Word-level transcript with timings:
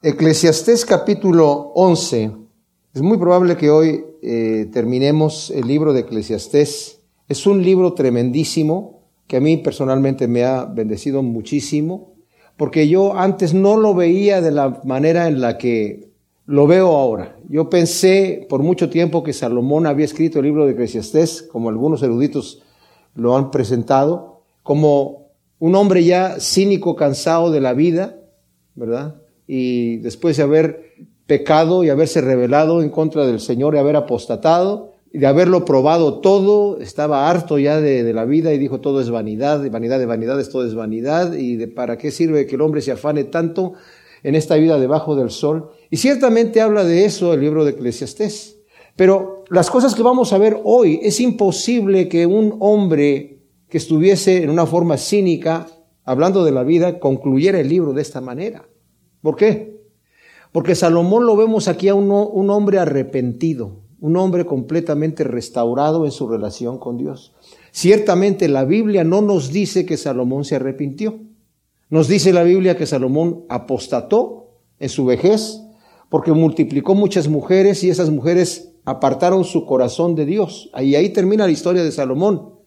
Eclesiastés 0.00 0.86
capítulo 0.86 1.72
11. 1.74 2.30
Es 2.94 3.02
muy 3.02 3.18
probable 3.18 3.56
que 3.56 3.68
hoy 3.68 4.04
eh, 4.22 4.68
terminemos 4.72 5.50
el 5.50 5.66
libro 5.66 5.92
de 5.92 6.02
Eclesiastés. 6.02 7.00
Es 7.28 7.48
un 7.48 7.64
libro 7.64 7.94
tremendísimo 7.94 9.00
que 9.26 9.38
a 9.38 9.40
mí 9.40 9.56
personalmente 9.56 10.28
me 10.28 10.44
ha 10.44 10.66
bendecido 10.66 11.24
muchísimo, 11.24 12.12
porque 12.56 12.86
yo 12.86 13.18
antes 13.18 13.54
no 13.54 13.76
lo 13.76 13.92
veía 13.92 14.40
de 14.40 14.52
la 14.52 14.80
manera 14.84 15.26
en 15.26 15.40
la 15.40 15.58
que 15.58 16.12
lo 16.46 16.68
veo 16.68 16.96
ahora. 16.96 17.36
Yo 17.48 17.68
pensé 17.68 18.46
por 18.48 18.62
mucho 18.62 18.90
tiempo 18.90 19.24
que 19.24 19.32
Salomón 19.32 19.88
había 19.88 20.04
escrito 20.04 20.38
el 20.38 20.44
libro 20.44 20.64
de 20.64 20.74
Eclesiastés, 20.74 21.42
como 21.42 21.70
algunos 21.70 22.04
eruditos 22.04 22.62
lo 23.16 23.36
han 23.36 23.50
presentado, 23.50 24.42
como 24.62 25.32
un 25.58 25.74
hombre 25.74 26.04
ya 26.04 26.38
cínico, 26.38 26.94
cansado 26.94 27.50
de 27.50 27.60
la 27.60 27.72
vida, 27.72 28.16
¿verdad? 28.76 29.22
Y 29.48 29.96
después 29.96 30.36
de 30.36 30.44
haber 30.44 30.92
pecado 31.26 31.82
y 31.82 31.88
haberse 31.88 32.20
rebelado 32.20 32.82
en 32.82 32.90
contra 32.90 33.26
del 33.26 33.40
Señor 33.40 33.74
y 33.74 33.78
haber 33.78 33.96
apostatado, 33.96 34.92
y 35.10 35.18
de 35.18 35.26
haberlo 35.26 35.64
probado 35.64 36.20
todo, 36.20 36.78
estaba 36.80 37.30
harto 37.30 37.58
ya 37.58 37.80
de, 37.80 38.12
la 38.12 38.26
vida 38.26 38.52
y 38.52 38.58
dijo 38.58 38.80
todo 38.80 39.00
es 39.00 39.10
vanidad, 39.10 39.68
vanidad 39.70 39.98
de 39.98 40.06
vanidades, 40.06 40.50
todo 40.50 40.66
es 40.66 40.74
vanidad, 40.74 41.32
y 41.32 41.56
de 41.56 41.66
para 41.66 41.96
qué 41.96 42.10
sirve 42.10 42.46
que 42.46 42.56
el 42.56 42.60
hombre 42.60 42.82
se 42.82 42.92
afane 42.92 43.24
tanto 43.24 43.72
en 44.22 44.34
esta 44.34 44.56
vida 44.56 44.78
debajo 44.78 45.16
del 45.16 45.30
sol. 45.30 45.70
Y 45.90 45.96
ciertamente 45.96 46.60
habla 46.60 46.84
de 46.84 47.06
eso 47.06 47.32
el 47.32 47.40
libro 47.40 47.64
de 47.64 47.70
Eclesiastés. 47.70 48.58
Pero 48.96 49.44
las 49.48 49.70
cosas 49.70 49.94
que 49.94 50.02
vamos 50.02 50.32
a 50.32 50.38
ver 50.38 50.58
hoy, 50.64 51.00
es 51.02 51.20
imposible 51.20 52.08
que 52.08 52.26
un 52.26 52.56
hombre 52.58 53.38
que 53.70 53.78
estuviese 53.78 54.42
en 54.42 54.50
una 54.50 54.66
forma 54.66 54.98
cínica, 54.98 55.68
hablando 56.04 56.44
de 56.44 56.52
la 56.52 56.64
vida, 56.64 56.98
concluyera 56.98 57.60
el 57.60 57.68
libro 57.68 57.92
de 57.92 58.02
esta 58.02 58.20
manera. 58.20 58.66
¿Por 59.22 59.36
qué? 59.36 59.78
Porque 60.52 60.74
Salomón 60.74 61.26
lo 61.26 61.36
vemos 61.36 61.68
aquí 61.68 61.88
a 61.88 61.94
un, 61.94 62.10
un 62.10 62.50
hombre 62.50 62.78
arrepentido, 62.78 63.80
un 64.00 64.16
hombre 64.16 64.46
completamente 64.46 65.24
restaurado 65.24 66.04
en 66.04 66.10
su 66.10 66.28
relación 66.28 66.78
con 66.78 66.96
Dios. 66.96 67.34
Ciertamente 67.70 68.48
la 68.48 68.64
Biblia 68.64 69.04
no 69.04 69.20
nos 69.20 69.52
dice 69.52 69.84
que 69.84 69.96
Salomón 69.96 70.44
se 70.44 70.56
arrepintió. 70.56 71.18
Nos 71.90 72.08
dice 72.08 72.32
la 72.32 72.42
Biblia 72.42 72.76
que 72.76 72.86
Salomón 72.86 73.44
apostató 73.48 74.48
en 74.78 74.88
su 74.88 75.04
vejez 75.04 75.62
porque 76.08 76.32
multiplicó 76.32 76.94
muchas 76.94 77.28
mujeres 77.28 77.84
y 77.84 77.90
esas 77.90 78.10
mujeres 78.10 78.72
apartaron 78.84 79.44
su 79.44 79.66
corazón 79.66 80.14
de 80.14 80.24
Dios. 80.24 80.70
Ahí, 80.72 80.94
ahí 80.94 81.10
termina 81.10 81.46
la 81.46 81.52
historia 81.52 81.82
de 81.82 81.92
Salomón. 81.92 82.57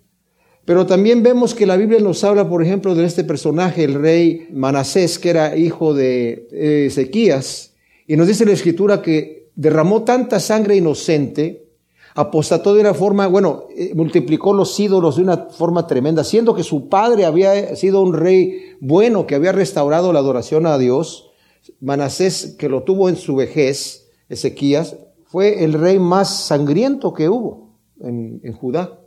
Pero 0.71 0.85
también 0.85 1.21
vemos 1.21 1.53
que 1.53 1.65
la 1.65 1.75
Biblia 1.75 1.99
nos 1.99 2.23
habla, 2.23 2.47
por 2.47 2.63
ejemplo, 2.63 2.95
de 2.95 3.03
este 3.03 3.25
personaje, 3.25 3.83
el 3.83 3.95
rey 3.95 4.47
Manasés, 4.53 5.19
que 5.19 5.29
era 5.29 5.57
hijo 5.57 5.93
de 5.93 6.47
Ezequías, 6.87 7.73
y 8.07 8.15
nos 8.15 8.25
dice 8.25 8.45
la 8.45 8.53
escritura 8.53 9.01
que 9.01 9.49
derramó 9.53 10.03
tanta 10.03 10.39
sangre 10.39 10.77
inocente, 10.77 11.67
apostató 12.15 12.73
de 12.73 12.79
una 12.79 12.93
forma, 12.93 13.27
bueno, 13.27 13.65
eh, 13.75 13.91
multiplicó 13.95 14.53
los 14.53 14.79
ídolos 14.79 15.17
de 15.17 15.23
una 15.23 15.47
forma 15.49 15.87
tremenda, 15.87 16.23
siendo 16.23 16.55
que 16.55 16.63
su 16.63 16.87
padre 16.87 17.25
había 17.25 17.75
sido 17.75 18.01
un 18.01 18.13
rey 18.13 18.77
bueno, 18.79 19.27
que 19.27 19.35
había 19.35 19.51
restaurado 19.51 20.13
la 20.13 20.19
adoración 20.19 20.65
a 20.65 20.77
Dios. 20.77 21.31
Manasés, 21.81 22.55
que 22.57 22.69
lo 22.69 22.83
tuvo 22.83 23.09
en 23.09 23.17
su 23.17 23.35
vejez, 23.35 24.07
Ezequías, 24.29 24.95
fue 25.25 25.65
el 25.65 25.73
rey 25.73 25.99
más 25.99 26.45
sangriento 26.45 27.13
que 27.13 27.27
hubo 27.27 27.73
en, 27.99 28.39
en 28.45 28.53
Judá. 28.53 29.00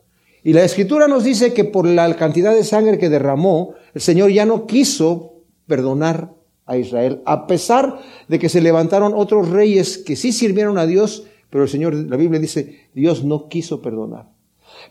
Y 0.45 0.53
la 0.53 0.62
escritura 0.62 1.09
nos 1.09 1.25
dice 1.25 1.55
que 1.55 1.64
por 1.64 1.87
la 1.87 2.14
cantidad 2.17 2.55
de 2.55 2.64
sangre 2.64 2.98
que 2.98 3.09
derramó, 3.09 3.73
el 3.95 4.03
Señor 4.03 4.31
ya 4.31 4.45
no 4.45 4.67
quiso 4.67 5.41
perdonar 5.67 6.34
a 6.67 6.77
Israel, 6.77 7.23
a 7.25 7.47
pesar 7.47 7.98
de 8.28 8.39
que 8.39 8.50
se 8.50 8.61
levantaron 8.61 9.15
otros 9.15 9.48
reyes 9.48 9.98
que 9.98 10.17
sí 10.17 10.33
sirvieron 10.33 10.77
a 10.77 10.87
Dios, 10.87 11.27
pero 11.48 11.65
el 11.65 11.70
Señor, 11.70 11.95
la 11.95 12.17
Biblia 12.17 12.39
dice, 12.39 12.89
Dios 12.95 13.25
no 13.25 13.48
quiso 13.48 13.81
perdonar. 13.81 14.31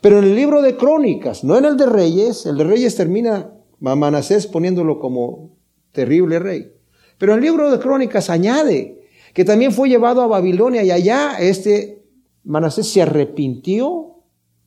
Pero 0.02 0.20
en 0.20 0.26
el 0.26 0.36
libro 0.36 0.62
de 0.64 0.76
Crónicas, 0.76 1.44
no 1.44 1.58
en 1.58 1.66
el 1.66 1.78
de 1.78 1.86
Reyes, 1.86 2.48
el 2.48 2.58
de 2.58 2.64
Reyes 2.64 2.96
termina 2.96 3.54
Manasés 3.80 4.48
poniéndolo 4.48 5.00
como 5.00 5.52
terrible 5.92 6.40
rey. 6.40 6.72
Pero 7.18 7.34
en 7.34 7.40
el 7.40 7.46
libro 7.46 7.70
de 7.70 7.80
Crónicas 7.80 8.30
añade 8.30 9.02
que 9.34 9.46
también 9.46 9.72
fue 9.72 9.90
llevado 9.90 10.22
a 10.22 10.28
Babilonia 10.28 10.84
y 10.84 10.92
allá 10.92 11.38
este 11.40 12.04
Manasés 12.44 12.88
se 12.88 13.02
arrepintió 13.02 14.13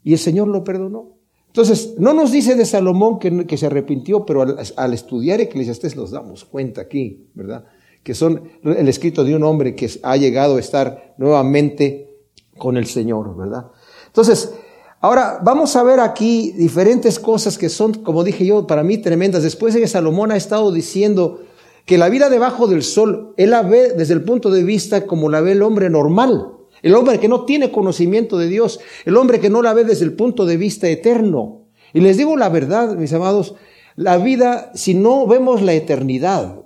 y 0.07 0.13
el 0.13 0.21
Señor 0.21 0.47
lo 0.47 0.63
perdonó. 0.63 1.17
Entonces, 1.49 1.95
no 1.99 2.15
nos 2.15 2.31
dice 2.31 2.55
de 2.55 2.65
Salomón 2.65 3.19
que, 3.19 3.57
se 3.57 3.67
arrepintió, 3.67 4.25
pero 4.25 4.43
al, 4.77 4.95
estudiar 4.95 5.41
Eclesiastés 5.41 5.97
nos 5.97 6.13
damos 6.13 6.45
cuenta 6.45 6.83
aquí, 6.83 7.27
¿verdad? 7.35 7.65
Que 8.05 8.15
son 8.15 8.49
el 8.63 8.89
escrito 8.89 9.25
de 9.25 9.35
un 9.35 9.43
hombre 9.43 9.75
que 9.75 9.91
ha 10.05 10.17
llegado 10.17 10.59
a 10.59 10.61
estar 10.61 11.17
nuevamente 11.19 12.21
con 12.57 12.77
el 12.77 12.87
Señor, 12.87 13.37
¿verdad? 13.37 13.67
Entonces, 14.07 14.55
ahora 15.01 15.41
vamos 15.43 15.75
a 15.75 15.83
ver 15.83 15.99
aquí 15.99 16.53
diferentes 16.53 17.19
cosas 17.19 17.59
que 17.59 17.69
son, 17.69 17.95
como 17.95 18.23
dije 18.23 18.47
yo, 18.47 18.65
para 18.65 18.85
mí 18.85 18.99
tremendas. 18.99 19.43
Después 19.43 19.75
de 19.75 19.81
que 19.81 19.89
Salomón 19.89 20.31
ha 20.31 20.37
estado 20.37 20.71
diciendo 20.71 21.41
que 21.85 21.99
la 21.99 22.09
vida 22.09 22.31
debajo 22.31 22.69
del 22.69 22.85
sol, 22.85 23.35
él 23.37 23.51
la 23.51 23.63
ve 23.63 23.93
desde 23.93 24.15
el 24.15 24.23
punto 24.23 24.53
de 24.53 24.63
vista 24.63 25.05
como 25.05 25.29
la 25.29 25.41
ve 25.41 25.51
el 25.51 25.63
hombre 25.63 25.91
normal. 25.91 26.56
El 26.87 26.95
hombre 26.95 27.19
que 27.19 27.27
no 27.27 27.45
tiene 27.45 27.73
conocimiento 27.73 28.39
de 28.39 28.47
Dios, 28.47 28.79
el 29.07 29.17
hombre 29.17 29.41
que 29.41 29.51
no 29.51 29.61
la 29.61 29.75
ve 29.75 29.83
desde 29.83 30.05
el 30.05 30.13
punto 30.13 30.47
de 30.47 30.57
vista 30.57 30.89
eterno. 30.89 31.67
Y 31.93 31.99
les 31.99 32.17
digo 32.17 32.37
la 32.37 32.49
verdad, 32.49 32.95
mis 32.95 33.13
amados, 33.13 33.57
la 33.97 34.19
vida, 34.19 34.71
si 34.77 34.95
no 34.95 35.27
vemos 35.27 35.63
la 35.63 35.73
eternidad, 35.73 36.65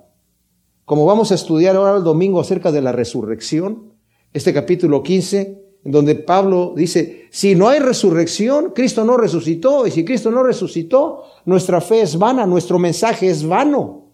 como 0.85 1.07
vamos 1.07 1.31
a 1.31 1.33
estudiar 1.33 1.75
ahora 1.75 1.97
el 1.97 2.03
domingo 2.03 2.39
acerca 2.39 2.71
de 2.71 2.81
la 2.83 2.91
resurrección, 2.91 3.93
este 4.31 4.53
capítulo 4.53 5.01
15, 5.01 5.59
en 5.85 5.91
donde 5.91 6.13
Pablo 6.13 6.75
dice, 6.77 7.25
si 7.31 7.55
no 7.55 7.69
hay 7.69 7.79
resurrección, 7.79 8.73
Cristo 8.75 9.03
no 9.03 9.17
resucitó, 9.17 9.87
y 9.87 9.91
si 9.91 10.05
Cristo 10.05 10.29
no 10.29 10.43
resucitó, 10.43 11.23
nuestra 11.45 11.81
fe 11.81 12.01
es 12.01 12.19
vana, 12.19 12.45
nuestro 12.45 12.77
mensaje 12.77 13.27
es 13.27 13.43
vano. 13.43 14.11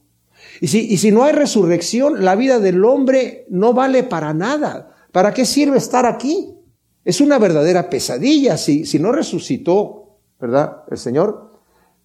Y 0.61 0.67
si, 0.67 0.89
y 0.89 0.95
si 0.99 1.11
no 1.11 1.25
hay 1.25 1.33
resurrección, 1.33 2.23
la 2.23 2.37
vida 2.37 2.59
del 2.59 2.85
hombre 2.85 3.45
no 3.49 3.73
vale 3.73 4.03
para 4.03 4.33
nada. 4.33 4.93
¿Para 5.11 5.33
qué 5.33 5.45
sirve 5.45 5.77
estar 5.77 6.05
aquí? 6.05 6.53
Es 7.03 7.21
una 7.21 7.39
verdadera 7.39 7.89
pesadilla 7.89 8.57
si, 8.57 8.85
si 8.85 8.99
no 8.99 9.11
resucitó, 9.11 10.17
¿verdad? 10.39 10.83
El 10.89 10.97
Señor 10.97 11.61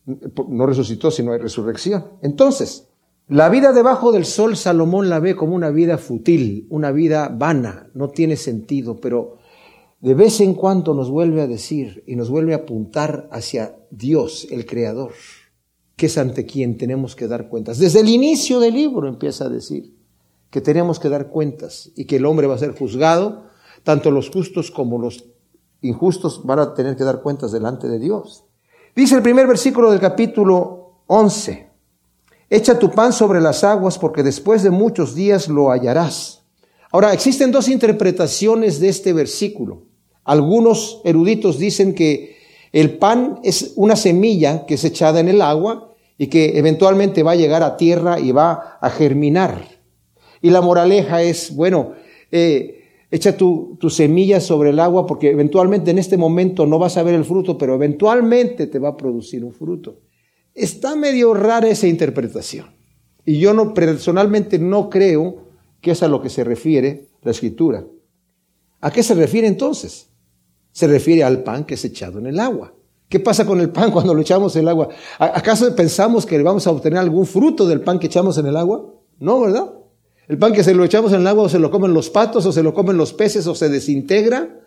no 0.07 0.67
resucitó 0.67 1.11
si 1.11 1.23
no 1.23 1.33
hay 1.33 1.39
resurrección. 1.39 2.05
Entonces, 2.23 2.89
la 3.29 3.49
vida 3.49 3.73
debajo 3.73 4.13
del 4.13 4.25
sol, 4.25 4.57
Salomón 4.57 5.09
la 5.09 5.21
ve 5.21 5.37
como 5.37 5.55
una 5.55 5.71
vida 5.71 5.97
fútil, 5.99 6.67
una 6.71 6.91
vida 6.91 7.29
vana, 7.29 7.89
no 7.95 8.09
tiene 8.09 8.37
sentido, 8.37 9.01
pero 9.01 9.39
de 10.01 10.15
vez 10.15 10.41
en 10.41 10.55
cuando 10.55 10.95
nos 10.95 11.11
vuelve 11.11 11.43
a 11.43 11.47
decir 11.47 12.03
y 12.07 12.17
nos 12.17 12.29
vuelve 12.29 12.55
a 12.55 12.59
apuntar 12.59 13.29
hacia 13.31 13.77
Dios, 13.91 14.49
el 14.51 14.67
Creador, 14.67 15.13
que 15.97 16.07
es 16.07 16.19
ante 16.19 16.45
quien 16.45 16.77
tenemos 16.77 17.15
que 17.15 17.29
dar 17.29 17.49
cuentas. 17.49 17.79
Desde 17.79 18.01
el 18.01 18.09
inicio 18.09 18.59
del 18.59 18.75
libro 18.75 19.09
empieza 19.09 19.45
a 19.45 19.49
decir, 19.49 19.92
que 20.53 20.61
tenemos 20.61 21.01
que 21.01 21.09
dar 21.09 21.29
cuentas 21.29 21.91
y 21.97 22.05
que 22.05 22.17
el 22.17 22.27
hombre 22.27 22.47
va 22.47 22.57
a 22.57 22.59
ser 22.59 22.77
juzgado, 22.79 23.45
tanto 23.85 24.11
los 24.11 24.29
justos 24.29 24.71
como 24.71 24.99
los 24.99 25.25
injustos 25.81 26.43
van 26.45 26.59
a 26.59 26.75
tener 26.75 26.95
que 26.95 27.05
dar 27.05 27.23
cuentas 27.23 27.53
delante 27.53 27.89
de 27.89 27.99
Dios. 27.99 28.45
Dice 28.95 29.15
el 29.15 29.23
primer 29.23 29.47
versículo 29.47 29.91
del 29.91 29.99
capítulo 29.99 31.05
11, 31.07 31.71
echa 32.51 32.79
tu 32.79 32.91
pan 32.91 33.15
sobre 33.15 33.41
las 33.41 33.65
aguas 33.65 33.99
porque 33.99 34.23
después 34.23 34.63
de 34.63 34.69
muchos 34.69 35.15
días 35.15 35.49
lo 35.49 35.71
hallarás. 35.71 36.43
Ahora, 36.93 37.15
existen 37.15 37.51
dos 37.51 37.69
interpretaciones 37.69 38.79
de 38.79 38.91
este 38.91 39.15
versículo. 39.15 39.85
Algunos 40.23 41.01
eruditos 41.05 41.59
dicen 41.59 41.95
que 41.95 42.37
el 42.73 42.99
pan 42.99 43.41
es 43.43 43.73
una 43.77 43.97
semilla 43.97 44.67
que 44.67 44.75
es 44.75 44.85
echada 44.85 45.19
en 45.19 45.29
el 45.29 45.41
agua 45.41 45.95
y 46.19 46.27
que 46.27 46.59
eventualmente 46.59 47.23
va 47.23 47.31
a 47.31 47.37
llegar 47.37 47.63
a 47.63 47.79
tierra 47.79 48.21
y 48.21 48.33
va 48.33 48.79
a 48.83 48.91
germinar. 48.91 49.72
Y 50.43 50.51
la 50.51 50.61
moraleja 50.61 51.23
es, 51.23 51.55
bueno, 51.55 51.93
eh, 52.31 53.07
echa 53.11 53.37
tu, 53.37 53.77
tu, 53.81 53.89
semilla 53.89 54.41
sobre 54.41 54.71
el 54.71 54.81
agua 54.81 55.07
porque 55.07 55.31
eventualmente 55.31 55.93
en 55.93 55.99
este 55.99 56.17
momento 56.17 56.67
no 56.67 56.79
vas 56.79 56.97
a 56.97 57.03
ver 57.03 57.15
el 57.15 57.25
fruto, 57.25 57.57
pero 57.57 57.77
eventualmente 57.77 58.67
te 58.67 58.79
va 58.79 58.91
a 58.91 58.97
producir 58.97 59.45
un 59.45 59.53
fruto. 59.53 60.01
Está 60.55 60.97
medio 60.97 61.33
rara 61.33 61.69
esa 61.69 61.87
interpretación. 61.87 62.67
Y 63.25 63.39
yo 63.39 63.55
no, 63.55 63.73
personalmente 63.73 64.59
no 64.59 64.91
creo 64.91 65.53
que 65.81 65.93
es 65.93 66.03
a 66.03 66.09
lo 66.09 66.21
que 66.21 66.29
se 66.29 66.45
refiere 66.45 67.09
la 67.23 67.31
escritura. 67.31 67.87
¿A 68.81 68.91
qué 68.91 69.03
se 69.03 69.15
refiere 69.15 69.47
entonces? 69.47 70.09
Se 70.73 70.87
refiere 70.87 71.23
al 71.23 71.43
pan 71.43 71.65
que 71.65 71.75
es 71.75 71.85
echado 71.85 72.19
en 72.19 72.27
el 72.27 72.41
agua. 72.41 72.75
¿Qué 73.09 73.21
pasa 73.21 73.47
con 73.47 73.61
el 73.61 73.71
pan 73.71 73.91
cuando 73.93 74.15
lo 74.15 74.23
echamos 74.23 74.57
en 74.57 74.63
el 74.63 74.69
agua? 74.69 74.89
¿Acaso 75.19 75.75
pensamos 75.77 76.27
que 76.27 76.43
vamos 76.43 76.67
a 76.67 76.71
obtener 76.71 76.99
algún 76.99 77.27
fruto 77.27 77.67
del 77.67 77.83
pan 77.83 77.99
que 77.99 78.07
echamos 78.07 78.39
en 78.39 78.47
el 78.47 78.57
agua? 78.57 78.93
No, 79.19 79.41
¿verdad? 79.41 79.71
El 80.29 80.39
pan 80.39 80.53
que 80.53 80.65
se 80.65 80.75
lo 80.75 80.85
echamos 80.85 81.13
en 81.13 81.21
el 81.21 81.27
agua 81.27 81.45
o 81.45 81.49
se 81.49 81.59
lo 81.59 81.71
comen 81.71 81.95
los 81.95 82.11
patos 82.11 82.47
o 82.47 82.53
se 82.53 82.63
lo 82.63 82.75
comen 82.75 82.97
los 82.97 83.13
peces 83.13 83.47
o 83.47 83.55
se 83.55 83.69
desintegra. 83.69 84.61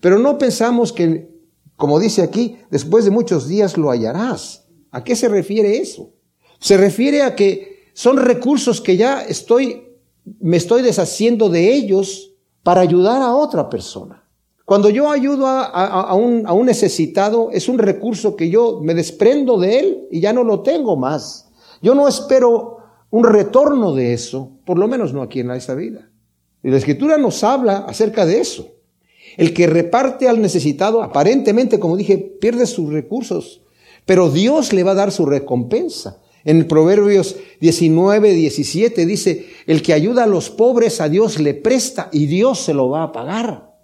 Pero 0.00 0.18
no 0.18 0.38
pensamos 0.38 0.92
que, 0.92 1.30
como 1.76 1.98
dice 1.98 2.22
aquí, 2.22 2.56
después 2.70 3.04
de 3.04 3.10
muchos 3.10 3.48
días 3.48 3.76
lo 3.76 3.90
hallarás. 3.90 4.66
¿A 4.90 5.04
qué 5.04 5.16
se 5.16 5.28
refiere 5.28 5.78
eso? 5.78 6.14
Se 6.58 6.76
refiere 6.76 7.22
a 7.22 7.34
que 7.34 7.90
son 7.92 8.16
recursos 8.16 8.80
que 8.80 8.96
ya 8.96 9.22
estoy 9.22 9.90
me 10.38 10.56
estoy 10.56 10.82
deshaciendo 10.82 11.48
de 11.48 11.72
ellos 11.72 12.32
para 12.62 12.80
ayudar 12.80 13.22
a 13.22 13.34
otra 13.34 13.68
persona. 13.68 14.24
Cuando 14.64 14.88
yo 14.88 15.10
ayudo 15.10 15.48
a, 15.48 16.14
un, 16.14 16.46
a, 16.46 16.52
un, 16.52 16.66
necesitado, 16.66 17.50
es 17.50 17.68
un 17.68 17.78
recurso 17.78 18.36
que 18.36 18.50
yo 18.50 18.80
me 18.80 18.94
desprendo 18.94 19.58
de 19.58 19.80
él 19.80 20.08
y 20.12 20.20
ya 20.20 20.32
no 20.32 20.44
lo 20.44 20.60
tengo 20.60 20.96
más. 20.96 21.50
Yo 21.82 21.94
no 21.94 22.06
espero 22.06 22.76
un 23.10 23.24
retorno 23.24 23.94
de 23.94 24.12
eso, 24.12 24.58
por 24.64 24.78
lo 24.78 24.88
menos 24.88 25.12
no 25.12 25.22
aquí 25.22 25.40
en 25.40 25.50
esta 25.50 25.74
vida. 25.74 26.10
Y 26.62 26.70
la 26.70 26.76
escritura 26.76 27.18
nos 27.18 27.42
habla 27.42 27.78
acerca 27.78 28.26
de 28.26 28.40
eso. 28.40 28.68
El 29.36 29.52
que 29.52 29.66
reparte 29.66 30.28
al 30.28 30.40
necesitado, 30.40 31.02
aparentemente, 31.02 31.78
como 31.78 31.96
dije, 31.96 32.18
pierde 32.18 32.66
sus 32.66 32.92
recursos, 32.92 33.62
pero 34.06 34.30
Dios 34.30 34.72
le 34.72 34.82
va 34.82 34.92
a 34.92 34.96
dar 34.96 35.12
su 35.12 35.26
recompensa. 35.26 36.20
En 36.44 36.66
Proverbios 36.66 37.36
19, 37.60 38.32
17 38.32 39.06
dice, 39.06 39.46
el 39.66 39.82
que 39.82 39.92
ayuda 39.92 40.24
a 40.24 40.26
los 40.26 40.50
pobres 40.50 41.00
a 41.00 41.08
Dios 41.08 41.38
le 41.38 41.54
presta 41.54 42.08
y 42.12 42.26
Dios 42.26 42.60
se 42.60 42.72
lo 42.72 42.88
va 42.88 43.04
a 43.04 43.12
pagar. 43.12 43.74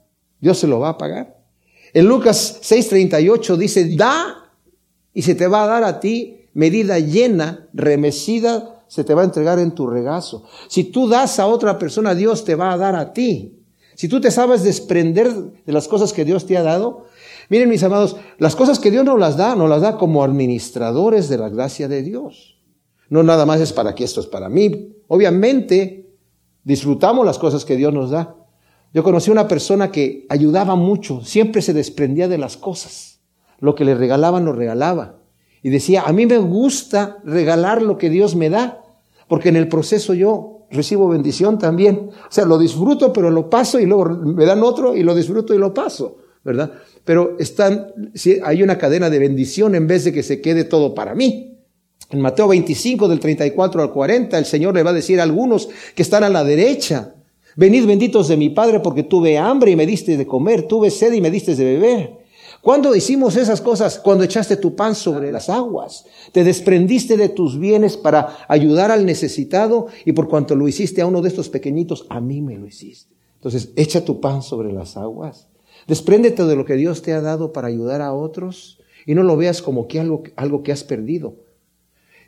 Dios 0.40 0.58
se 0.58 0.66
lo 0.66 0.80
va 0.80 0.90
a 0.90 0.98
pagar. 0.98 1.36
En 1.92 2.06
Lucas 2.06 2.58
6, 2.62 2.88
38 2.88 3.56
dice, 3.56 3.96
da 3.96 4.50
y 5.12 5.22
se 5.22 5.34
te 5.34 5.46
va 5.46 5.64
a 5.64 5.66
dar 5.66 5.84
a 5.84 6.00
ti 6.00 6.48
medida 6.54 6.98
llena, 6.98 7.68
remecida, 7.74 8.75
se 8.88 9.04
te 9.04 9.14
va 9.14 9.22
a 9.22 9.24
entregar 9.24 9.58
en 9.58 9.72
tu 9.72 9.86
regazo. 9.86 10.44
Si 10.68 10.84
tú 10.84 11.08
das 11.08 11.38
a 11.38 11.46
otra 11.46 11.78
persona, 11.78 12.14
Dios 12.14 12.44
te 12.44 12.54
va 12.54 12.72
a 12.72 12.76
dar 12.76 12.94
a 12.94 13.12
ti. 13.12 13.62
Si 13.94 14.08
tú 14.08 14.20
te 14.20 14.30
sabes 14.30 14.62
desprender 14.62 15.32
de 15.32 15.72
las 15.72 15.88
cosas 15.88 16.12
que 16.12 16.24
Dios 16.24 16.46
te 16.46 16.56
ha 16.56 16.62
dado, 16.62 17.06
miren 17.48 17.68
mis 17.68 17.82
amados, 17.82 18.16
las 18.38 18.54
cosas 18.54 18.78
que 18.78 18.90
Dios 18.90 19.04
nos 19.04 19.18
las 19.18 19.36
da, 19.36 19.56
nos 19.56 19.70
las 19.70 19.80
da 19.80 19.96
como 19.96 20.22
administradores 20.22 21.28
de 21.28 21.38
la 21.38 21.48
gracia 21.48 21.88
de 21.88 22.02
Dios. 22.02 22.58
No 23.08 23.22
nada 23.22 23.46
más 23.46 23.60
es 23.60 23.72
para 23.72 23.94
que 23.94 24.04
esto 24.04 24.20
es 24.20 24.26
para 24.26 24.48
mí. 24.48 24.96
Obviamente, 25.08 26.10
disfrutamos 26.64 27.24
las 27.24 27.38
cosas 27.38 27.64
que 27.64 27.76
Dios 27.76 27.92
nos 27.92 28.10
da. 28.10 28.36
Yo 28.92 29.02
conocí 29.02 29.30
una 29.30 29.48
persona 29.48 29.90
que 29.90 30.26
ayudaba 30.28 30.74
mucho, 30.74 31.24
siempre 31.24 31.62
se 31.62 31.72
desprendía 31.72 32.28
de 32.28 32.38
las 32.38 32.56
cosas. 32.56 33.20
Lo 33.58 33.74
que 33.74 33.84
le 33.84 33.94
regalaban, 33.94 34.44
lo 34.44 34.52
regalaba. 34.52 35.20
Y 35.66 35.70
decía, 35.70 36.02
a 36.02 36.12
mí 36.12 36.26
me 36.26 36.38
gusta 36.38 37.18
regalar 37.24 37.82
lo 37.82 37.98
que 37.98 38.08
Dios 38.08 38.36
me 38.36 38.50
da, 38.50 38.84
porque 39.26 39.48
en 39.48 39.56
el 39.56 39.66
proceso 39.66 40.14
yo 40.14 40.68
recibo 40.70 41.08
bendición 41.08 41.58
también. 41.58 42.10
O 42.12 42.30
sea, 42.30 42.44
lo 42.44 42.56
disfruto, 42.56 43.12
pero 43.12 43.32
lo 43.32 43.50
paso 43.50 43.80
y 43.80 43.84
luego 43.84 44.04
me 44.10 44.44
dan 44.44 44.62
otro 44.62 44.94
y 44.94 45.02
lo 45.02 45.12
disfruto 45.12 45.52
y 45.54 45.58
lo 45.58 45.74
paso, 45.74 46.18
¿verdad? 46.44 46.70
Pero 47.04 47.34
están, 47.40 47.88
hay 48.44 48.62
una 48.62 48.78
cadena 48.78 49.10
de 49.10 49.18
bendición 49.18 49.74
en 49.74 49.88
vez 49.88 50.04
de 50.04 50.12
que 50.12 50.22
se 50.22 50.40
quede 50.40 50.62
todo 50.62 50.94
para 50.94 51.16
mí. 51.16 51.58
En 52.10 52.20
Mateo 52.20 52.46
25, 52.46 53.08
del 53.08 53.18
34 53.18 53.82
al 53.82 53.90
40, 53.90 54.38
el 54.38 54.44
Señor 54.44 54.72
le 54.72 54.84
va 54.84 54.90
a 54.90 54.92
decir 54.92 55.18
a 55.18 55.24
algunos 55.24 55.68
que 55.96 56.02
están 56.02 56.22
a 56.22 56.28
la 56.28 56.44
derecha, 56.44 57.16
venid 57.56 57.86
benditos 57.86 58.28
de 58.28 58.36
mi 58.36 58.50
Padre 58.50 58.78
porque 58.78 59.02
tuve 59.02 59.36
hambre 59.36 59.72
y 59.72 59.76
me 59.76 59.84
diste 59.84 60.16
de 60.16 60.28
comer, 60.28 60.68
tuve 60.68 60.92
sed 60.92 61.12
y 61.12 61.20
me 61.20 61.32
diste 61.32 61.56
de 61.56 61.64
beber. 61.64 62.25
¿Cuándo 62.66 62.96
hicimos 62.96 63.36
esas 63.36 63.60
cosas? 63.60 64.00
Cuando 64.00 64.24
echaste 64.24 64.56
tu 64.56 64.74
pan 64.74 64.96
sobre 64.96 65.30
las 65.30 65.48
aguas. 65.48 66.04
Te 66.32 66.42
desprendiste 66.42 67.16
de 67.16 67.28
tus 67.28 67.60
bienes 67.60 67.96
para 67.96 68.38
ayudar 68.48 68.90
al 68.90 69.06
necesitado 69.06 69.86
y 70.04 70.10
por 70.14 70.28
cuanto 70.28 70.56
lo 70.56 70.66
hiciste 70.66 71.00
a 71.00 71.06
uno 71.06 71.22
de 71.22 71.28
estos 71.28 71.48
pequeñitos, 71.48 72.06
a 72.08 72.20
mí 72.20 72.42
me 72.42 72.58
lo 72.58 72.66
hiciste. 72.66 73.14
Entonces, 73.36 73.70
echa 73.76 74.04
tu 74.04 74.20
pan 74.20 74.42
sobre 74.42 74.72
las 74.72 74.96
aguas. 74.96 75.46
Despréndete 75.86 76.44
de 76.44 76.56
lo 76.56 76.64
que 76.64 76.74
Dios 76.74 77.02
te 77.02 77.12
ha 77.12 77.20
dado 77.20 77.52
para 77.52 77.68
ayudar 77.68 78.02
a 78.02 78.12
otros 78.12 78.80
y 79.06 79.14
no 79.14 79.22
lo 79.22 79.36
veas 79.36 79.62
como 79.62 79.86
que 79.86 80.00
algo, 80.00 80.24
algo 80.34 80.64
que 80.64 80.72
has 80.72 80.82
perdido. 80.82 81.36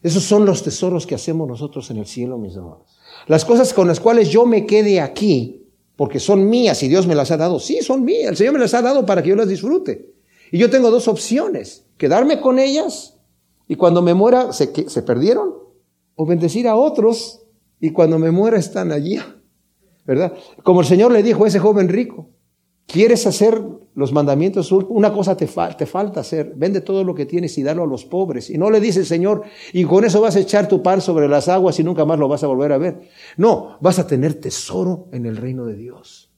Esos 0.04 0.22
son 0.22 0.46
los 0.46 0.62
tesoros 0.62 1.08
que 1.08 1.16
hacemos 1.16 1.48
nosotros 1.48 1.90
en 1.90 1.96
el 1.96 2.06
cielo, 2.06 2.38
mis 2.38 2.56
amados. 2.56 3.00
Las 3.26 3.44
cosas 3.44 3.74
con 3.74 3.88
las 3.88 3.98
cuales 3.98 4.28
yo 4.28 4.46
me 4.46 4.66
quede 4.66 5.00
aquí, 5.00 5.66
porque 5.96 6.20
son 6.20 6.48
mías 6.48 6.80
y 6.84 6.88
Dios 6.88 7.08
me 7.08 7.16
las 7.16 7.32
ha 7.32 7.36
dado. 7.36 7.58
Sí, 7.58 7.80
son 7.82 8.04
mías. 8.04 8.30
El 8.30 8.36
Señor 8.36 8.52
me 8.52 8.60
las 8.60 8.74
ha 8.74 8.82
dado 8.82 9.04
para 9.04 9.20
que 9.20 9.30
yo 9.30 9.34
las 9.34 9.48
disfrute. 9.48 10.16
Y 10.50 10.58
yo 10.58 10.70
tengo 10.70 10.90
dos 10.90 11.08
opciones. 11.08 11.86
Quedarme 11.96 12.40
con 12.40 12.58
ellas 12.58 13.18
y 13.66 13.76
cuando 13.76 14.02
me 14.02 14.14
muera 14.14 14.52
se, 14.52 14.72
se 14.88 15.02
perdieron. 15.02 15.54
O 16.14 16.26
bendecir 16.26 16.66
a 16.66 16.74
otros 16.74 17.42
y 17.80 17.90
cuando 17.90 18.18
me 18.18 18.30
muera 18.30 18.58
están 18.58 18.92
allí. 18.92 19.18
¿Verdad? 20.06 20.32
Como 20.62 20.80
el 20.80 20.86
Señor 20.86 21.12
le 21.12 21.22
dijo 21.22 21.44
a 21.44 21.48
ese 21.48 21.58
joven 21.58 21.88
rico. 21.88 22.30
¿Quieres 22.88 23.26
hacer 23.26 23.62
los 23.94 24.12
mandamientos? 24.14 24.72
Una 24.72 25.12
cosa 25.12 25.36
te, 25.36 25.46
te, 25.46 25.84
falta 25.84 26.20
hacer. 26.20 26.54
Vende 26.56 26.80
todo 26.80 27.04
lo 27.04 27.14
que 27.14 27.26
tienes 27.26 27.58
y 27.58 27.62
dalo 27.62 27.82
a 27.82 27.86
los 27.86 28.06
pobres. 28.06 28.48
Y 28.48 28.56
no 28.56 28.70
le 28.70 28.80
dice 28.80 29.00
el 29.00 29.06
Señor, 29.06 29.42
y 29.74 29.84
con 29.84 30.06
eso 30.06 30.22
vas 30.22 30.36
a 30.36 30.40
echar 30.40 30.68
tu 30.68 30.82
pan 30.82 31.02
sobre 31.02 31.28
las 31.28 31.48
aguas 31.48 31.78
y 31.78 31.84
nunca 31.84 32.06
más 32.06 32.18
lo 32.18 32.28
vas 32.28 32.42
a 32.44 32.46
volver 32.46 32.72
a 32.72 32.78
ver. 32.78 33.00
No, 33.36 33.76
vas 33.82 33.98
a 33.98 34.06
tener 34.06 34.40
tesoro 34.40 35.08
en 35.12 35.26
el 35.26 35.36
reino 35.36 35.66
de 35.66 35.76
Dios. 35.76 36.30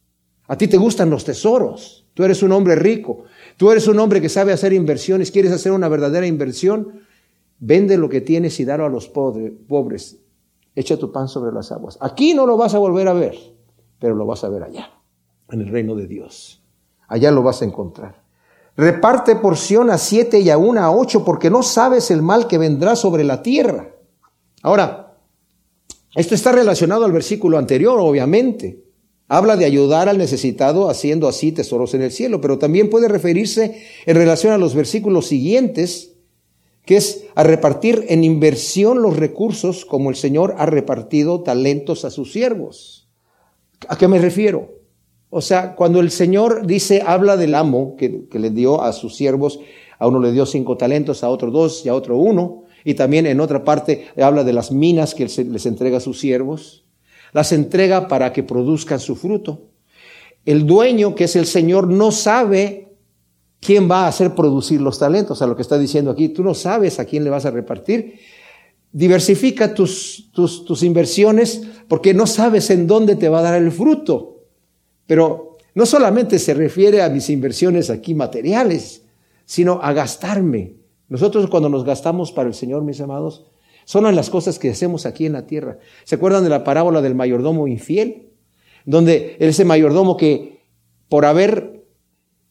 A 0.49 0.59
ti 0.59 0.67
te 0.67 0.77
gustan 0.77 1.09
los 1.09 1.25
tesoros. 1.25 2.09
Tú 2.15 2.25
eres 2.25 2.43
un 2.43 2.51
hombre 2.51 2.75
rico. 2.75 3.23
Tú 3.61 3.71
eres 3.71 3.87
un 3.89 3.99
hombre 3.99 4.23
que 4.23 4.31
sabe 4.31 4.55
hacer 4.55 4.73
inversiones. 4.73 5.31
¿Quieres 5.31 5.53
hacer 5.53 5.73
una 5.73 5.87
verdadera 5.87 6.27
inversión? 6.27 7.03
Vende 7.59 7.99
lo 7.99 8.09
que 8.09 8.23
tienes 8.23 8.59
y 8.59 8.65
dalo 8.65 8.87
a 8.87 8.89
los 8.89 9.07
pobres. 9.07 10.17
Echa 10.75 10.97
tu 10.97 11.13
pan 11.13 11.29
sobre 11.29 11.53
las 11.53 11.71
aguas. 11.71 11.99
Aquí 12.01 12.33
no 12.33 12.47
lo 12.47 12.57
vas 12.57 12.75
a 12.75 12.79
volver 12.79 13.07
a 13.07 13.13
ver, 13.13 13.37
pero 13.99 14.15
lo 14.15 14.25
vas 14.25 14.45
a 14.45 14.49
ver 14.49 14.63
allá 14.63 14.89
en 15.51 15.61
el 15.61 15.69
reino 15.69 15.95
de 15.95 16.07
Dios. 16.07 16.63
Allá 17.07 17.31
lo 17.31 17.43
vas 17.43 17.61
a 17.61 17.67
encontrar. 17.67 18.23
Reparte 18.79 19.37
porción 19.37 19.91
a 19.91 19.99
siete 19.99 20.41
y 20.41 20.49
a 20.49 20.57
una 20.57 20.87
a 20.87 20.97
ocho, 20.97 21.23
porque 21.23 21.51
no 21.51 21.63
sabes 21.63 22.11
el 22.11 22.23
mal 22.23 22.47
que 22.47 22.57
vendrá 22.57 22.97
sobre 22.97 23.25
la 23.25 23.43
tierra. 23.43 23.91
Ahora, 24.63 25.19
esto 26.15 26.35
está 26.35 26.51
relacionado 26.51 27.05
al 27.05 27.13
versículo 27.13 27.59
anterior, 27.59 28.01
obviamente. 28.01 28.87
Habla 29.33 29.57
de 29.57 29.65
ayudar 29.65 30.09
al 30.09 30.19
necesitado 30.19 30.91
haciendo 30.91 31.29
así 31.29 31.53
tesoros 31.53 31.95
en 31.95 32.03
el 32.03 32.11
cielo, 32.11 32.41
pero 32.41 32.59
también 32.59 32.91
puede 32.91 33.07
referirse 33.07 33.81
en 34.05 34.17
relación 34.17 34.53
a 34.53 34.59
los 34.59 34.75
versículos 34.75 35.29
siguientes, 35.29 36.17
que 36.85 36.97
es 36.97 37.27
a 37.37 37.45
repartir 37.45 38.07
en 38.09 38.25
inversión 38.25 39.03
los 39.03 39.17
recursos 39.17 39.85
como 39.85 40.11
el 40.11 40.17
Señor 40.17 40.57
ha 40.59 40.67
repartido 40.67 41.45
talentos 41.45 42.05
a 42.05 42.11
sus 42.11 42.33
siervos. 42.33 43.09
¿A 43.87 43.97
qué 43.97 44.09
me 44.09 44.19
refiero? 44.19 44.81
O 45.29 45.43
sea, 45.43 45.77
cuando 45.77 46.01
el 46.01 46.11
Señor 46.11 46.67
dice, 46.67 47.01
habla 47.07 47.37
del 47.37 47.55
amo 47.55 47.95
que, 47.97 48.27
le 48.33 48.51
dio 48.51 48.83
a 48.83 48.93
sus 48.93 49.15
siervos, 49.15 49.61
a 50.01 50.09
uno 50.09 50.19
le 50.19 50.33
dio 50.33 50.45
cinco 50.45 50.77
talentos, 50.77 51.23
a 51.23 51.29
otro 51.29 51.53
dos 51.53 51.87
y 51.87 51.89
a 51.89 51.95
otro 51.95 52.17
uno, 52.17 52.65
y 52.85 52.95
también 52.95 53.27
en 53.27 53.39
otra 53.39 53.63
parte 53.63 54.09
habla 54.21 54.43
de 54.43 54.55
las 54.55 54.73
minas 54.73 55.15
que 55.15 55.27
les 55.27 55.67
entrega 55.67 55.99
a 55.99 56.01
sus 56.01 56.19
siervos, 56.19 56.85
las 57.33 57.53
entrega 57.53 58.09
para 58.09 58.33
que 58.33 58.43
produzcan 58.43 59.01
su 59.01 59.17
fruto. 59.17 59.69
El 60.45 60.67
dueño, 60.67 61.15
que 61.15 61.25
es 61.25 61.37
el 61.37 61.47
Señor, 61.47 61.89
no 61.89 62.13
sabe 62.13 62.89
quién 63.61 63.91
va 63.91 64.05
a 64.05 64.09
hacer 64.09 64.35
producir 64.35 64.81
los 64.81 64.99
talentos, 64.99 65.43
a 65.43 65.47
lo 65.47 65.55
que 65.55 65.63
está 65.63 65.79
diciendo 65.79 66.11
aquí, 66.11 66.31
tú 66.31 66.43
no 66.43 66.55
sabes 66.55 66.99
a 66.99 67.05
quién 67.05 67.25
le 67.25 67.31
vas 67.31 67.45
a 67.45 67.51
repartir. 67.51 68.19
Diversifica 68.93 69.75
tus, 69.75 70.31
tus, 70.33 70.65
tus 70.65 70.83
inversiones 70.83 71.63
porque 71.87 72.15
no 72.15 72.27
sabes 72.27 72.71
en 72.71 72.87
dónde 72.87 73.17
te 73.17 73.29
va 73.29 73.41
a 73.41 73.43
dar 73.43 73.63
el 73.63 73.71
fruto. 73.71 74.45
Pero 75.07 75.59
no 75.75 75.87
solamente 75.87 76.39
se 76.39 76.55
refiere 76.55 77.03
a 77.03 77.11
mis 77.11 77.31
inversiones 77.31 77.91
aquí 77.91 78.15
materiales, 78.15 79.03
sino 79.45 79.81
a 79.83 79.93
gastarme. 79.93 80.75
Nosotros 81.09 81.49
cuando 81.49 81.69
nos 81.69 81.85
gastamos 81.85 82.33
para 82.33 82.49
el 82.49 82.55
Señor, 82.55 82.83
mis 82.83 83.01
amados, 83.01 83.45
son 83.85 84.15
las 84.15 84.31
cosas 84.31 84.59
que 84.59 84.71
hacemos 84.71 85.07
aquí 85.07 85.27
en 85.27 85.33
la 85.33 85.47
tierra. 85.47 85.79
¿Se 86.05 86.15
acuerdan 86.17 86.45
de 86.45 86.51
la 86.51 86.65
parábola 86.65 87.03
del 87.03 87.15
mayordomo 87.15 87.67
infiel? 87.69 88.31
Donde 88.85 89.37
ese 89.41 89.65
mayordomo 89.65 90.17
que 90.17 90.61
por 91.09 91.25
haber 91.25 91.81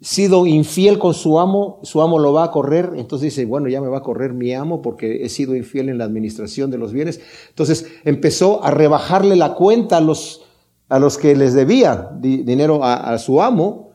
sido 0.01 0.48
infiel 0.48 0.98
con 0.98 1.13
su 1.13 1.39
amo, 1.39 1.79
su 1.83 2.01
amo 2.01 2.19
lo 2.19 2.31
va 2.31 2.45
a 2.45 2.51
correr, 2.51 2.91
entonces 2.95 3.36
dice, 3.36 3.45
bueno, 3.45 3.67
ya 3.67 3.81
me 3.81 3.89
va 3.89 3.98
a 3.98 4.03
correr 4.03 4.33
mi 4.33 4.53
amo 4.53 4.81
porque 4.81 5.25
he 5.25 5.29
sido 5.29 5.55
infiel 5.55 5.89
en 5.89 5.98
la 5.98 6.05
administración 6.05 6.71
de 6.71 6.77
los 6.77 6.93
bienes. 6.93 7.19
Entonces 7.50 7.86
empezó 8.05 8.63
a 8.63 8.71
rebajarle 8.71 9.36
la 9.36 9.55
cuenta 9.55 9.98
a 9.98 10.01
los, 10.01 10.45
a 10.88 11.00
los 11.00 11.17
que 11.17 11.36
les 11.36 11.53
debía 11.53 12.12
dinero 12.19 12.81
a, 12.83 13.17
su 13.17 13.41
amo 13.41 13.91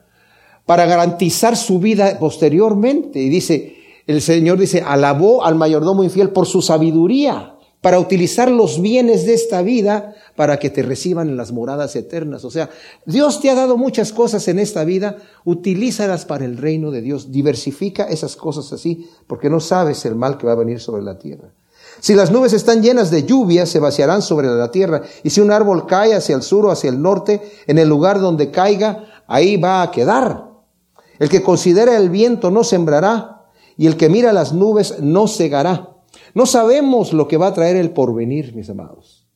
para 0.66 0.84
garantizar 0.86 1.56
su 1.56 1.78
vida 1.78 2.18
posteriormente. 2.18 3.20
Y 3.20 3.30
dice, 3.30 3.73
el 4.06 4.20
Señor 4.20 4.58
dice, 4.58 4.82
alabó 4.82 5.44
al 5.44 5.54
mayordomo 5.54 6.04
infiel 6.04 6.30
por 6.30 6.46
su 6.46 6.62
sabiduría 6.62 7.54
para 7.80 7.98
utilizar 7.98 8.50
los 8.50 8.80
bienes 8.80 9.26
de 9.26 9.34
esta 9.34 9.60
vida 9.60 10.14
para 10.36 10.58
que 10.58 10.70
te 10.70 10.82
reciban 10.82 11.28
en 11.28 11.36
las 11.36 11.52
moradas 11.52 11.94
eternas. 11.96 12.44
O 12.44 12.50
sea, 12.50 12.70
Dios 13.04 13.42
te 13.42 13.50
ha 13.50 13.54
dado 13.54 13.76
muchas 13.76 14.12
cosas 14.12 14.48
en 14.48 14.58
esta 14.58 14.84
vida, 14.84 15.18
utilízalas 15.44 16.24
para 16.24 16.46
el 16.46 16.56
reino 16.56 16.90
de 16.90 17.02
Dios, 17.02 17.30
diversifica 17.30 18.04
esas 18.04 18.36
cosas 18.36 18.72
así, 18.72 19.10
porque 19.26 19.50
no 19.50 19.60
sabes 19.60 20.04
el 20.06 20.14
mal 20.14 20.38
que 20.38 20.46
va 20.46 20.52
a 20.52 20.56
venir 20.56 20.80
sobre 20.80 21.02
la 21.02 21.18
tierra. 21.18 21.52
Si 22.00 22.14
las 22.14 22.30
nubes 22.30 22.52
están 22.52 22.82
llenas 22.82 23.10
de 23.10 23.24
lluvia, 23.24 23.66
se 23.66 23.80
vaciarán 23.80 24.22
sobre 24.22 24.48
la 24.48 24.70
tierra. 24.70 25.02
Y 25.22 25.30
si 25.30 25.40
un 25.40 25.52
árbol 25.52 25.86
cae 25.86 26.14
hacia 26.14 26.34
el 26.34 26.42
sur 26.42 26.66
o 26.66 26.70
hacia 26.70 26.90
el 26.90 27.00
norte, 27.00 27.42
en 27.66 27.78
el 27.78 27.88
lugar 27.88 28.20
donde 28.20 28.50
caiga, 28.50 29.04
ahí 29.26 29.56
va 29.56 29.82
a 29.82 29.90
quedar. 29.90 30.48
El 31.18 31.28
que 31.28 31.42
considera 31.42 31.96
el 31.96 32.10
viento 32.10 32.50
no 32.50 32.64
sembrará, 32.64 33.33
y 33.76 33.86
el 33.86 33.96
que 33.96 34.08
mira 34.08 34.32
las 34.32 34.52
nubes 34.52 35.00
no 35.00 35.26
cegará. 35.28 35.96
No 36.34 36.46
sabemos 36.46 37.12
lo 37.12 37.28
que 37.28 37.36
va 37.36 37.48
a 37.48 37.54
traer 37.54 37.76
el 37.76 37.90
porvenir, 37.90 38.54
mis 38.54 38.70
amados. 38.70 39.26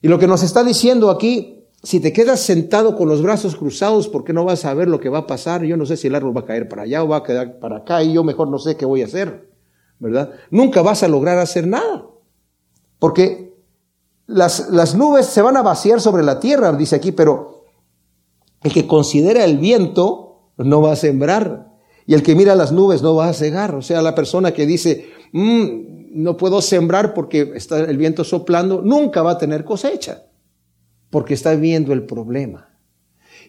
Y 0.00 0.08
lo 0.08 0.18
que 0.18 0.26
nos 0.26 0.42
está 0.42 0.62
diciendo 0.62 1.10
aquí, 1.10 1.66
si 1.82 2.00
te 2.00 2.12
quedas 2.12 2.40
sentado 2.40 2.96
con 2.96 3.08
los 3.08 3.22
brazos 3.22 3.56
cruzados, 3.56 4.08
¿por 4.08 4.24
qué 4.24 4.32
no 4.32 4.44
vas 4.44 4.64
a 4.64 4.74
ver 4.74 4.88
lo 4.88 5.00
que 5.00 5.08
va 5.08 5.18
a 5.18 5.26
pasar? 5.26 5.64
Yo 5.64 5.76
no 5.76 5.86
sé 5.86 5.96
si 5.96 6.08
el 6.08 6.14
árbol 6.14 6.36
va 6.36 6.42
a 6.42 6.46
caer 6.46 6.68
para 6.68 6.82
allá 6.82 7.02
o 7.02 7.08
va 7.08 7.18
a 7.18 7.22
quedar 7.22 7.58
para 7.58 7.78
acá 7.78 8.02
y 8.02 8.12
yo 8.12 8.24
mejor 8.24 8.48
no 8.48 8.58
sé 8.58 8.76
qué 8.76 8.84
voy 8.84 9.02
a 9.02 9.06
hacer, 9.06 9.50
¿verdad? 9.98 10.32
Nunca 10.50 10.82
vas 10.82 11.02
a 11.02 11.08
lograr 11.08 11.38
hacer 11.38 11.66
nada. 11.66 12.06
Porque 12.98 13.54
las, 14.26 14.70
las 14.70 14.94
nubes 14.94 15.26
se 15.26 15.42
van 15.42 15.56
a 15.56 15.62
vaciar 15.62 16.00
sobre 16.00 16.22
la 16.22 16.40
tierra, 16.40 16.72
dice 16.72 16.96
aquí, 16.96 17.12
pero 17.12 17.64
el 18.62 18.72
que 18.72 18.86
considera 18.86 19.44
el 19.44 19.58
viento 19.58 20.50
no 20.56 20.82
va 20.82 20.92
a 20.92 20.96
sembrar. 20.96 21.67
Y 22.08 22.14
el 22.14 22.22
que 22.22 22.34
mira 22.34 22.56
las 22.56 22.72
nubes 22.72 23.02
no 23.02 23.16
va 23.16 23.28
a 23.28 23.34
cegar. 23.34 23.74
O 23.74 23.82
sea, 23.82 24.00
la 24.00 24.14
persona 24.14 24.52
que 24.52 24.64
dice, 24.64 25.10
mm, 25.32 25.68
no 26.22 26.38
puedo 26.38 26.62
sembrar 26.62 27.12
porque 27.12 27.52
está 27.54 27.80
el 27.80 27.98
viento 27.98 28.24
soplando, 28.24 28.80
nunca 28.80 29.20
va 29.20 29.32
a 29.32 29.38
tener 29.38 29.62
cosecha. 29.62 30.22
Porque 31.10 31.34
está 31.34 31.54
viendo 31.54 31.92
el 31.92 32.06
problema. 32.06 32.70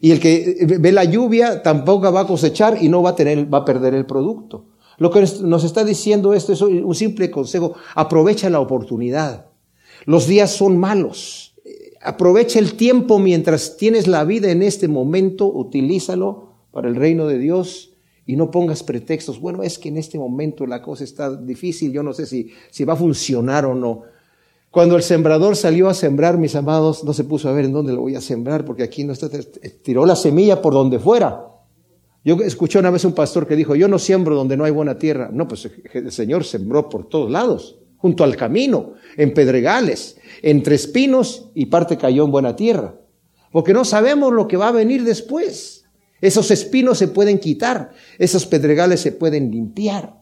Y 0.01 0.11
el 0.11 0.19
que 0.19 0.77
ve 0.77 0.91
la 0.91 1.05
lluvia 1.05 1.63
tampoco 1.63 2.11
va 2.11 2.19
a 2.19 2.27
cosechar 2.27 2.83
y 2.83 2.89
no 2.89 3.01
va 3.01 3.11
a 3.11 3.15
tener, 3.15 3.51
va 3.51 3.59
a 3.59 3.65
perder 3.65 3.93
el 3.93 4.05
producto. 4.05 4.65
Lo 4.97 5.09
que 5.09 5.25
nos 5.41 5.63
está 5.63 5.85
diciendo 5.85 6.33
esto 6.33 6.51
es 6.51 6.61
un 6.61 6.95
simple 6.95 7.31
consejo. 7.31 7.75
Aprovecha 7.95 8.49
la 8.49 8.59
oportunidad. 8.59 9.45
Los 10.03 10.27
días 10.27 10.51
son 10.51 10.77
malos. 10.77 11.55
Aprovecha 12.01 12.59
el 12.59 12.73
tiempo 12.73 13.19
mientras 13.19 13.77
tienes 13.77 14.07
la 14.07 14.25
vida 14.25 14.51
en 14.51 14.63
este 14.63 14.89
momento. 14.89 15.45
Utilízalo 15.47 16.55
para 16.71 16.89
el 16.89 16.97
reino 16.97 17.25
de 17.25 17.37
Dios 17.37 17.88
y 18.29 18.35
no 18.35 18.51
pongas 18.51 18.83
pretextos. 18.83 19.39
Bueno, 19.39 19.63
es 19.63 19.79
que 19.79 19.89
en 19.89 19.97
este 19.97 20.19
momento 20.19 20.67
la 20.67 20.83
cosa 20.83 21.03
está 21.03 21.35
difícil. 21.35 21.91
Yo 21.91 22.03
no 22.03 22.13
sé 22.13 22.27
si, 22.27 22.51
si 22.69 22.85
va 22.85 22.93
a 22.93 22.95
funcionar 22.95 23.65
o 23.65 23.73
no. 23.73 24.03
Cuando 24.69 24.95
el 24.95 25.01
sembrador 25.01 25.55
salió 25.55 25.89
a 25.89 25.95
sembrar, 25.95 26.37
mis 26.37 26.53
amados, 26.53 27.03
no 27.03 27.11
se 27.11 27.23
puso 27.23 27.49
a 27.49 27.53
ver 27.53 27.65
en 27.65 27.73
dónde 27.73 27.91
lo 27.91 28.01
voy 28.01 28.13
a 28.13 28.21
sembrar, 28.21 28.65
porque 28.65 28.83
aquí 28.83 29.03
no 29.03 29.13
está, 29.13 29.31
tiró 29.81 30.05
la 30.05 30.15
semilla 30.15 30.61
por 30.61 30.75
donde 30.75 30.99
fuera. 30.99 31.43
Yo 32.23 32.35
escuché 32.35 32.77
una 32.77 32.91
vez 32.91 33.03
un 33.03 33.13
pastor 33.13 33.47
que 33.47 33.55
dijo, 33.55 33.73
yo 33.73 33.87
no 33.87 33.97
siembro 33.97 34.35
donde 34.35 34.55
no 34.55 34.63
hay 34.63 34.71
buena 34.71 34.99
tierra. 34.99 35.31
No, 35.33 35.47
pues 35.47 35.67
el 35.91 36.11
Señor 36.11 36.43
sembró 36.43 36.87
por 36.87 37.09
todos 37.09 37.31
lados 37.31 37.79
junto 37.97 38.23
al 38.23 38.35
camino, 38.35 38.93
en 39.17 39.33
pedregales, 39.33 40.17
entre 40.43 40.75
espinos 40.75 41.49
y 41.55 41.65
parte 41.65 41.97
cayó 41.97 42.25
en 42.25 42.31
buena 42.31 42.55
tierra. 42.55 42.93
Porque 43.51 43.73
no 43.73 43.85
sabemos 43.85 44.31
lo 44.31 44.47
que 44.47 44.55
va 44.55 44.67
a 44.67 44.71
venir 44.71 45.03
después. 45.03 45.78
Esos 46.21 46.51
espinos 46.51 46.97
se 46.97 47.07
pueden 47.07 47.39
quitar, 47.39 47.91
esos 48.17 48.45
pedregales 48.45 48.99
se 49.01 49.11
pueden 49.11 49.51
limpiar, 49.51 50.21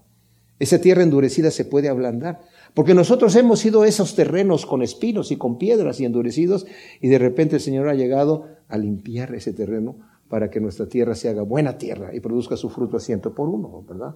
esa 0.59 0.79
tierra 0.79 1.03
endurecida 1.03 1.51
se 1.51 1.65
puede 1.65 1.89
ablandar. 1.89 2.41
Porque 2.73 2.93
nosotros 2.93 3.35
hemos 3.35 3.59
sido 3.59 3.85
esos 3.85 4.15
terrenos 4.15 4.65
con 4.65 4.83
espinos 4.83 5.31
y 5.31 5.37
con 5.37 5.57
piedras 5.57 5.99
y 5.99 6.05
endurecidos 6.05 6.67
y 7.01 7.07
de 7.07 7.17
repente 7.17 7.55
el 7.55 7.61
Señor 7.61 7.89
ha 7.89 7.95
llegado 7.95 8.45
a 8.67 8.77
limpiar 8.77 9.33
ese 9.33 9.53
terreno 9.53 9.95
para 10.29 10.49
que 10.49 10.59
nuestra 10.59 10.87
tierra 10.87 11.15
se 11.15 11.29
haga 11.29 11.41
buena 11.41 11.77
tierra 11.77 12.13
y 12.13 12.19
produzca 12.19 12.57
su 12.57 12.69
fruto 12.69 12.99
ciento 12.99 13.33
por 13.33 13.49
uno, 13.49 13.83
¿verdad? 13.87 14.15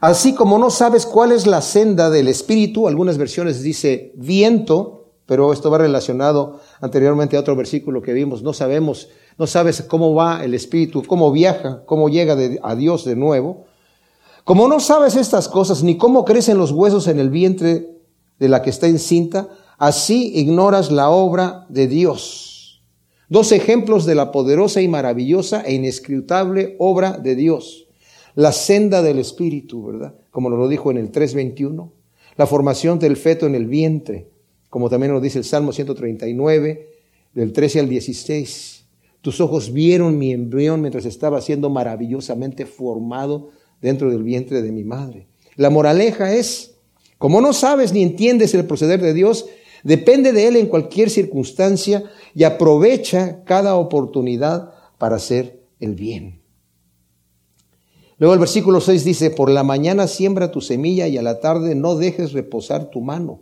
Así 0.00 0.34
como 0.34 0.58
no 0.58 0.70
sabes 0.70 1.06
cuál 1.06 1.32
es 1.32 1.46
la 1.46 1.62
senda 1.62 2.10
del 2.10 2.28
espíritu, 2.28 2.88
algunas 2.88 3.18
versiones 3.18 3.62
dice 3.62 4.12
viento, 4.16 5.12
pero 5.26 5.52
esto 5.52 5.70
va 5.70 5.78
relacionado 5.78 6.60
anteriormente 6.80 7.36
a 7.36 7.40
otro 7.40 7.56
versículo 7.56 8.02
que 8.02 8.12
vimos, 8.12 8.42
no 8.42 8.52
sabemos, 8.52 9.10
no 9.38 9.46
sabes 9.46 9.82
cómo 9.82 10.14
va 10.14 10.44
el 10.44 10.54
espíritu, 10.54 11.02
cómo 11.06 11.32
viaja, 11.32 11.82
cómo 11.86 12.08
llega 12.08 12.36
a 12.62 12.76
Dios 12.76 13.04
de 13.04 13.16
nuevo. 13.16 13.66
Como 14.44 14.68
no 14.68 14.80
sabes 14.80 15.16
estas 15.16 15.48
cosas, 15.48 15.82
ni 15.82 15.96
cómo 15.96 16.24
crecen 16.24 16.58
los 16.58 16.70
huesos 16.72 17.08
en 17.08 17.18
el 17.18 17.30
vientre 17.30 17.88
de 18.38 18.48
la 18.48 18.62
que 18.62 18.70
está 18.70 18.86
encinta, 18.86 19.48
así 19.78 20.32
ignoras 20.34 20.92
la 20.92 21.10
obra 21.10 21.66
de 21.68 21.86
Dios. 21.86 22.82
Dos 23.28 23.52
ejemplos 23.52 24.04
de 24.04 24.14
la 24.14 24.32
poderosa 24.32 24.82
y 24.82 24.88
maravillosa 24.88 25.62
e 25.62 25.74
inescrutable 25.74 26.76
obra 26.78 27.12
de 27.12 27.34
Dios 27.34 27.84
la 28.34 28.52
senda 28.52 29.02
del 29.02 29.18
espíritu, 29.18 29.84
¿verdad? 29.86 30.14
Como 30.30 30.50
lo 30.50 30.68
dijo 30.68 30.90
en 30.90 30.98
el 30.98 31.12
3.21, 31.12 31.90
la 32.36 32.46
formación 32.46 32.98
del 32.98 33.16
feto 33.16 33.46
en 33.46 33.54
el 33.54 33.66
vientre, 33.66 34.28
como 34.68 34.90
también 34.90 35.12
nos 35.12 35.22
dice 35.22 35.38
el 35.38 35.44
Salmo 35.44 35.72
139, 35.72 36.88
del 37.32 37.52
13 37.52 37.80
al 37.80 37.88
16. 37.88 38.73
Tus 39.24 39.40
ojos 39.40 39.72
vieron 39.72 40.18
mi 40.18 40.34
embrión 40.34 40.82
mientras 40.82 41.06
estaba 41.06 41.40
siendo 41.40 41.70
maravillosamente 41.70 42.66
formado 42.66 43.48
dentro 43.80 44.10
del 44.10 44.22
vientre 44.22 44.60
de 44.60 44.70
mi 44.70 44.84
madre. 44.84 45.28
La 45.56 45.70
moraleja 45.70 46.34
es, 46.34 46.76
como 47.16 47.40
no 47.40 47.54
sabes 47.54 47.94
ni 47.94 48.02
entiendes 48.02 48.52
el 48.52 48.66
proceder 48.66 49.00
de 49.00 49.14
Dios, 49.14 49.46
depende 49.82 50.34
de 50.34 50.48
Él 50.48 50.56
en 50.56 50.66
cualquier 50.66 51.08
circunstancia 51.08 52.04
y 52.34 52.44
aprovecha 52.44 53.42
cada 53.44 53.76
oportunidad 53.76 54.74
para 54.98 55.16
hacer 55.16 55.64
el 55.80 55.94
bien. 55.94 56.42
Luego 58.18 58.34
el 58.34 58.40
versículo 58.40 58.82
6 58.82 59.06
dice, 59.06 59.30
por 59.30 59.48
la 59.48 59.62
mañana 59.62 60.06
siembra 60.06 60.50
tu 60.50 60.60
semilla 60.60 61.08
y 61.08 61.16
a 61.16 61.22
la 61.22 61.40
tarde 61.40 61.74
no 61.74 61.96
dejes 61.96 62.34
reposar 62.34 62.90
tu 62.90 63.00
mano, 63.00 63.40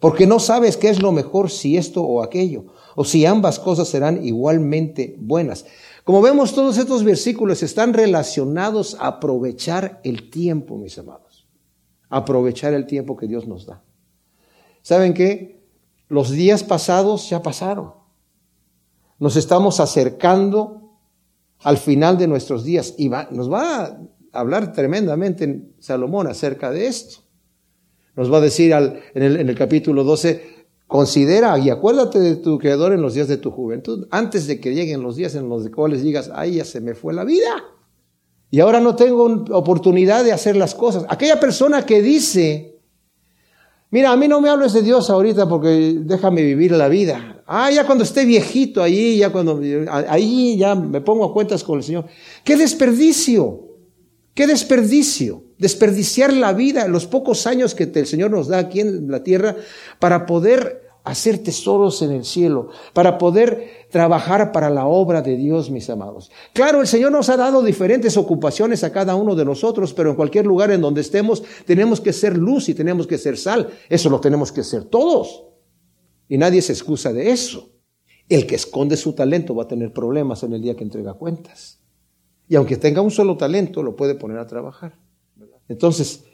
porque 0.00 0.26
no 0.26 0.38
sabes 0.38 0.76
qué 0.76 0.88
es 0.88 1.00
lo 1.00 1.12
mejor 1.12 1.50
si 1.50 1.76
esto 1.76 2.02
o 2.02 2.22
aquello, 2.22 2.66
o 2.96 3.04
si 3.04 3.26
ambas 3.26 3.58
cosas 3.58 3.88
serán 3.88 4.24
igualmente 4.24 5.16
buenas. 5.18 5.64
Como 6.04 6.20
vemos, 6.20 6.54
todos 6.54 6.76
estos 6.76 7.02
versículos 7.02 7.62
están 7.62 7.94
relacionados 7.94 8.96
a 9.00 9.06
aprovechar 9.06 10.00
el 10.04 10.30
tiempo, 10.30 10.76
mis 10.76 10.98
amados. 10.98 11.48
Aprovechar 12.10 12.74
el 12.74 12.86
tiempo 12.86 13.16
que 13.16 13.26
Dios 13.26 13.48
nos 13.48 13.64
da. 13.66 13.82
¿Saben 14.82 15.14
qué? 15.14 15.64
Los 16.08 16.30
días 16.30 16.62
pasados 16.62 17.30
ya 17.30 17.42
pasaron. 17.42 17.94
Nos 19.18 19.36
estamos 19.36 19.80
acercando 19.80 20.98
al 21.60 21.78
final 21.78 22.18
de 22.18 22.28
nuestros 22.28 22.64
días. 22.64 22.94
Y 22.98 23.08
nos 23.08 23.50
va 23.50 23.84
a 23.84 24.00
hablar 24.32 24.72
tremendamente 24.72 25.44
en 25.44 25.74
Salomón 25.78 26.26
acerca 26.26 26.70
de 26.70 26.86
esto. 26.86 27.23
Nos 28.16 28.32
va 28.32 28.38
a 28.38 28.40
decir 28.40 28.72
al, 28.74 29.00
en, 29.14 29.22
el, 29.22 29.36
en 29.36 29.48
el 29.48 29.56
capítulo 29.56 30.04
12, 30.04 30.54
Considera 30.86 31.58
y 31.58 31.70
acuérdate 31.70 32.20
de 32.20 32.36
tu 32.36 32.58
Creador 32.58 32.92
en 32.92 33.00
los 33.00 33.14
días 33.14 33.26
de 33.26 33.38
tu 33.38 33.50
juventud, 33.50 34.06
antes 34.10 34.46
de 34.46 34.60
que 34.60 34.74
lleguen 34.74 35.02
los 35.02 35.16
días 35.16 35.34
en 35.34 35.48
los 35.48 35.68
cuales 35.70 36.02
digas, 36.02 36.30
ay, 36.34 36.56
ya 36.56 36.64
se 36.64 36.80
me 36.80 36.94
fue 36.94 37.14
la 37.14 37.24
vida. 37.24 37.64
Y 38.50 38.60
ahora 38.60 38.80
no 38.80 38.94
tengo 38.94 39.44
oportunidad 39.50 40.22
de 40.24 40.32
hacer 40.32 40.56
las 40.56 40.74
cosas. 40.74 41.06
Aquella 41.08 41.40
persona 41.40 41.84
que 41.86 42.02
dice, 42.02 42.74
Mira, 43.94 44.10
a 44.10 44.16
mí 44.16 44.26
no 44.26 44.40
me 44.40 44.48
hables 44.48 44.72
de 44.72 44.82
Dios 44.82 45.08
ahorita 45.08 45.48
porque 45.48 45.98
déjame 46.00 46.42
vivir 46.42 46.72
la 46.72 46.88
vida. 46.88 47.42
Ah, 47.46 47.70
ya 47.70 47.86
cuando 47.86 48.02
esté 48.02 48.24
viejito 48.24 48.82
ahí, 48.82 49.18
ya 49.18 49.30
cuando, 49.30 49.60
ahí 49.88 50.56
ya 50.56 50.74
me 50.74 51.00
pongo 51.00 51.24
a 51.24 51.32
cuentas 51.32 51.62
con 51.62 51.78
el 51.78 51.84
Señor. 51.84 52.06
¡Qué 52.42 52.56
desperdicio! 52.56 53.63
¡Qué 54.34 54.46
desperdicio! 54.46 55.44
Desperdiciar 55.58 56.32
la 56.32 56.52
vida, 56.52 56.88
los 56.88 57.06
pocos 57.06 57.46
años 57.46 57.74
que 57.74 57.84
el 57.84 58.06
Señor 58.06 58.32
nos 58.32 58.48
da 58.48 58.58
aquí 58.58 58.80
en 58.80 59.10
la 59.10 59.22
tierra 59.22 59.56
para 60.00 60.26
poder 60.26 60.84
hacer 61.04 61.38
tesoros 61.38 62.00
en 62.02 62.10
el 62.10 62.24
cielo, 62.24 62.70
para 62.94 63.18
poder 63.18 63.86
trabajar 63.90 64.52
para 64.52 64.70
la 64.70 64.86
obra 64.86 65.20
de 65.20 65.36
Dios, 65.36 65.70
mis 65.70 65.88
amados. 65.90 66.30
Claro, 66.54 66.80
el 66.80 66.86
Señor 66.86 67.12
nos 67.12 67.28
ha 67.28 67.36
dado 67.36 67.62
diferentes 67.62 68.16
ocupaciones 68.16 68.82
a 68.82 68.92
cada 68.92 69.14
uno 69.14 69.36
de 69.36 69.44
nosotros, 69.44 69.92
pero 69.92 70.10
en 70.10 70.16
cualquier 70.16 70.46
lugar 70.46 70.70
en 70.70 70.80
donde 70.80 71.02
estemos 71.02 71.42
tenemos 71.66 72.00
que 72.00 72.12
ser 72.12 72.36
luz 72.36 72.68
y 72.70 72.74
tenemos 72.74 73.06
que 73.06 73.18
ser 73.18 73.36
sal. 73.36 73.68
Eso 73.88 74.08
lo 74.08 74.18
tenemos 74.18 74.50
que 74.50 74.64
ser 74.64 74.84
todos. 74.84 75.44
Y 76.26 76.38
nadie 76.38 76.62
se 76.62 76.72
excusa 76.72 77.12
de 77.12 77.30
eso. 77.30 77.70
El 78.28 78.46
que 78.46 78.54
esconde 78.54 78.96
su 78.96 79.12
talento 79.12 79.54
va 79.54 79.64
a 79.64 79.68
tener 79.68 79.92
problemas 79.92 80.42
en 80.42 80.54
el 80.54 80.62
día 80.62 80.74
que 80.74 80.84
entrega 80.84 81.12
cuentas. 81.12 81.83
Y 82.48 82.56
aunque 82.56 82.76
tenga 82.76 83.00
un 83.00 83.10
solo 83.10 83.36
talento, 83.36 83.82
lo 83.82 83.96
puede 83.96 84.14
poner 84.14 84.38
a 84.38 84.46
trabajar. 84.46 84.98
Entonces, 85.68 86.24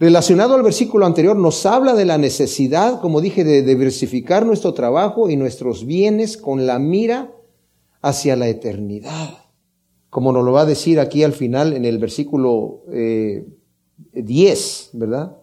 Relacionado 0.00 0.54
al 0.54 0.62
versículo 0.62 1.06
anterior, 1.06 1.36
nos 1.36 1.66
habla 1.66 1.94
de 1.94 2.04
la 2.04 2.18
necesidad, 2.18 3.00
como 3.00 3.20
dije, 3.20 3.42
de 3.42 3.62
diversificar 3.62 4.46
nuestro 4.46 4.72
trabajo 4.72 5.28
y 5.28 5.36
nuestros 5.36 5.86
bienes 5.86 6.36
con 6.36 6.66
la 6.66 6.78
mira 6.78 7.32
hacia 8.00 8.36
la 8.36 8.46
eternidad. 8.46 9.38
Como 10.08 10.32
nos 10.32 10.44
lo 10.44 10.52
va 10.52 10.60
a 10.60 10.66
decir 10.66 11.00
aquí 11.00 11.24
al 11.24 11.32
final 11.32 11.72
en 11.72 11.84
el 11.84 11.98
versículo 11.98 12.84
10, 12.86 12.94
eh, 12.94 14.90
¿verdad? 14.92 15.36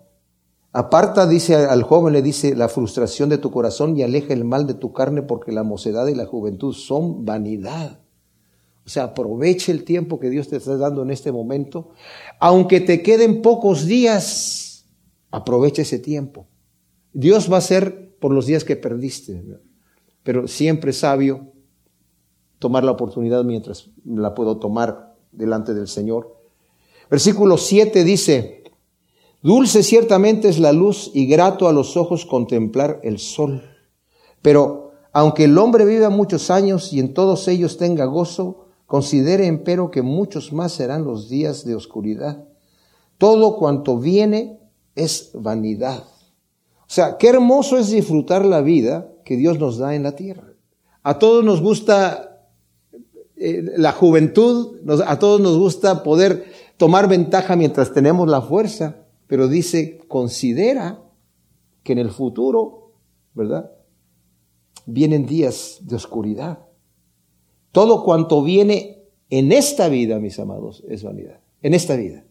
Aparta, 0.71 1.27
dice 1.27 1.55
al 1.55 1.83
joven, 1.83 2.13
le 2.13 2.21
dice, 2.21 2.55
la 2.55 2.69
frustración 2.69 3.27
de 3.27 3.37
tu 3.37 3.51
corazón 3.51 3.97
y 3.97 4.03
aleja 4.03 4.33
el 4.33 4.45
mal 4.45 4.67
de 4.67 4.73
tu 4.75 4.93
carne 4.93 5.21
porque 5.21 5.51
la 5.51 5.63
mocedad 5.63 6.07
y 6.07 6.15
la 6.15 6.25
juventud 6.25 6.73
son 6.73 7.25
vanidad. 7.25 7.99
O 8.85 8.89
sea, 8.89 9.05
aproveche 9.05 9.71
el 9.71 9.83
tiempo 9.83 10.19
que 10.19 10.29
Dios 10.29 10.47
te 10.47 10.57
está 10.57 10.77
dando 10.77 11.01
en 11.01 11.09
este 11.09 11.31
momento. 11.31 11.89
Aunque 12.39 12.81
te 12.81 13.01
queden 13.01 13.41
pocos 13.41 13.87
días, 13.87 14.85
aprovecha 15.31 15.81
ese 15.81 15.97
tiempo. 15.97 16.47
Dios 17.11 17.51
va 17.51 17.57
a 17.57 17.61
ser 17.61 18.15
por 18.19 18.31
los 18.31 18.45
días 18.45 18.63
que 18.63 18.75
perdiste, 18.75 19.43
pero 20.21 20.47
siempre 20.47 20.93
sabio 20.93 21.51
tomar 22.59 22.83
la 22.83 22.91
oportunidad 22.91 23.43
mientras 23.43 23.89
la 24.05 24.35
puedo 24.35 24.57
tomar 24.57 25.15
delante 25.31 25.73
del 25.73 25.87
Señor. 25.87 26.35
Versículo 27.09 27.57
7 27.57 28.03
dice, 28.03 28.63
Dulce 29.41 29.83
ciertamente 29.83 30.49
es 30.49 30.59
la 30.59 30.71
luz 30.71 31.11
y 31.13 31.27
grato 31.27 31.67
a 31.67 31.73
los 31.73 31.97
ojos 31.97 32.25
contemplar 32.25 32.99
el 33.03 33.19
sol 33.19 33.61
Pero 34.41 34.91
aunque 35.13 35.43
el 35.43 35.57
hombre 35.57 35.85
viva 35.85 36.09
muchos 36.09 36.49
años 36.49 36.91
y 36.91 36.99
en 36.99 37.13
todos 37.13 37.47
ellos 37.47 37.77
tenga 37.77 38.05
gozo, 38.05 38.64
considere 38.85 39.47
empero 39.47 39.91
que 39.91 40.01
muchos 40.01 40.53
más 40.53 40.73
serán 40.73 41.03
los 41.03 41.29
días 41.29 41.65
de 41.65 41.75
oscuridad. 41.75 42.45
Todo 43.17 43.57
cuanto 43.57 43.99
viene 43.99 44.59
es 44.95 45.31
vanidad. 45.33 46.03
O 46.81 46.89
sea, 46.89 47.17
qué 47.17 47.29
hermoso 47.29 47.77
es 47.77 47.89
disfrutar 47.89 48.45
la 48.45 48.61
vida 48.61 49.11
que 49.23 49.37
Dios 49.37 49.59
nos 49.59 49.77
da 49.77 49.95
en 49.95 50.03
la 50.03 50.15
tierra. 50.15 50.53
A 51.03 51.17
todos 51.19 51.43
nos 51.43 51.61
gusta 51.61 52.35
eh, 53.35 53.63
la 53.77 53.91
juventud, 53.91 54.79
a 55.05 55.19
todos 55.19 55.41
nos 55.41 55.57
gusta 55.57 56.03
poder 56.03 56.45
tomar 56.77 57.07
ventaja 57.09 57.55
mientras 57.55 57.91
tenemos 57.91 58.29
la 58.29 58.41
fuerza, 58.41 59.05
pero 59.27 59.47
dice, 59.47 59.99
considera 60.07 61.01
que 61.83 61.93
en 61.93 61.99
el 61.99 62.11
futuro, 62.11 62.93
¿verdad? 63.33 63.71
Vienen 64.85 65.25
días 65.25 65.79
de 65.81 65.95
oscuridad. 65.95 66.64
Todo 67.75 68.05
cuanto 68.05 68.41
viene 68.41 69.03
en 69.29 69.51
esta 69.51 69.89
vida, 69.89 70.17
mis 70.17 70.39
amados, 70.39 70.81
es 70.87 71.03
vanidad. 71.03 71.41
En 71.61 71.73
esta 71.73 71.97
vida. 71.97 72.23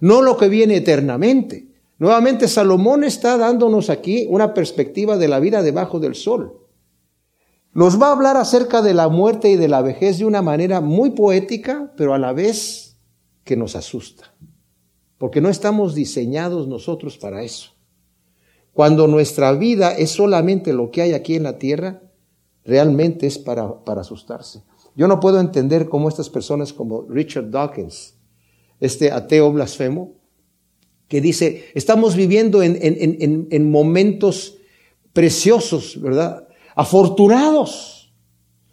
No 0.00 0.20
lo 0.20 0.36
que 0.36 0.50
viene 0.50 0.76
eternamente. 0.76 1.66
Nuevamente 1.96 2.46
Salomón 2.46 3.02
está 3.02 3.38
dándonos 3.38 3.88
aquí 3.88 4.26
una 4.28 4.52
perspectiva 4.52 5.16
de 5.16 5.28
la 5.28 5.40
vida 5.40 5.62
debajo 5.62 5.98
del 5.98 6.14
sol. 6.14 6.58
Nos 7.72 7.98
va 7.98 8.08
a 8.08 8.12
hablar 8.12 8.36
acerca 8.36 8.82
de 8.82 8.92
la 8.92 9.08
muerte 9.08 9.48
y 9.48 9.56
de 9.56 9.68
la 9.68 9.80
vejez 9.80 10.18
de 10.18 10.26
una 10.26 10.42
manera 10.42 10.82
muy 10.82 11.12
poética, 11.12 11.94
pero 11.96 12.12
a 12.12 12.18
la 12.18 12.34
vez 12.34 12.98
que 13.44 13.56
nos 13.56 13.76
asusta, 13.76 14.34
porque 15.16 15.40
no 15.40 15.48
estamos 15.48 15.94
diseñados 15.94 16.68
nosotros 16.68 17.16
para 17.16 17.42
eso. 17.42 17.70
Cuando 18.74 19.06
nuestra 19.06 19.52
vida 19.52 19.94
es 19.96 20.10
solamente 20.10 20.74
lo 20.74 20.90
que 20.90 21.00
hay 21.00 21.14
aquí 21.14 21.34
en 21.34 21.44
la 21.44 21.56
tierra, 21.56 22.02
realmente 22.62 23.26
es 23.26 23.38
para, 23.38 23.72
asustarse. 23.86 24.64
Yo 24.94 25.08
no 25.08 25.20
puedo 25.20 25.40
entender 25.40 25.88
cómo 25.88 26.08
estas 26.08 26.28
personas 26.28 26.72
como 26.72 27.02
Richard 27.08 27.50
Dawkins, 27.50 28.14
este 28.80 29.10
ateo 29.10 29.52
blasfemo, 29.52 30.14
que 31.08 31.20
dice, 31.20 31.66
estamos 31.74 32.16
viviendo 32.16 32.62
en, 32.62 32.78
en, 32.80 33.48
en 33.50 33.70
momentos 33.70 34.56
preciosos, 35.12 36.00
¿verdad? 36.00 36.48
afortunados, 36.74 38.12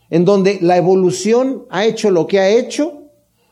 en 0.09 0.25
donde 0.25 0.59
la 0.61 0.77
evolución 0.77 1.65
ha 1.69 1.85
hecho 1.85 2.11
lo 2.11 2.27
que 2.27 2.39
ha 2.39 2.49
hecho, 2.49 3.03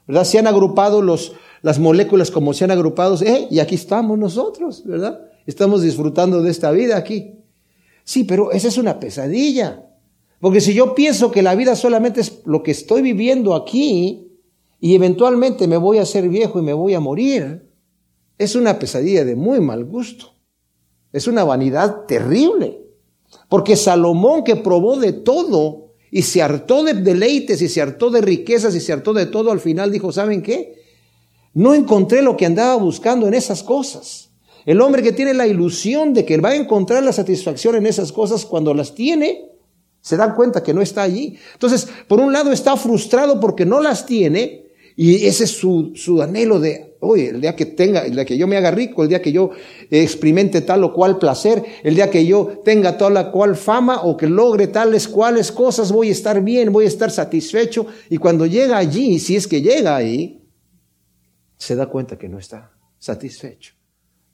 ¿verdad? 0.08 0.24
Se 0.24 0.40
han 0.40 0.48
agrupado 0.48 1.02
los, 1.02 1.34
las 1.62 1.80
moléculas 1.80 2.32
como 2.32 2.54
se 2.54 2.64
han 2.64 2.72
agrupado, 2.72 3.18
eh, 3.22 3.48
y 3.52 3.60
aquí 3.60 3.76
estamos 3.76 4.18
nosotros, 4.18 4.84
¿verdad? 4.86 5.22
Estamos 5.46 5.82
disfrutando 5.82 6.42
de 6.42 6.52
esta 6.52 6.72
vida 6.72 6.98
aquí. 6.98 7.36
Sí, 8.04 8.24
pero 8.24 8.52
esa 8.52 8.70
es 8.70 8.78
una 8.78 9.00
pesadilla. 9.00 9.87
Porque 10.40 10.62
si 10.62 10.74
yo 10.74 10.94
pienso 10.94 11.32
que 11.32 11.42
la 11.42 11.56
vida 11.56 11.76
solamente 11.76 12.22
es 12.22 12.42
lo 12.46 12.62
que 12.62 12.72
estoy 12.72 13.02
viviendo 13.02 13.56
aquí 13.56 14.32
y 14.80 14.94
eventualmente 14.94 15.68
me 15.68 15.78
voy 15.78 15.98
a 15.98 16.04
hacer 16.04 16.30
viejo 16.30 16.60
y 16.60 16.62
me 16.62 16.74
voy 16.74 16.94
a 16.94 17.00
morir, 17.00 17.68
es 18.38 18.56
una 18.56 18.78
pesadilla 18.78 19.26
de 19.26 19.36
muy 19.36 19.60
mal 19.60 19.84
gusto. 19.86 20.34
Es 21.12 21.28
una 21.28 21.44
vanidad 21.44 22.06
terrible. 22.06 22.84
Porque 23.50 23.76
Salomón 23.76 24.44
que 24.44 24.56
probó 24.56 24.98
de 24.98 25.14
todo 25.14 25.94
y 26.12 26.22
se 26.22 26.42
hartó 26.42 26.84
de 26.84 26.94
deleites 26.94 27.62
y 27.62 27.68
se 27.68 27.82
hartó 27.82 28.10
de 28.10 28.22
riquezas 28.22 28.76
y 28.76 28.80
se 28.80 28.94
hartó 28.94 29.14
de 29.14 29.26
todo, 29.26 29.52
al 29.52 29.60
final 29.60 29.92
dijo, 29.92 30.12
¿saben 30.12 30.42
qué? 30.42 30.76
No 31.54 31.74
encontré 31.74 32.22
lo 32.22 32.38
que 32.38 32.46
andaba 32.46 32.76
buscando 32.76 33.28
en 33.28 33.34
esas 33.34 33.64
cosas. 33.64 34.30
El 34.66 34.82
hombre 34.82 35.02
que 35.02 35.12
tiene 35.12 35.34
la 35.34 35.48
ilusión 35.48 36.14
de 36.14 36.26
que 36.26 36.38
va 36.38 36.50
a 36.50 36.56
encontrar 36.56 37.04
la 37.04 37.14
satisfacción 37.14 37.76
en 37.76 37.88
esas 37.88 38.12
cosas 38.12 38.46
cuando 38.46 38.74
las 38.74 38.94
tiene, 38.94 39.47
se 40.08 40.16
da 40.16 40.34
cuenta 40.34 40.64
que 40.64 40.74
no 40.74 40.82
está 40.82 41.02
allí. 41.02 41.38
Entonces, 41.52 41.86
por 42.08 42.22
un 42.22 42.32
lado 42.32 42.54
está 42.54 42.78
frustrado 42.78 43.42
porque 43.42 43.66
no 43.66 43.82
las 43.82 44.06
tiene 44.06 44.68
y 44.96 45.26
ese 45.26 45.44
es 45.44 45.52
su, 45.52 45.92
su 45.96 46.22
anhelo 46.22 46.62
de 46.62 46.96
oye, 47.02 47.28
el 47.28 47.42
día 47.42 47.58
que 47.58 47.66
tenga, 47.66 48.06
el 48.06 48.14
día 48.14 48.24
que 48.24 48.38
yo 48.38 48.48
me 48.48 48.56
haga 48.56 48.72
rico, 48.72 49.04
el 49.04 49.10
día 49.10 49.22
que 49.22 49.34
yo 49.34 49.52
experimente 49.92 50.62
tal 50.62 50.86
o 50.86 50.94
cual 50.94 51.20
placer, 51.20 51.62
el 51.84 51.96
día 51.96 52.10
que 52.10 52.26
yo 52.26 52.62
tenga 52.64 52.98
tal 52.98 53.18
o 53.18 53.32
cual 53.34 53.58
fama 53.58 54.04
o 54.04 54.16
que 54.16 54.28
logre 54.28 54.68
tales 54.68 55.10
cuales 55.10 55.52
cosas, 55.52 55.92
voy 55.92 56.08
a 56.08 56.14
estar 56.14 56.42
bien, 56.42 56.72
voy 56.72 56.86
a 56.86 56.88
estar 56.88 57.12
satisfecho. 57.12 57.86
Y 58.10 58.18
cuando 58.18 58.46
llega 58.46 58.78
allí, 58.78 59.20
si 59.20 59.36
es 59.36 59.46
que 59.46 59.62
llega 59.62 59.94
ahí, 59.94 60.42
se 61.58 61.76
da 61.76 61.88
cuenta 61.88 62.18
que 62.18 62.30
no 62.30 62.40
está 62.40 62.72
satisfecho, 62.98 63.74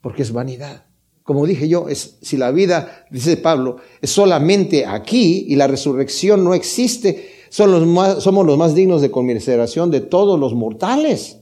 porque 0.02 0.22
es 0.22 0.32
vanidad. 0.32 0.86
Como 1.24 1.46
dije 1.46 1.68
yo, 1.68 1.88
es, 1.88 2.18
si 2.22 2.38
la 2.38 2.52
vida, 2.52 3.06
dice 3.10 3.38
Pablo, 3.38 3.78
es 4.02 4.10
solamente 4.10 4.86
aquí 4.86 5.46
y 5.48 5.56
la 5.56 5.68
resurrección 5.68 6.44
no 6.44 6.54
existe, 6.54 7.30
somos 7.50 8.46
los 8.46 8.58
más 8.58 8.76
dignos 8.76 9.02
de 9.02 9.12
conmiseración 9.12 9.90
de 9.92 10.02
todos 10.02 10.40
los 10.40 10.54
mortales 10.54 11.38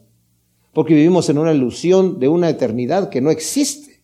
porque 0.74 0.94
vivimos 0.94 1.30
en 1.30 1.38
una 1.38 1.54
ilusión 1.54 2.20
de 2.20 2.28
una 2.28 2.50
eternidad 2.50 3.10
que 3.10 3.22
no 3.22 3.30
existe. 3.30 4.04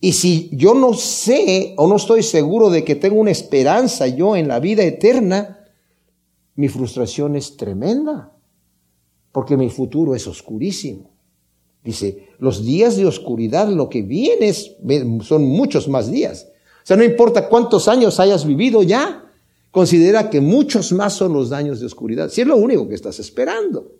Y 0.00 0.12
si 0.12 0.50
yo 0.52 0.74
no 0.74 0.92
sé 0.92 1.74
o 1.78 1.88
no 1.88 1.96
estoy 1.96 2.22
seguro 2.22 2.68
de 2.68 2.84
que 2.84 2.94
tengo 2.94 3.18
una 3.18 3.30
esperanza 3.30 4.06
yo 4.06 4.36
en 4.36 4.48
la 4.48 4.60
vida 4.60 4.82
eterna, 4.82 5.66
mi 6.56 6.68
frustración 6.68 7.36
es 7.36 7.56
tremenda, 7.56 8.36
porque 9.32 9.56
mi 9.56 9.70
futuro 9.70 10.14
es 10.14 10.26
oscurísimo. 10.26 11.13
Dice, 11.84 12.28
los 12.38 12.64
días 12.64 12.96
de 12.96 13.04
oscuridad, 13.04 13.68
lo 13.68 13.90
que 13.90 14.02
viene 14.02 14.52
son 14.52 15.44
muchos 15.44 15.86
más 15.86 16.10
días. 16.10 16.48
O 16.82 16.86
sea, 16.86 16.96
no 16.96 17.04
importa 17.04 17.48
cuántos 17.48 17.88
años 17.88 18.18
hayas 18.18 18.46
vivido 18.46 18.82
ya, 18.82 19.30
considera 19.70 20.30
que 20.30 20.40
muchos 20.40 20.92
más 20.92 21.12
son 21.12 21.34
los 21.34 21.50
daños 21.50 21.80
de 21.80 21.86
oscuridad. 21.86 22.30
Si 22.30 22.40
es 22.40 22.46
lo 22.46 22.56
único 22.56 22.88
que 22.88 22.94
estás 22.94 23.18
esperando. 23.20 23.92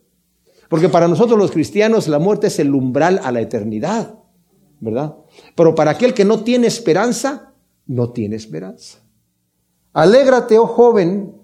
Porque 0.68 0.88
para 0.88 1.08
nosotros 1.08 1.38
los 1.38 1.50
cristianos 1.50 2.08
la 2.08 2.18
muerte 2.18 2.46
es 2.46 2.58
el 2.58 2.74
umbral 2.74 3.20
a 3.22 3.30
la 3.30 3.42
eternidad, 3.42 4.18
¿verdad? 4.80 5.16
Pero 5.54 5.74
para 5.74 5.90
aquel 5.90 6.14
que 6.14 6.24
no 6.24 6.42
tiene 6.42 6.66
esperanza, 6.66 7.52
no 7.86 8.12
tiene 8.12 8.36
esperanza. 8.36 8.98
Alégrate, 9.92 10.58
oh 10.58 10.66
joven, 10.66 11.34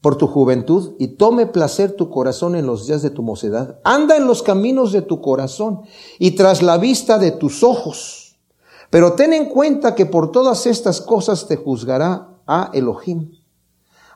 por 0.00 0.16
tu 0.16 0.26
juventud 0.26 0.94
y 0.98 1.08
tome 1.08 1.46
placer 1.46 1.92
tu 1.92 2.10
corazón 2.10 2.56
en 2.56 2.66
los 2.66 2.86
días 2.86 3.02
de 3.02 3.10
tu 3.10 3.22
mocedad. 3.22 3.78
Anda 3.84 4.16
en 4.16 4.26
los 4.26 4.42
caminos 4.42 4.92
de 4.92 5.02
tu 5.02 5.20
corazón 5.20 5.82
y 6.18 6.32
tras 6.32 6.62
la 6.62 6.78
vista 6.78 7.18
de 7.18 7.32
tus 7.32 7.62
ojos. 7.62 8.38
Pero 8.88 9.12
ten 9.12 9.32
en 9.32 9.46
cuenta 9.46 9.94
que 9.94 10.06
por 10.06 10.32
todas 10.32 10.66
estas 10.66 11.00
cosas 11.00 11.46
te 11.46 11.56
juzgará 11.56 12.28
a 12.46 12.70
Elohim. 12.72 13.32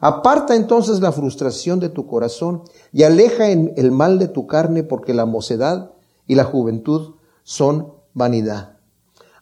Aparta 0.00 0.56
entonces 0.56 1.00
la 1.00 1.12
frustración 1.12 1.80
de 1.80 1.88
tu 1.88 2.06
corazón 2.06 2.62
y 2.92 3.04
aleja 3.04 3.48
el 3.48 3.90
mal 3.92 4.18
de 4.18 4.28
tu 4.28 4.46
carne 4.46 4.82
porque 4.82 5.14
la 5.14 5.26
mocedad 5.26 5.92
y 6.26 6.34
la 6.34 6.44
juventud 6.44 7.14
son 7.42 7.94
vanidad. 8.12 8.78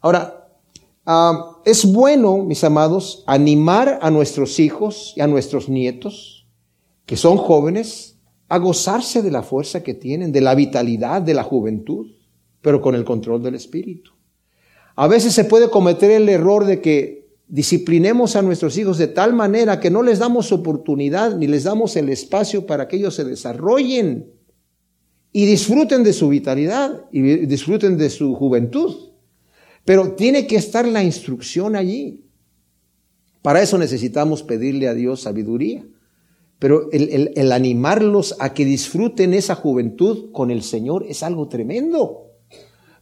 Ahora, 0.00 0.41
ah, 1.06 1.60
es 1.64 1.84
bueno, 1.84 2.38
mis 2.38 2.64
amados, 2.64 3.24
animar 3.26 3.98
a 4.02 4.10
nuestros 4.10 4.58
hijos 4.60 5.12
y 5.16 5.20
a 5.20 5.26
nuestros 5.26 5.68
nietos, 5.68 6.46
que 7.06 7.16
son 7.16 7.36
jóvenes, 7.36 8.18
a 8.48 8.58
gozarse 8.58 9.22
de 9.22 9.30
la 9.30 9.42
fuerza 9.42 9.82
que 9.82 9.94
tienen, 9.94 10.32
de 10.32 10.40
la 10.40 10.54
vitalidad, 10.54 11.22
de 11.22 11.34
la 11.34 11.42
juventud, 11.42 12.06
pero 12.60 12.80
con 12.80 12.94
el 12.94 13.04
control 13.04 13.42
del 13.42 13.54
espíritu. 13.54 14.12
A 14.94 15.08
veces 15.08 15.32
se 15.32 15.44
puede 15.44 15.70
cometer 15.70 16.10
el 16.10 16.28
error 16.28 16.66
de 16.66 16.80
que 16.80 17.22
disciplinemos 17.48 18.36
a 18.36 18.42
nuestros 18.42 18.78
hijos 18.78 18.98
de 18.98 19.08
tal 19.08 19.34
manera 19.34 19.80
que 19.80 19.90
no 19.90 20.02
les 20.02 20.18
damos 20.18 20.52
oportunidad 20.52 21.36
ni 21.36 21.46
les 21.46 21.64
damos 21.64 21.96
el 21.96 22.08
espacio 22.08 22.66
para 22.66 22.88
que 22.88 22.96
ellos 22.96 23.14
se 23.14 23.24
desarrollen 23.24 24.32
y 25.32 25.46
disfruten 25.46 26.02
de 26.02 26.12
su 26.12 26.28
vitalidad 26.28 27.06
y 27.10 27.20
disfruten 27.20 27.96
de 27.96 28.10
su 28.10 28.34
juventud. 28.34 29.11
Pero 29.84 30.12
tiene 30.12 30.46
que 30.46 30.56
estar 30.56 30.86
la 30.86 31.02
instrucción 31.02 31.76
allí. 31.76 32.24
Para 33.42 33.60
eso 33.60 33.78
necesitamos 33.78 34.42
pedirle 34.42 34.88
a 34.88 34.94
Dios 34.94 35.22
sabiduría. 35.22 35.84
Pero 36.58 36.88
el, 36.92 37.50
animarlos 37.50 38.36
a 38.38 38.54
que 38.54 38.64
disfruten 38.64 39.34
esa 39.34 39.56
juventud 39.56 40.30
con 40.30 40.52
el 40.52 40.62
Señor 40.62 41.04
es 41.08 41.24
algo 41.24 41.48
tremendo. 41.48 42.28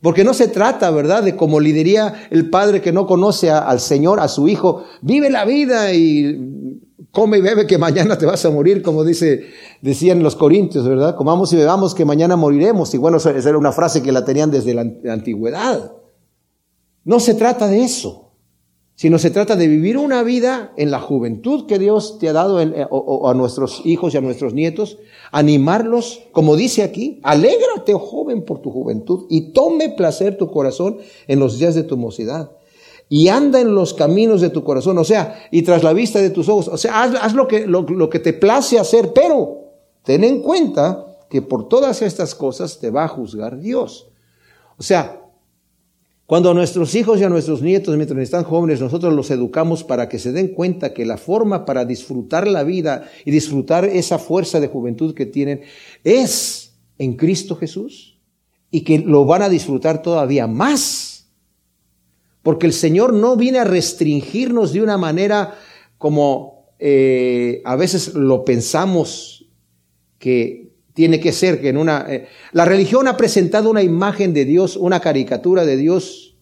Porque 0.01 0.25
no 0.25 0.33
se 0.33 0.49
trata, 0.49 0.90
¿verdad?, 0.90 1.23
de 1.23 1.37
como 1.37 1.61
le 1.61 1.75
diría 1.75 2.27
el 2.31 2.49
padre 2.49 2.81
que 2.81 2.90
no 2.90 3.07
conoce 3.07 3.51
al 3.51 3.81
Señor, 3.81 4.19
a 4.19 4.29
su 4.29 4.49
hijo, 4.49 4.85
vive 5.03 5.29
la 5.29 5.45
vida 5.45 5.93
y 5.93 6.81
come 7.11 7.37
y 7.37 7.40
bebe 7.43 7.66
que 7.66 7.77
mañana 7.77 8.16
te 8.16 8.25
vas 8.25 8.43
a 8.47 8.51
morir, 8.51 8.81
como 8.81 9.05
dice, 9.05 9.45
decían 9.83 10.23
los 10.23 10.37
corintios, 10.37 10.88
¿verdad? 10.88 11.14
Comamos 11.14 11.53
y 11.53 11.57
bebamos 11.57 11.95
que 11.95 12.07
mañana 12.07 12.37
moriremos. 12.37 12.95
Y 12.95 12.97
bueno, 12.97 13.19
esa 13.19 13.31
era 13.31 13.59
una 13.59 13.73
frase 13.73 14.03
que 14.03 14.11
la 14.11 14.25
tenían 14.25 14.51
desde 14.51 14.73
la 14.73 14.87
antigüedad. 15.12 15.99
No 17.04 17.20
se 17.20 17.34
trata 17.34 17.66
de 17.68 17.82
eso 17.82 18.30
sino 19.00 19.18
se 19.18 19.30
trata 19.30 19.56
de 19.56 19.66
vivir 19.66 19.96
una 19.96 20.22
vida 20.22 20.74
en 20.76 20.90
la 20.90 21.00
juventud 21.00 21.64
que 21.64 21.78
Dios 21.78 22.18
te 22.18 22.28
ha 22.28 22.34
dado 22.34 22.60
eh, 22.60 22.86
a 22.86 23.32
nuestros 23.32 23.80
hijos 23.86 24.12
y 24.12 24.18
a 24.18 24.20
nuestros 24.20 24.52
nietos, 24.52 24.98
animarlos, 25.32 26.20
como 26.32 26.54
dice 26.54 26.82
aquí, 26.82 27.18
alégrate, 27.22 27.94
oh 27.94 27.98
joven, 27.98 28.44
por 28.44 28.60
tu 28.60 28.70
juventud 28.70 29.24
y 29.30 29.54
tome 29.54 29.88
placer 29.88 30.36
tu 30.36 30.50
corazón 30.50 30.98
en 31.28 31.38
los 31.38 31.58
días 31.58 31.74
de 31.74 31.82
tu 31.82 31.96
mocidad. 31.96 32.50
y 33.08 33.28
anda 33.28 33.58
en 33.58 33.74
los 33.74 33.94
caminos 33.94 34.42
de 34.42 34.50
tu 34.50 34.62
corazón, 34.64 34.98
o 34.98 35.04
sea, 35.04 35.48
y 35.50 35.62
tras 35.62 35.82
la 35.82 35.94
vista 35.94 36.20
de 36.20 36.28
tus 36.28 36.50
ojos, 36.50 36.68
o 36.68 36.76
sea, 36.76 37.02
haz, 37.02 37.32
lo, 37.32 37.48
que, 37.48 37.66
lo, 37.66 38.10
que 38.10 38.18
te 38.18 38.34
place 38.34 38.78
hacer, 38.78 39.14
pero 39.14 39.62
ten 40.04 40.24
en 40.24 40.42
cuenta 40.42 41.06
que 41.30 41.40
por 41.40 41.70
todas 41.70 42.02
estas 42.02 42.34
cosas 42.34 42.78
te 42.78 42.90
va 42.90 43.04
a 43.04 43.08
juzgar 43.08 43.60
Dios. 43.60 44.10
O 44.76 44.82
sea, 44.82 45.19
cuando 46.31 46.49
a 46.49 46.55
nuestros 46.55 46.95
hijos 46.95 47.19
y 47.19 47.25
a 47.25 47.29
nuestros 47.29 47.61
nietos, 47.61 47.97
mientras 47.97 48.21
están 48.21 48.45
jóvenes, 48.45 48.81
nosotros 48.81 49.12
los 49.12 49.33
educamos 49.33 49.83
para 49.83 50.09
que 50.09 50.21
se 50.21 50.31
den 50.31 50.55
cuenta 50.55 50.95
que 50.95 51.05
la 51.05 51.16
forma 51.16 51.64
para 51.64 51.85
disfrutar 51.85 52.47
la 52.47 52.62
vida 52.62 53.11
y 53.25 53.33
disfrutar 53.33 53.85
esa 53.85 54.16
fuerza 54.16 54.61
de 54.61 54.69
juventud 54.69 55.12
que 55.12 55.27
tienen 55.27 55.62
es 56.05 56.77
en 56.99 57.16
Cristo 57.16 57.57
Jesús 57.57 58.21
y 58.71 58.83
que 58.83 59.01
lo 59.01 59.25
van 59.25 59.43
a 59.43 59.49
disfrutar 59.49 60.03
todavía 60.03 60.47
más. 60.47 61.33
Porque 62.43 62.66
el 62.69 62.75
Señor 62.75 63.12
no 63.12 63.35
viene 63.35 63.59
a 63.59 63.64
restringirnos 63.64 64.73
de 64.73 64.83
una 64.83 64.99
manera 64.99 65.59
como 65.99 66.66
eh, 66.79 67.61
a 67.64 67.75
veces 67.75 68.14
lo 68.14 68.45
pensamos 68.45 69.47
que 70.21 70.69
tiene 71.00 71.18
que 71.18 71.32
ser, 71.32 71.62
que 71.62 71.70
en 71.70 71.78
una... 71.78 72.04
Eh, 72.10 72.26
la 72.52 72.66
religión 72.66 73.08
ha 73.08 73.16
presentado 73.16 73.70
una 73.70 73.82
imagen 73.82 74.34
de 74.34 74.44
Dios, 74.44 74.76
una 74.76 75.00
caricatura 75.00 75.64
de 75.64 75.78
Dios 75.78 76.36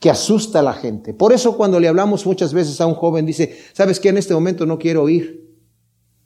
que 0.00 0.08
asusta 0.08 0.60
a 0.60 0.62
la 0.62 0.72
gente. 0.72 1.12
Por 1.12 1.34
eso 1.34 1.54
cuando 1.58 1.78
le 1.78 1.88
hablamos 1.88 2.24
muchas 2.24 2.54
veces 2.54 2.80
a 2.80 2.86
un 2.86 2.94
joven, 2.94 3.26
dice, 3.26 3.58
¿sabes 3.74 4.00
qué? 4.00 4.08
En 4.08 4.16
este 4.16 4.32
momento 4.32 4.64
no 4.64 4.78
quiero 4.78 5.06
ir. 5.10 5.50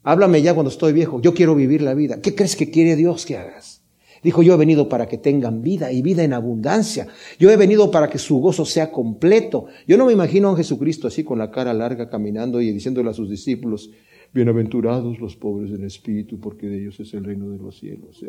Háblame 0.03 0.41
ya 0.41 0.53
cuando 0.53 0.69
estoy 0.69 0.93
viejo. 0.93 1.19
Yo 1.19 1.33
quiero 1.33 1.53
vivir 1.53 1.81
la 1.81 1.93
vida. 1.95 2.21
¿Qué 2.21 2.33
crees 2.33 2.55
que 2.55 2.71
quiere 2.71 2.95
Dios 2.95 3.25
que 3.25 3.35
hagas? 3.35 3.81
Dijo, 4.23 4.41
yo 4.41 4.53
he 4.53 4.57
venido 4.57 4.87
para 4.87 5.09
que 5.09 5.17
tengan 5.17 5.61
vida 5.61 5.91
y 5.91 6.01
vida 6.01 6.23
en 6.23 6.31
abundancia. 6.31 7.07
Yo 7.39 7.51
he 7.51 7.57
venido 7.57 7.91
para 7.91 8.09
que 8.09 8.19
su 8.19 8.39
gozo 8.39 8.63
sea 8.63 8.89
completo. 8.89 9.65
Yo 9.85 9.97
no 9.97 10.05
me 10.05 10.13
imagino 10.13 10.47
a 10.47 10.51
un 10.51 10.57
Jesucristo 10.57 11.09
así 11.09 11.25
con 11.25 11.39
la 11.39 11.51
cara 11.51 11.73
larga 11.73 12.09
caminando 12.09 12.61
y 12.61 12.71
diciéndole 12.71 13.09
a 13.09 13.13
sus 13.13 13.29
discípulos, 13.29 13.89
bienaventurados 14.33 15.19
los 15.19 15.35
pobres 15.35 15.71
en 15.71 15.83
espíritu, 15.85 16.39
porque 16.39 16.67
de 16.67 16.81
ellos 16.81 16.99
es 16.99 17.13
el 17.13 17.23
reino 17.23 17.49
de 17.49 17.57
los 17.57 17.79
cielos. 17.79 18.23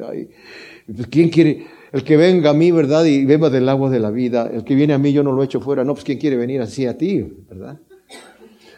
Pues, 0.86 1.06
¿Quién 1.08 1.28
quiere? 1.28 1.66
El 1.92 2.04
que 2.04 2.16
venga 2.16 2.50
a 2.50 2.54
mí, 2.54 2.70
¿verdad? 2.70 3.04
Y 3.04 3.24
beba 3.24 3.50
del 3.50 3.68
agua 3.68 3.90
de 3.90 4.00
la 4.00 4.10
vida. 4.10 4.50
El 4.52 4.64
que 4.64 4.74
viene 4.74 4.94
a 4.94 4.98
mí, 4.98 5.12
yo 5.12 5.22
no 5.22 5.32
lo 5.32 5.42
echo 5.42 5.60
fuera. 5.60 5.84
No, 5.84 5.94
pues 5.94 6.04
¿quién 6.04 6.18
quiere 6.18 6.36
venir 6.36 6.60
así 6.60 6.86
a 6.86 6.96
ti? 6.96 7.22
¿Verdad? 7.48 7.78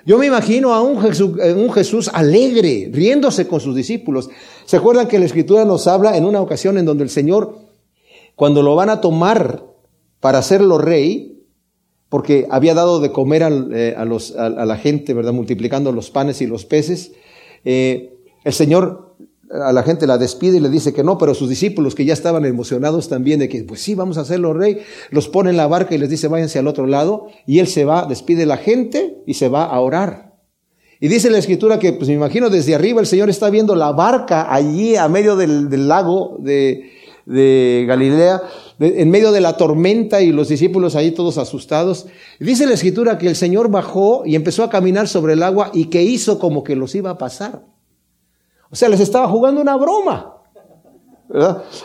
Yo 0.04 0.18
me 0.18 0.26
imagino 0.26 0.74
a 0.74 0.82
un 0.82 1.00
Jesús, 1.00 1.38
un 1.56 1.72
Jesús, 1.72 2.10
alegre, 2.12 2.90
riéndose 2.92 3.46
con 3.46 3.60
sus 3.60 3.76
discípulos. 3.76 4.30
¿Se 4.64 4.76
acuerdan 4.76 5.06
que 5.06 5.18
la 5.18 5.26
Escritura 5.26 5.64
nos 5.64 5.86
habla 5.86 6.16
en 6.16 6.24
una 6.24 6.40
ocasión 6.40 6.76
en 6.76 6.84
donde 6.84 7.04
el 7.04 7.10
Señor, 7.10 7.58
cuando 8.34 8.62
lo 8.62 8.74
van 8.74 8.90
a 8.90 9.00
tomar 9.00 9.64
para 10.18 10.38
hacerlo 10.38 10.78
rey, 10.78 11.31
porque 12.12 12.46
había 12.50 12.74
dado 12.74 13.00
de 13.00 13.10
comer 13.10 13.42
eh, 13.72 13.94
a, 13.96 14.04
la 14.04 14.76
gente, 14.76 15.14
¿verdad? 15.14 15.32
Multiplicando 15.32 15.92
los 15.92 16.10
panes 16.10 16.42
y 16.42 16.46
los 16.46 16.66
peces, 16.66 17.12
eh, 17.64 18.18
el 18.44 18.52
Señor 18.52 19.16
a 19.50 19.72
la 19.72 19.82
gente 19.82 20.06
la 20.06 20.18
despide 20.18 20.58
y 20.58 20.60
le 20.60 20.68
dice 20.68 20.92
que 20.92 21.02
no, 21.02 21.16
pero 21.16 21.32
sus 21.32 21.48
discípulos 21.48 21.94
que 21.94 22.04
ya 22.04 22.12
estaban 22.12 22.44
emocionados 22.44 23.08
también 23.08 23.40
de 23.40 23.48
que, 23.48 23.64
pues 23.64 23.80
sí, 23.80 23.94
vamos 23.94 24.18
a 24.18 24.20
hacerlo 24.20 24.52
rey, 24.52 24.80
los 25.08 25.28
pone 25.28 25.48
en 25.48 25.56
la 25.56 25.66
barca 25.66 25.94
y 25.94 25.98
les 25.98 26.10
dice, 26.10 26.28
váyanse 26.28 26.58
al 26.58 26.66
otro 26.66 26.86
lado, 26.86 27.28
y 27.46 27.60
él 27.60 27.66
se 27.66 27.86
va, 27.86 28.04
despide 28.04 28.42
a 28.42 28.46
la 28.46 28.58
gente 28.58 29.22
y 29.26 29.32
se 29.32 29.48
va 29.48 29.64
a 29.64 29.80
orar. 29.80 30.34
Y 31.00 31.08
dice 31.08 31.30
la 31.30 31.38
escritura 31.38 31.78
que, 31.78 31.94
pues 31.94 32.08
me 32.08 32.14
imagino 32.14 32.50
desde 32.50 32.74
arriba 32.74 33.00
el 33.00 33.06
Señor 33.06 33.30
está 33.30 33.48
viendo 33.48 33.74
la 33.74 33.92
barca 33.92 34.52
allí 34.52 34.96
a 34.96 35.08
medio 35.08 35.34
del, 35.34 35.88
lago 35.88 36.36
de, 36.40 36.90
de 37.26 37.84
Galilea, 37.86 38.42
en 38.78 39.10
medio 39.10 39.32
de 39.32 39.40
la 39.40 39.56
tormenta 39.56 40.20
y 40.20 40.32
los 40.32 40.48
discípulos 40.48 40.96
ahí 40.96 41.12
todos 41.12 41.38
asustados. 41.38 42.06
dice 42.40 42.66
la 42.66 42.74
escritura 42.74 43.18
que 43.18 43.28
el 43.28 43.36
Señor 43.36 43.70
bajó 43.70 44.22
y 44.24 44.34
empezó 44.34 44.64
a 44.64 44.70
caminar 44.70 45.08
sobre 45.08 45.34
el 45.34 45.42
agua 45.42 45.70
y 45.72 45.86
que 45.86 46.02
hizo 46.02 46.38
como 46.38 46.64
que 46.64 46.76
los 46.76 46.94
iba 46.94 47.10
a 47.10 47.18
pasar. 47.18 47.62
O 48.70 48.76
sea, 48.76 48.88
les 48.88 49.00
estaba 49.00 49.28
jugando 49.28 49.60
una 49.60 49.76
broma. 49.76 50.38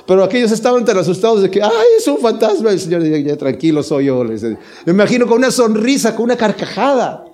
Pero 0.06 0.24
aquellos 0.24 0.52
estaban 0.52 0.84
tan 0.84 0.98
asustados 0.98 1.42
de 1.42 1.50
que, 1.50 1.62
ay, 1.62 1.72
es 1.98 2.08
un 2.08 2.18
fantasma. 2.18 2.72
El 2.72 2.80
Señor 2.80 3.02
dice, 3.02 3.38
tranquilo 3.38 3.82
soy 3.82 4.06
yo. 4.06 4.24
me 4.24 4.92
imagino 4.92 5.26
con 5.26 5.38
una 5.38 5.52
sonrisa, 5.52 6.16
con 6.16 6.26
una 6.26 6.36
carcajada. 6.36 7.27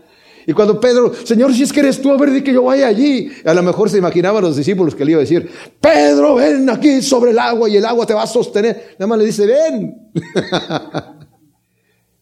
Y 0.46 0.54
cuando 0.54 0.80
Pedro, 0.80 1.14
Señor, 1.14 1.54
si 1.54 1.64
es 1.64 1.72
que 1.72 1.80
eres 1.80 2.02
tú, 2.02 2.12
a 2.12 2.18
ver, 2.18 2.32
di 2.32 2.44
que 2.44 2.54
yo 2.54 2.64
vaya 2.64 2.88
allí. 2.88 3.30
A 3.46 3.54
lo 3.54 3.64
mejor 3.64 3.90
se 3.90 3.98
imaginaban 3.98 4.44
los 4.44 4.56
discípulos 4.56 4.96
que 4.96 5.06
le 5.06 5.12
iba 5.12 5.20
a 5.20 5.22
decir, 5.22 5.50
Pedro, 5.80 6.36
ven 6.36 6.70
aquí 6.70 7.02
sobre 7.02 7.32
el 7.32 7.40
agua 7.40 7.70
y 7.70 7.78
el 7.78 7.86
agua 7.86 8.06
te 8.06 8.14
va 8.14 8.24
a 8.24 8.28
sostener. 8.28 8.96
Nada 9.00 9.08
más 9.08 9.20
le 9.20 9.26
dice, 9.26 9.46
ven. 9.46 10.12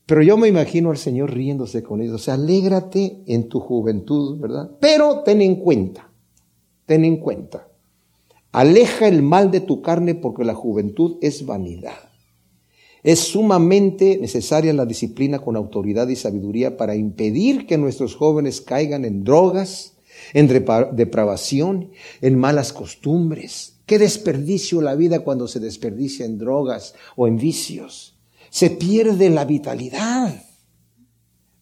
Pero 0.06 0.24
yo 0.24 0.38
me 0.38 0.48
imagino 0.48 0.92
al 0.92 0.98
Señor 0.98 1.34
riéndose 1.34 1.82
con 1.82 2.02
ellos. 2.02 2.16
O 2.16 2.24
sea, 2.24 2.34
alégrate 2.34 3.22
en 3.28 3.48
tu 3.48 3.60
juventud, 3.60 4.40
¿verdad? 4.40 4.70
Pero 4.80 5.22
ten 5.24 5.42
en 5.42 5.56
cuenta 5.56 6.12
ten 6.92 7.06
en 7.06 7.16
cuenta. 7.16 7.70
Aleja 8.52 9.08
el 9.08 9.22
mal 9.22 9.50
de 9.50 9.62
tu 9.62 9.82
carne 9.82 10.14
porque 10.14 10.44
la 10.44 10.54
juventud 10.54 11.16
es 11.22 11.46
vanidad. 11.46 12.11
Es 13.04 13.20
sumamente 13.20 14.18
necesaria 14.20 14.74
la 14.74 14.86
disciplina 14.86 15.40
con 15.40 15.56
autoridad 15.56 16.08
y 16.08 16.16
sabiduría 16.16 16.78
para 16.78 16.96
impedir 16.96 17.66
que 17.66 17.78
nuestros 17.78 18.16
jóvenes 18.16 18.62
caigan 18.62 19.06
en 19.06 19.24
drogas, 19.24 19.94
en 20.34 20.48
depravación, 20.48 21.90
en 22.22 22.38
malas 22.38 22.74
costumbres. 22.74 23.80
Qué 23.88 23.98
desperdicio 23.98 24.82
la 24.82 24.96
vida 24.96 25.22
cuando 25.22 25.48
se 25.48 25.60
desperdicia 25.60 26.26
en 26.26 26.38
drogas 26.38 26.94
o 27.16 27.28
en 27.28 27.38
vicios. 27.38 28.18
Se 28.50 28.70
pierde 28.70 29.30
la 29.30 29.46
vitalidad. 29.46 30.44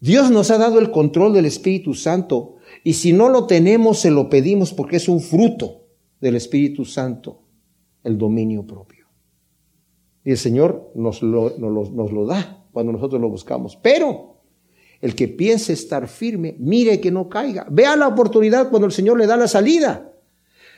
Dios 0.02 0.32
nos 0.32 0.52
ha 0.52 0.58
dado 0.58 0.80
el 0.80 0.92
control 0.92 1.34
del 1.34 1.46
Espíritu 1.46 1.94
Santo 1.94 2.56
y 2.84 2.94
si 2.94 3.14
no 3.14 3.30
lo 3.30 3.48
tenemos, 3.48 4.00
se 4.00 4.12
lo 4.12 4.30
pedimos 4.30 4.74
porque 4.74 4.98
es 4.98 5.10
un 5.10 5.22
fruto 5.22 5.88
del 6.20 6.36
Espíritu 6.36 6.86
Santo, 6.86 7.42
el 8.04 8.18
dominio 8.18 8.66
propio. 8.66 8.99
Y 10.30 10.32
el 10.32 10.38
Señor 10.38 10.92
nos 10.94 11.24
lo, 11.24 11.58
nos 11.58 12.12
lo, 12.12 12.26
da 12.28 12.64
cuando 12.72 12.92
nosotros 12.92 13.20
lo 13.20 13.30
buscamos. 13.30 13.76
Pero 13.82 14.44
el 15.02 15.16
que 15.16 15.28
piense 15.28 15.74
estar 15.74 16.08
firme, 16.08 16.56
mire 16.60 17.02
que 17.02 17.10
no 17.10 17.28
caiga. 17.28 17.66
Vea 17.72 17.96
la 17.96 18.08
oportunidad 18.08 18.70
cuando 18.70 18.86
el 18.86 18.92
Señor 18.92 19.18
le 19.18 19.26
da 19.26 19.38
la 19.38 19.48
salida. 19.48 20.14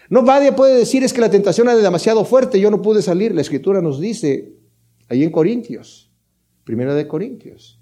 No 0.09 0.21
nadie 0.21 0.53
puede 0.53 0.77
decir 0.77 1.03
es 1.03 1.11
que 1.11 1.19
la 1.19 1.29
tentación 1.29 1.67
era 1.67 1.75
demasiado 1.75 2.23
fuerte, 2.23 2.61
yo 2.61 2.71
no 2.71 2.81
pude 2.81 3.01
salir. 3.01 3.35
La 3.35 3.41
escritura 3.41 3.81
nos 3.81 3.99
dice 3.99 4.53
ahí 5.09 5.21
en 5.21 5.31
Corintios, 5.31 6.09
primera 6.63 6.95
de 6.95 7.09
Corintios, 7.09 7.81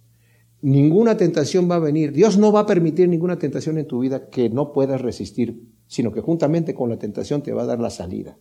ninguna 0.64 1.18
tentación 1.18 1.70
va 1.70 1.76
a 1.76 1.80
venir. 1.80 2.14
Dios 2.14 2.40
no 2.40 2.52
va 2.52 2.62
a 2.62 2.66
permitir 2.66 3.08
ninguna 3.08 3.38
tentación 3.38 3.78
en 3.78 3.86
tu 3.86 4.00
vida 4.00 4.32
que 4.32 4.50
no 4.50 4.74
puedas 4.74 5.02
resistir, 5.02 5.62
sino 5.86 6.12
que 6.12 6.22
juntamente 6.22 6.74
con 6.74 6.90
la 6.90 6.98
tentación 6.98 7.44
te 7.44 7.54
va 7.54 7.62
a 7.62 7.68
dar 7.68 7.80
la 7.80 7.92
salida 7.92 8.40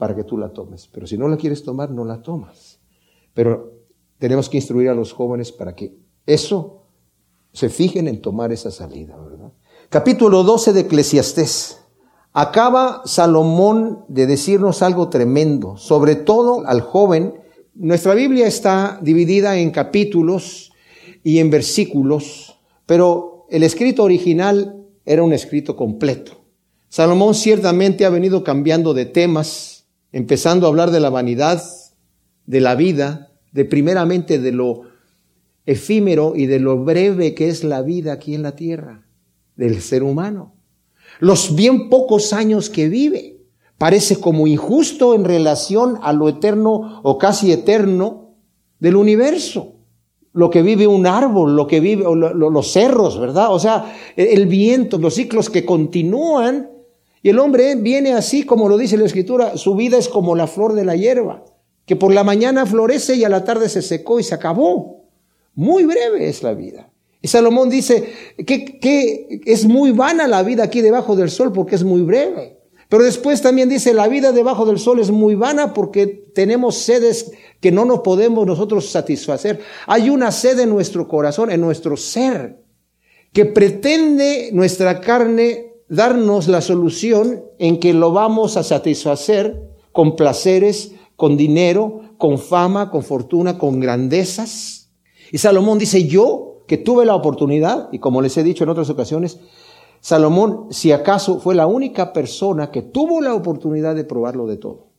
para 0.00 0.16
que 0.16 0.24
tú 0.24 0.38
la 0.38 0.48
tomes. 0.48 0.88
Pero 0.90 1.06
si 1.06 1.18
no 1.18 1.28
la 1.28 1.36
quieres 1.36 1.62
tomar, 1.62 1.90
no 1.90 2.06
la 2.06 2.22
tomas. 2.22 2.80
Pero 3.34 3.74
tenemos 4.18 4.48
que 4.48 4.56
instruir 4.56 4.88
a 4.88 4.94
los 4.94 5.12
jóvenes 5.12 5.52
para 5.52 5.76
que 5.76 5.94
eso 6.24 6.86
se 7.52 7.68
fijen 7.68 8.08
en 8.08 8.22
tomar 8.22 8.50
esa 8.50 8.70
salida, 8.70 9.14
¿verdad? 9.18 9.52
Capítulo 9.90 10.42
12 10.42 10.72
de 10.72 10.80
Eclesiastés. 10.80 11.82
Acaba 12.32 13.02
Salomón 13.04 14.06
de 14.08 14.26
decirnos 14.26 14.80
algo 14.80 15.10
tremendo, 15.10 15.76
sobre 15.76 16.16
todo 16.16 16.66
al 16.66 16.80
joven. 16.80 17.34
Nuestra 17.74 18.14
Biblia 18.14 18.46
está 18.46 18.98
dividida 19.02 19.58
en 19.58 19.70
capítulos 19.70 20.72
y 21.22 21.40
en 21.40 21.50
versículos, 21.50 22.58
pero 22.86 23.44
el 23.50 23.64
escrito 23.64 24.04
original 24.04 24.82
era 25.04 25.22
un 25.22 25.34
escrito 25.34 25.76
completo. 25.76 26.40
Salomón 26.88 27.34
ciertamente 27.34 28.06
ha 28.06 28.10
venido 28.10 28.42
cambiando 28.42 28.94
de 28.94 29.04
temas, 29.04 29.79
empezando 30.12 30.66
a 30.66 30.70
hablar 30.70 30.90
de 30.90 31.00
la 31.00 31.10
vanidad, 31.10 31.62
de 32.46 32.60
la 32.60 32.74
vida, 32.74 33.32
de 33.52 33.64
primeramente 33.64 34.38
de 34.38 34.52
lo 34.52 34.82
efímero 35.66 36.34
y 36.36 36.46
de 36.46 36.60
lo 36.60 36.82
breve 36.84 37.34
que 37.34 37.48
es 37.48 37.64
la 37.64 37.82
vida 37.82 38.12
aquí 38.12 38.34
en 38.34 38.42
la 38.42 38.56
tierra, 38.56 39.06
del 39.56 39.80
ser 39.80 40.02
humano. 40.02 40.54
Los 41.18 41.54
bien 41.54 41.88
pocos 41.88 42.32
años 42.32 42.70
que 42.70 42.88
vive 42.88 43.38
parece 43.78 44.20
como 44.20 44.46
injusto 44.46 45.14
en 45.14 45.24
relación 45.24 45.98
a 46.02 46.12
lo 46.12 46.28
eterno 46.28 47.00
o 47.02 47.18
casi 47.18 47.52
eterno 47.52 48.34
del 48.78 48.96
universo 48.96 49.80
lo 50.32 50.50
que 50.50 50.62
vive 50.62 50.86
un 50.86 51.06
árbol, 51.06 51.56
lo 51.56 51.66
que 51.66 51.80
vive 51.80 52.04
los 52.04 52.72
cerros, 52.72 53.18
¿verdad? 53.18 53.52
O 53.52 53.58
sea, 53.58 53.96
el 54.16 54.46
viento, 54.46 54.98
los 54.98 55.14
ciclos 55.14 55.50
que 55.50 55.64
continúan. 55.64 56.70
Y 57.22 57.28
el 57.28 57.38
hombre 57.38 57.74
viene 57.74 58.14
así, 58.14 58.44
como 58.44 58.68
lo 58.68 58.78
dice 58.78 58.96
la 58.96 59.04
escritura, 59.04 59.56
su 59.56 59.74
vida 59.74 59.98
es 59.98 60.08
como 60.08 60.34
la 60.34 60.46
flor 60.46 60.72
de 60.74 60.84
la 60.84 60.96
hierba, 60.96 61.44
que 61.84 61.96
por 61.96 62.12
la 62.12 62.24
mañana 62.24 62.64
florece 62.66 63.16
y 63.16 63.24
a 63.24 63.28
la 63.28 63.44
tarde 63.44 63.68
se 63.68 63.82
secó 63.82 64.18
y 64.20 64.22
se 64.22 64.34
acabó. 64.34 65.04
Muy 65.54 65.84
breve 65.84 66.28
es 66.28 66.42
la 66.42 66.54
vida. 66.54 66.90
Y 67.22 67.28
Salomón 67.28 67.68
dice 67.68 68.12
que, 68.46 68.78
que 68.78 69.40
es 69.44 69.66
muy 69.66 69.90
vana 69.92 70.26
la 70.26 70.42
vida 70.42 70.64
aquí 70.64 70.80
debajo 70.80 71.16
del 71.16 71.30
sol 71.30 71.52
porque 71.52 71.74
es 71.74 71.84
muy 71.84 72.00
breve. 72.00 72.60
Pero 72.88 73.04
después 73.04 73.40
también 73.40 73.68
dice, 73.68 73.94
la 73.94 74.08
vida 74.08 74.32
debajo 74.32 74.66
del 74.66 74.78
sol 74.78 74.98
es 74.98 75.10
muy 75.10 75.36
vana 75.36 75.74
porque 75.74 76.06
tenemos 76.06 76.76
sedes 76.76 77.30
que 77.60 77.70
no 77.70 77.84
nos 77.84 78.00
podemos 78.00 78.46
nosotros 78.46 78.90
satisfacer. 78.90 79.60
Hay 79.86 80.10
una 80.10 80.32
sed 80.32 80.58
en 80.58 80.70
nuestro 80.70 81.06
corazón, 81.06 81.52
en 81.52 81.60
nuestro 81.60 81.96
ser, 81.96 82.64
que 83.32 83.44
pretende 83.44 84.50
nuestra 84.52 85.00
carne 85.00 85.69
darnos 85.90 86.48
la 86.48 86.62
solución 86.62 87.44
en 87.58 87.80
que 87.80 87.92
lo 87.92 88.12
vamos 88.12 88.56
a 88.56 88.62
satisfacer 88.62 89.60
con 89.92 90.16
placeres, 90.16 90.92
con 91.16 91.36
dinero, 91.36 92.00
con 92.16 92.38
fama, 92.38 92.90
con 92.90 93.02
fortuna, 93.02 93.58
con 93.58 93.80
grandezas. 93.80 94.88
Y 95.32 95.38
Salomón 95.38 95.78
dice, 95.78 96.06
yo 96.06 96.62
que 96.66 96.78
tuve 96.78 97.04
la 97.04 97.16
oportunidad, 97.16 97.88
y 97.90 97.98
como 97.98 98.22
les 98.22 98.36
he 98.36 98.44
dicho 98.44 98.62
en 98.62 98.70
otras 98.70 98.88
ocasiones, 98.88 99.40
Salomón, 100.00 100.68
si 100.70 100.92
acaso, 100.92 101.40
fue 101.40 101.54
la 101.54 101.66
única 101.66 102.12
persona 102.12 102.70
que 102.70 102.82
tuvo 102.82 103.20
la 103.20 103.34
oportunidad 103.34 103.96
de 103.96 104.04
probarlo 104.04 104.46
de 104.46 104.56
todo. 104.56 104.90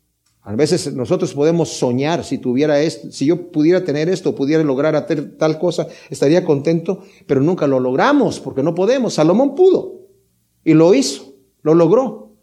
A 0.43 0.53
veces 0.55 0.93
nosotros 0.93 1.33
podemos 1.33 1.69
soñar, 1.69 2.23
si 2.25 2.37
tuviera 2.39 2.81
esto, 2.81 3.11
si 3.11 3.27
yo 3.27 3.51
pudiera 3.51 3.85
tener 3.85 4.09
esto, 4.09 4.35
pudiera 4.35 4.63
lograr 4.63 4.95
hacer 4.95 5.37
tal 5.37 5.57
cosa, 5.57 5.87
estaría 6.09 6.43
contento, 6.43 6.99
pero 7.27 7.41
nunca 7.41 7.67
lo 7.67 7.79
logramos 7.79 8.39
porque 8.39 8.63
no 8.63 8.75
podemos. 8.75 9.13
Salomón 9.13 9.55
pudo 9.55 10.00
y 10.63 10.73
lo 10.73 10.93
hizo, 10.93 11.33
lo 11.61 11.73
logró. 11.73 12.33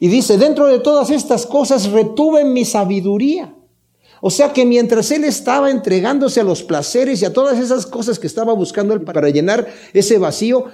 Y 0.00 0.08
dice, 0.08 0.38
dentro 0.38 0.66
de 0.66 0.78
todas 0.78 1.10
estas 1.10 1.46
cosas 1.46 1.90
retuve 1.90 2.44
mi 2.44 2.64
sabiduría. 2.64 3.54
O 4.20 4.30
sea 4.30 4.52
que 4.52 4.64
mientras 4.64 5.10
él 5.12 5.24
estaba 5.24 5.70
entregándose 5.70 6.40
a 6.40 6.44
los 6.44 6.62
placeres 6.62 7.22
y 7.22 7.24
a 7.24 7.32
todas 7.32 7.58
esas 7.58 7.86
cosas 7.86 8.18
que 8.18 8.26
estaba 8.26 8.52
buscando 8.52 9.04
para 9.04 9.30
llenar 9.30 9.68
ese 9.92 10.18
vacío, 10.18 10.66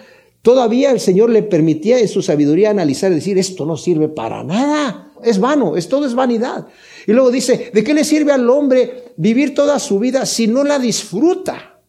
Todavía 0.45 0.91
el 0.91 1.01
Señor 1.01 1.31
le 1.31 1.43
permitía 1.43 1.99
en 1.99 2.07
su 2.07 2.21
sabiduría 2.21 2.69
analizar 2.69 3.11
y 3.11 3.15
decir, 3.15 3.39
esto 3.39 3.65
no 3.65 3.79
sirve 3.79 4.11
para 4.11 4.45
nada, 4.45 5.11
es 5.23 5.41
vano, 5.41 5.75
es 5.75 5.89
todo 5.89 6.05
es 6.05 6.15
vanidad. 6.15 6.67
Y 7.07 7.13
luego 7.13 7.31
dice, 7.31 7.71
¿de 7.73 7.83
qué 7.83 7.95
le 7.95 8.05
sirve 8.05 8.31
al 8.31 8.51
hombre 8.51 9.15
vivir 9.17 9.55
toda 9.55 9.79
su 9.79 9.99
vida 9.99 10.27
si 10.27 10.47
no 10.47 10.63
la 10.63 10.79
disfruta? 10.79 11.81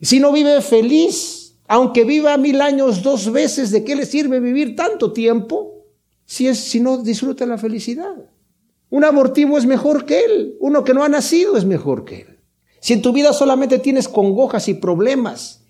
Si 0.00 0.20
no 0.20 0.30
vive 0.30 0.60
feliz, 0.60 1.43
aunque 1.66 2.04
viva 2.04 2.36
mil 2.36 2.60
años 2.60 3.02
dos 3.02 3.32
veces, 3.32 3.70
¿de 3.70 3.84
qué 3.84 3.96
le 3.96 4.06
sirve 4.06 4.40
vivir 4.40 4.76
tanto 4.76 5.12
tiempo 5.12 5.86
si, 6.24 6.48
es, 6.48 6.58
si 6.58 6.80
no 6.80 6.98
disfruta 6.98 7.46
la 7.46 7.58
felicidad? 7.58 8.14
Un 8.90 9.04
abortivo 9.04 9.58
es 9.58 9.66
mejor 9.66 10.04
que 10.04 10.24
él, 10.24 10.56
uno 10.60 10.84
que 10.84 10.94
no 10.94 11.02
ha 11.02 11.08
nacido 11.08 11.56
es 11.56 11.64
mejor 11.64 12.04
que 12.04 12.22
él. 12.22 12.40
Si 12.80 12.92
en 12.92 13.02
tu 13.02 13.12
vida 13.12 13.32
solamente 13.32 13.78
tienes 13.78 14.08
congojas 14.08 14.68
y 14.68 14.74
problemas, 14.74 15.64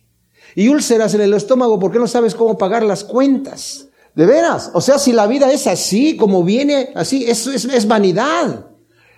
y 0.55 0.69
úlceras 0.69 1.15
en 1.15 1.21
el 1.21 1.35
estómago 1.35 1.79
porque 1.79 1.99
no 1.99 2.07
sabes 2.07 2.35
cómo 2.35 2.57
pagar 2.59 2.83
las 2.83 3.05
cuentas. 3.05 3.89
De 4.15 4.27
veras, 4.27 4.71
o 4.75 4.81
sea, 4.81 4.99
si 4.99 5.13
la 5.13 5.27
vida 5.27 5.51
es 5.51 5.67
así, 5.67 6.17
como 6.17 6.45
viene 6.45 6.91
así, 6.95 7.25
eso 7.25 7.51
es, 7.51 7.89
vanidad. 7.89 8.67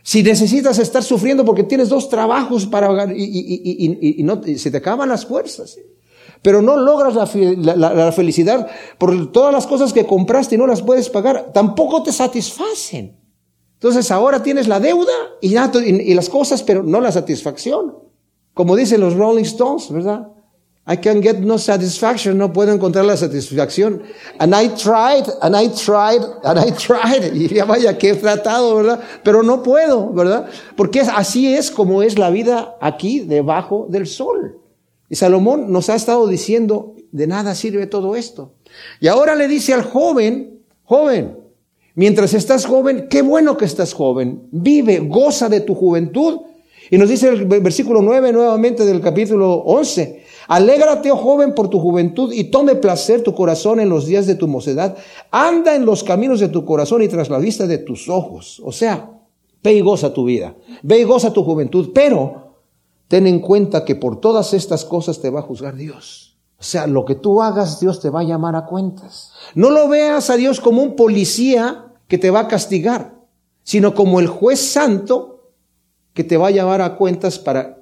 Si 0.02 0.22
necesitas 0.22 0.78
estar 0.78 1.02
sufriendo 1.02 1.44
porque 1.44 1.64
tienes 1.64 1.90
dos 1.90 2.08
trabajos 2.08 2.64
para 2.64 2.86
pagar 2.88 3.12
y, 3.14 4.22
no, 4.22 4.40
se 4.56 4.70
te 4.70 4.76
acaban 4.78 5.10
las 5.10 5.26
fuerzas. 5.26 5.76
Pero 6.46 6.62
no 6.62 6.76
logras 6.76 7.12
la, 7.16 8.12
felicidad 8.12 8.68
por 8.98 9.32
todas 9.32 9.52
las 9.52 9.66
cosas 9.66 9.92
que 9.92 10.06
compraste 10.06 10.54
y 10.54 10.58
no 10.58 10.68
las 10.68 10.80
puedes 10.80 11.10
pagar, 11.10 11.50
tampoco 11.52 12.04
te 12.04 12.12
satisfacen. 12.12 13.18
Entonces 13.72 14.12
ahora 14.12 14.40
tienes 14.40 14.68
la 14.68 14.78
deuda 14.78 15.12
y, 15.40 15.56
y 15.56 16.14
las 16.14 16.28
cosas, 16.28 16.62
pero 16.62 16.84
no 16.84 17.00
la 17.00 17.10
satisfacción. 17.10 17.96
Como 18.54 18.76
dicen 18.76 19.00
los 19.00 19.14
Rolling 19.14 19.42
Stones, 19.42 19.90
¿verdad? 19.90 20.28
I 20.86 20.98
can 20.98 21.20
get 21.20 21.40
no 21.40 21.58
satisfaction, 21.58 22.38
no 22.38 22.52
puedo 22.52 22.72
encontrar 22.72 23.04
la 23.04 23.16
satisfacción. 23.16 24.04
And 24.38 24.54
I 24.54 24.68
tried, 24.68 25.28
and 25.42 25.56
I 25.56 25.66
tried, 25.66 26.22
and 26.44 26.60
I 26.60 26.70
tried. 26.70 27.32
Y 27.34 27.48
ya 27.52 27.64
vaya 27.64 27.98
que 27.98 28.10
he 28.10 28.14
tratado, 28.14 28.76
¿verdad? 28.76 29.00
Pero 29.24 29.42
no 29.42 29.64
puedo, 29.64 30.12
¿verdad? 30.12 30.48
Porque 30.76 31.00
así 31.00 31.52
es 31.52 31.72
como 31.72 32.04
es 32.04 32.16
la 32.16 32.30
vida 32.30 32.76
aquí 32.80 33.18
debajo 33.18 33.88
del 33.90 34.06
sol. 34.06 34.60
Y 35.08 35.16
Salomón 35.16 35.70
nos 35.72 35.88
ha 35.88 35.94
estado 35.94 36.26
diciendo, 36.26 36.94
de 37.12 37.26
nada 37.26 37.54
sirve 37.54 37.86
todo 37.86 38.16
esto. 38.16 38.52
Y 39.00 39.08
ahora 39.08 39.34
le 39.34 39.48
dice 39.48 39.72
al 39.72 39.82
joven, 39.82 40.60
joven, 40.84 41.38
mientras 41.94 42.34
estás 42.34 42.66
joven, 42.66 43.06
qué 43.08 43.22
bueno 43.22 43.56
que 43.56 43.64
estás 43.64 43.92
joven, 43.92 44.48
vive, 44.50 44.98
goza 44.98 45.48
de 45.48 45.60
tu 45.60 45.74
juventud. 45.74 46.40
Y 46.90 46.98
nos 46.98 47.08
dice 47.08 47.28
el 47.28 47.46
versículo 47.46 48.02
9 48.02 48.32
nuevamente 48.32 48.84
del 48.84 49.00
capítulo 49.00 49.54
11, 49.54 50.24
Alégrate, 50.48 51.10
oh 51.10 51.16
joven, 51.16 51.54
por 51.54 51.68
tu 51.68 51.80
juventud 51.80 52.32
y 52.32 52.44
tome 52.44 52.76
placer 52.76 53.22
tu 53.22 53.34
corazón 53.34 53.80
en 53.80 53.88
los 53.88 54.06
días 54.06 54.26
de 54.26 54.36
tu 54.36 54.46
mocedad. 54.46 54.96
Anda 55.30 55.74
en 55.74 55.84
los 55.84 56.04
caminos 56.04 56.40
de 56.40 56.48
tu 56.48 56.64
corazón 56.64 57.02
y 57.02 57.08
tras 57.08 57.30
la 57.30 57.38
vista 57.38 57.66
de 57.66 57.78
tus 57.78 58.08
ojos. 58.08 58.62
O 58.64 58.70
sea, 58.70 59.10
ve 59.62 59.74
y 59.74 59.80
goza 59.80 60.12
tu 60.12 60.24
vida, 60.24 60.54
ve 60.82 61.00
y 61.00 61.04
goza 61.04 61.32
tu 61.32 61.42
juventud, 61.42 61.90
pero 61.92 62.45
ten 63.08 63.26
en 63.26 63.40
cuenta 63.40 63.84
que 63.84 63.94
por 63.94 64.20
todas 64.20 64.54
estas 64.54 64.84
cosas 64.84 65.20
te 65.20 65.30
va 65.30 65.40
a 65.40 65.44
juzgar 65.44 65.76
Dios. 65.76 66.36
O 66.58 66.62
sea, 66.62 66.86
lo 66.86 67.04
que 67.04 67.14
tú 67.14 67.42
hagas, 67.42 67.80
Dios 67.80 68.00
te 68.00 68.10
va 68.10 68.20
a 68.20 68.24
llamar 68.24 68.56
a 68.56 68.66
cuentas. 68.66 69.32
No 69.54 69.70
lo 69.70 69.88
veas 69.88 70.30
a 70.30 70.36
Dios 70.36 70.60
como 70.60 70.82
un 70.82 70.96
policía 70.96 71.92
que 72.08 72.18
te 72.18 72.30
va 72.30 72.40
a 72.40 72.48
castigar, 72.48 73.14
sino 73.62 73.94
como 73.94 74.20
el 74.20 74.26
juez 74.26 74.60
santo 74.60 75.52
que 76.14 76.24
te 76.24 76.36
va 76.36 76.48
a 76.48 76.52
llamar 76.52 76.80
a 76.80 76.96
cuentas 76.96 77.38
para 77.38 77.76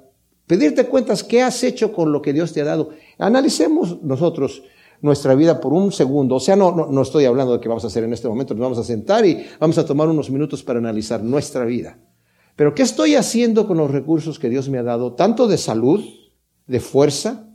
Pedirte 0.47 0.85
cuentas 0.85 1.23
qué 1.23 1.41
has 1.41 1.63
hecho 1.63 1.91
con 1.91 2.11
lo 2.11 2.21
que 2.21 2.31
Dios 2.31 2.53
te 2.53 2.61
ha 2.61 2.65
dado. 2.65 2.89
Analicemos 3.17 4.01
nosotros 4.03 4.63
nuestra 5.01 5.33
vida 5.33 5.59
por 5.59 5.73
un 5.73 5.91
segundo. 5.91 6.35
O 6.35 6.39
sea, 6.39 6.55
no, 6.55 6.71
no, 6.71 7.01
estoy 7.01 7.25
hablando 7.25 7.53
de 7.53 7.59
qué 7.59 7.67
vamos 7.67 7.83
a 7.83 7.87
hacer 7.87 8.03
en 8.03 8.13
este 8.13 8.27
momento. 8.27 8.53
Nos 8.53 8.61
vamos 8.61 8.77
a 8.77 8.83
sentar 8.83 9.25
y 9.25 9.45
vamos 9.59 9.77
a 9.77 9.85
tomar 9.85 10.07
unos 10.07 10.29
minutos 10.29 10.61
para 10.61 10.77
analizar 10.77 11.23
nuestra 11.23 11.65
vida. 11.65 11.97
Pero 12.55 12.73
¿qué 12.73 12.83
estoy 12.83 13.15
haciendo 13.15 13.67
con 13.67 13.77
los 13.77 13.91
recursos 13.91 14.39
que 14.39 14.49
Dios 14.49 14.69
me 14.69 14.77
ha 14.77 14.83
dado? 14.83 15.13
Tanto 15.13 15.47
de 15.47 15.57
salud, 15.57 16.03
de 16.67 16.79
fuerza, 16.79 17.49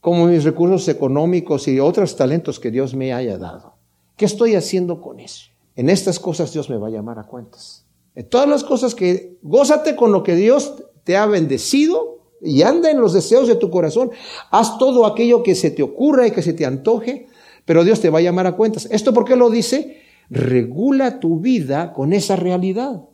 como 0.00 0.26
mis 0.26 0.44
recursos 0.44 0.88
económicos 0.88 1.68
y 1.68 1.80
otros 1.80 2.16
talentos 2.16 2.58
que 2.58 2.70
Dios 2.70 2.94
me 2.94 3.12
haya 3.12 3.38
dado. 3.38 3.74
¿Qué 4.16 4.24
estoy 4.24 4.56
haciendo 4.56 5.00
con 5.00 5.20
eso? 5.20 5.46
En 5.76 5.88
estas 5.88 6.18
cosas 6.18 6.52
Dios 6.52 6.68
me 6.68 6.76
va 6.76 6.88
a 6.88 6.90
llamar 6.90 7.18
a 7.18 7.24
cuentas. 7.24 7.86
En 8.14 8.28
todas 8.28 8.48
las 8.48 8.62
cosas 8.64 8.94
que, 8.94 9.38
gózate 9.42 9.96
con 9.96 10.12
lo 10.12 10.22
que 10.22 10.34
Dios 10.34 10.74
te 11.04 11.16
ha 11.16 11.24
bendecido 11.26 12.18
y 12.42 12.62
anda 12.62 12.90
en 12.90 13.00
los 13.00 13.12
deseos 13.12 13.48
de 13.48 13.54
tu 13.54 13.70
corazón. 13.70 14.10
Haz 14.50 14.76
todo 14.76 15.06
aquello 15.06 15.42
que 15.42 15.54
se 15.54 15.70
te 15.70 15.82
ocurra 15.82 16.26
y 16.26 16.32
que 16.32 16.42
se 16.42 16.52
te 16.52 16.66
antoje, 16.66 17.28
pero 17.64 17.84
Dios 17.84 18.00
te 18.00 18.10
va 18.10 18.18
a 18.18 18.22
llamar 18.22 18.46
a 18.46 18.56
cuentas. 18.56 18.88
¿Esto 18.90 19.14
por 19.14 19.24
qué 19.24 19.36
lo 19.36 19.48
dice? 19.50 20.02
Regula 20.28 21.20
tu 21.20 21.38
vida 21.40 21.92
con 21.92 22.12
esa 22.12 22.36
realidad. 22.36 23.04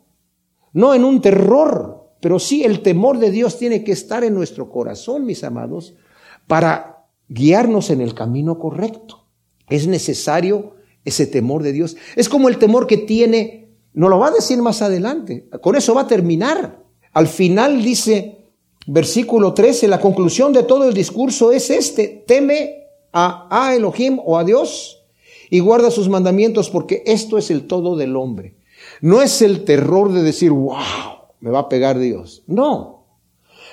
No 0.73 0.93
en 0.93 1.03
un 1.03 1.21
terror, 1.21 2.11
pero 2.21 2.39
sí 2.39 2.63
el 2.63 2.81
temor 2.81 3.17
de 3.17 3.31
Dios 3.31 3.57
tiene 3.57 3.83
que 3.83 3.91
estar 3.91 4.23
en 4.23 4.33
nuestro 4.33 4.69
corazón, 4.69 5.25
mis 5.25 5.43
amados, 5.43 5.95
para 6.47 7.05
guiarnos 7.27 7.89
en 7.89 8.01
el 8.01 8.13
camino 8.13 8.59
correcto. 8.59 9.25
Es 9.69 9.87
necesario 9.87 10.75
ese 11.05 11.27
temor 11.27 11.63
de 11.63 11.71
Dios. 11.71 11.95
Es 12.15 12.27
como 12.27 12.49
el 12.49 12.57
temor 12.57 12.87
que 12.87 12.97
tiene, 12.97 13.69
no 13.93 14.09
lo 14.09 14.19
va 14.19 14.27
a 14.27 14.31
decir 14.31 14.61
más 14.61 14.81
adelante, 14.81 15.47
con 15.61 15.75
eso 15.75 15.93
va 15.93 16.01
a 16.01 16.07
terminar. 16.07 16.83
Al 17.13 17.27
final 17.27 17.81
dice, 17.83 18.45
versículo 18.87 19.53
13, 19.53 19.87
la 19.87 19.99
conclusión 19.99 20.53
de 20.53 20.63
todo 20.63 20.87
el 20.87 20.93
discurso 20.93 21.51
es 21.51 21.69
este, 21.69 22.23
teme 22.27 22.87
a, 23.13 23.47
a 23.49 23.75
Elohim 23.75 24.19
o 24.23 24.37
a 24.37 24.43
Dios 24.43 25.03
y 25.49 25.59
guarda 25.59 25.89
sus 25.89 26.09
mandamientos 26.09 26.69
porque 26.69 27.03
esto 27.05 27.37
es 27.37 27.49
el 27.49 27.67
todo 27.67 27.95
del 27.95 28.15
hombre. 28.15 28.58
No 29.01 29.21
es 29.21 29.41
el 29.41 29.63
terror 29.63 30.11
de 30.11 30.23
decir, 30.23 30.51
wow, 30.51 30.77
me 31.39 31.49
va 31.49 31.59
a 31.59 31.69
pegar 31.69 31.99
Dios. 31.99 32.43
No. 32.47 33.05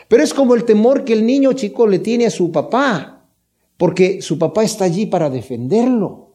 Pero 0.09 0.23
es 0.23 0.33
como 0.33 0.55
el 0.55 0.65
temor 0.65 1.05
que 1.05 1.13
el 1.13 1.27
niño 1.27 1.53
chico 1.53 1.87
le 1.87 1.99
tiene 1.99 2.27
a 2.27 2.31
su 2.31 2.53
papá, 2.53 3.29
porque 3.77 4.23
su 4.23 4.39
papá 4.39 4.63
está 4.63 4.85
allí 4.85 5.07
para 5.07 5.31
defenderlo. 5.31 6.27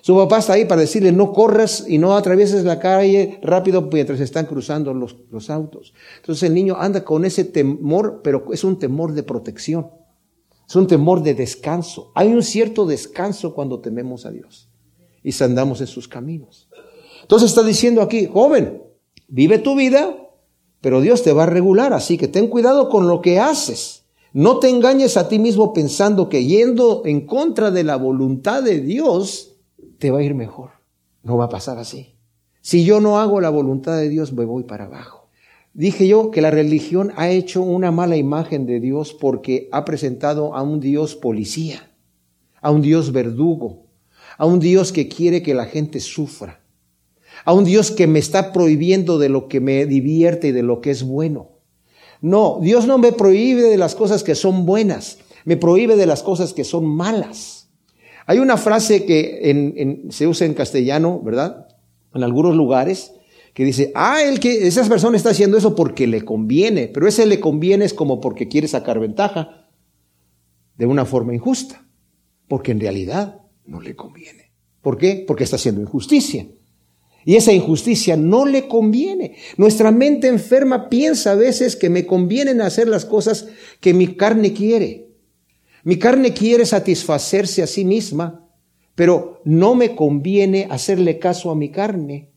Su 0.00 0.14
papá 0.14 0.38
está 0.38 0.52
ahí 0.52 0.66
para 0.66 0.82
decirle, 0.82 1.10
no 1.10 1.32
corras 1.32 1.84
y 1.88 1.98
no 1.98 2.14
atravieses 2.14 2.64
la 2.64 2.78
calle 2.78 3.40
rápido 3.42 3.82
mientras 3.92 4.20
están 4.20 4.46
cruzando 4.46 4.94
los, 4.94 5.50
autos. 5.50 5.94
Entonces 6.18 6.44
el 6.44 6.54
niño 6.54 6.76
anda 6.78 7.02
con 7.02 7.24
ese 7.24 7.44
temor, 7.44 8.20
pero 8.22 8.52
es 8.52 8.62
un 8.62 8.78
temor 8.78 9.14
de 9.14 9.22
protección. 9.22 9.90
Es 10.68 10.76
un 10.76 10.86
temor 10.86 11.22
de 11.22 11.34
descanso. 11.34 12.12
Hay 12.14 12.28
un 12.28 12.42
cierto 12.42 12.86
descanso 12.86 13.54
cuando 13.54 13.80
tememos 13.80 14.26
a 14.26 14.30
Dios 14.30 14.68
y 15.22 15.42
andamos 15.42 15.80
en 15.80 15.86
sus 15.86 16.06
caminos. 16.06 16.68
Entonces 17.26 17.50
está 17.50 17.64
diciendo 17.64 18.02
aquí, 18.02 18.28
joven, 18.32 18.84
vive 19.26 19.58
tu 19.58 19.74
vida, 19.74 20.16
pero 20.80 21.00
Dios 21.00 21.24
te 21.24 21.32
va 21.32 21.42
a 21.42 21.46
regular, 21.46 21.92
así 21.92 22.16
que 22.16 22.28
ten 22.28 22.46
cuidado 22.46 22.88
con 22.88 23.08
lo 23.08 23.20
que 23.20 23.40
haces. 23.40 24.04
No 24.32 24.60
te 24.60 24.70
engañes 24.70 25.16
a 25.16 25.26
ti 25.26 25.40
mismo 25.40 25.72
pensando 25.72 26.28
que 26.28 26.44
yendo 26.44 27.02
en 27.04 27.26
contra 27.26 27.72
de 27.72 27.82
la 27.82 27.96
voluntad 27.96 28.62
de 28.62 28.80
Dios, 28.80 29.56
te 29.98 30.12
va 30.12 30.20
a 30.20 30.22
ir 30.22 30.36
mejor. 30.36 30.70
No 31.24 31.36
va 31.36 31.46
a 31.46 31.48
pasar 31.48 31.78
así. 31.78 32.14
Si 32.60 32.84
yo 32.84 33.00
no 33.00 33.18
hago 33.18 33.40
la 33.40 33.50
voluntad 33.50 33.96
de 33.96 34.08
Dios, 34.08 34.32
me 34.32 34.44
voy 34.44 34.62
para 34.62 34.84
abajo. 34.84 35.28
Dije 35.74 36.06
yo 36.06 36.30
que 36.30 36.42
la 36.42 36.52
religión 36.52 37.12
ha 37.16 37.28
hecho 37.28 37.60
una 37.60 37.90
mala 37.90 38.16
imagen 38.16 38.66
de 38.66 38.78
Dios 38.78 39.12
porque 39.12 39.68
ha 39.72 39.84
presentado 39.84 40.54
a 40.54 40.62
un 40.62 40.78
Dios 40.78 41.16
policía, 41.16 41.90
a 42.60 42.70
un 42.70 42.82
Dios 42.82 43.10
verdugo, 43.10 43.86
a 44.38 44.46
un 44.46 44.60
Dios 44.60 44.92
que 44.92 45.08
quiere 45.08 45.42
que 45.42 45.54
la 45.54 45.64
gente 45.64 45.98
sufra, 45.98 46.60
a 47.46 47.52
un 47.52 47.64
Dios 47.64 47.92
que 47.92 48.08
me 48.08 48.18
está 48.18 48.52
prohibiendo 48.52 49.18
de 49.18 49.28
lo 49.28 49.46
que 49.46 49.60
me 49.60 49.86
divierte 49.86 50.48
y 50.48 50.52
de 50.52 50.64
lo 50.64 50.80
que 50.80 50.90
es 50.90 51.04
bueno. 51.04 51.52
No, 52.20 52.58
Dios 52.60 52.86
no 52.88 52.98
me 52.98 53.12
prohíbe 53.12 53.62
de 53.62 53.78
las 53.78 53.94
cosas 53.94 54.24
que 54.24 54.34
son 54.34 54.66
buenas, 54.66 55.18
me 55.44 55.56
prohíbe 55.56 55.94
de 55.94 56.06
las 56.06 56.24
cosas 56.24 56.52
que 56.52 56.64
son 56.64 56.84
malas. 56.84 57.70
Hay 58.26 58.40
una 58.40 58.56
frase 58.56 59.04
que 59.04 60.02
se 60.10 60.26
usa 60.26 60.44
en 60.44 60.54
castellano, 60.54 61.20
¿verdad? 61.22 61.68
En 62.12 62.24
algunos 62.24 62.56
lugares, 62.56 63.12
que 63.54 63.64
dice, 63.64 63.92
ah, 63.94 64.22
el 64.22 64.40
que 64.40 64.66
esa 64.66 64.84
persona 64.88 65.16
está 65.16 65.30
haciendo 65.30 65.56
eso 65.56 65.76
porque 65.76 66.08
le 66.08 66.22
conviene, 66.24 66.88
pero 66.88 67.06
ese 67.06 67.26
le 67.26 67.38
conviene 67.38 67.84
es 67.84 67.94
como 67.94 68.20
porque 68.20 68.48
quiere 68.48 68.66
sacar 68.66 68.98
ventaja 68.98 69.68
de 70.76 70.86
una 70.86 71.04
forma 71.04 71.32
injusta, 71.32 71.86
porque 72.48 72.72
en 72.72 72.80
realidad 72.80 73.40
no 73.64 73.80
le 73.80 73.94
conviene. 73.94 74.50
¿Por 74.82 74.98
qué? 74.98 75.24
Porque 75.24 75.44
está 75.44 75.56
haciendo 75.56 75.80
injusticia. 75.80 76.48
Y 77.26 77.34
esa 77.34 77.52
injusticia 77.52 78.16
no 78.16 78.46
le 78.46 78.68
conviene. 78.68 79.34
Nuestra 79.56 79.90
mente 79.90 80.28
enferma 80.28 80.88
piensa 80.88 81.32
a 81.32 81.34
veces 81.34 81.74
que 81.74 81.90
me 81.90 82.06
convienen 82.06 82.60
hacer 82.60 82.86
las 82.86 83.04
cosas 83.04 83.48
que 83.80 83.92
mi 83.92 84.14
carne 84.14 84.52
quiere. 84.52 85.08
Mi 85.82 85.98
carne 85.98 86.32
quiere 86.32 86.64
satisfacerse 86.64 87.64
a 87.64 87.66
sí 87.66 87.84
misma, 87.84 88.48
pero 88.94 89.42
no 89.44 89.74
me 89.74 89.96
conviene 89.96 90.68
hacerle 90.70 91.18
caso 91.18 91.50
a 91.50 91.56
mi 91.56 91.72
carne. 91.72 92.30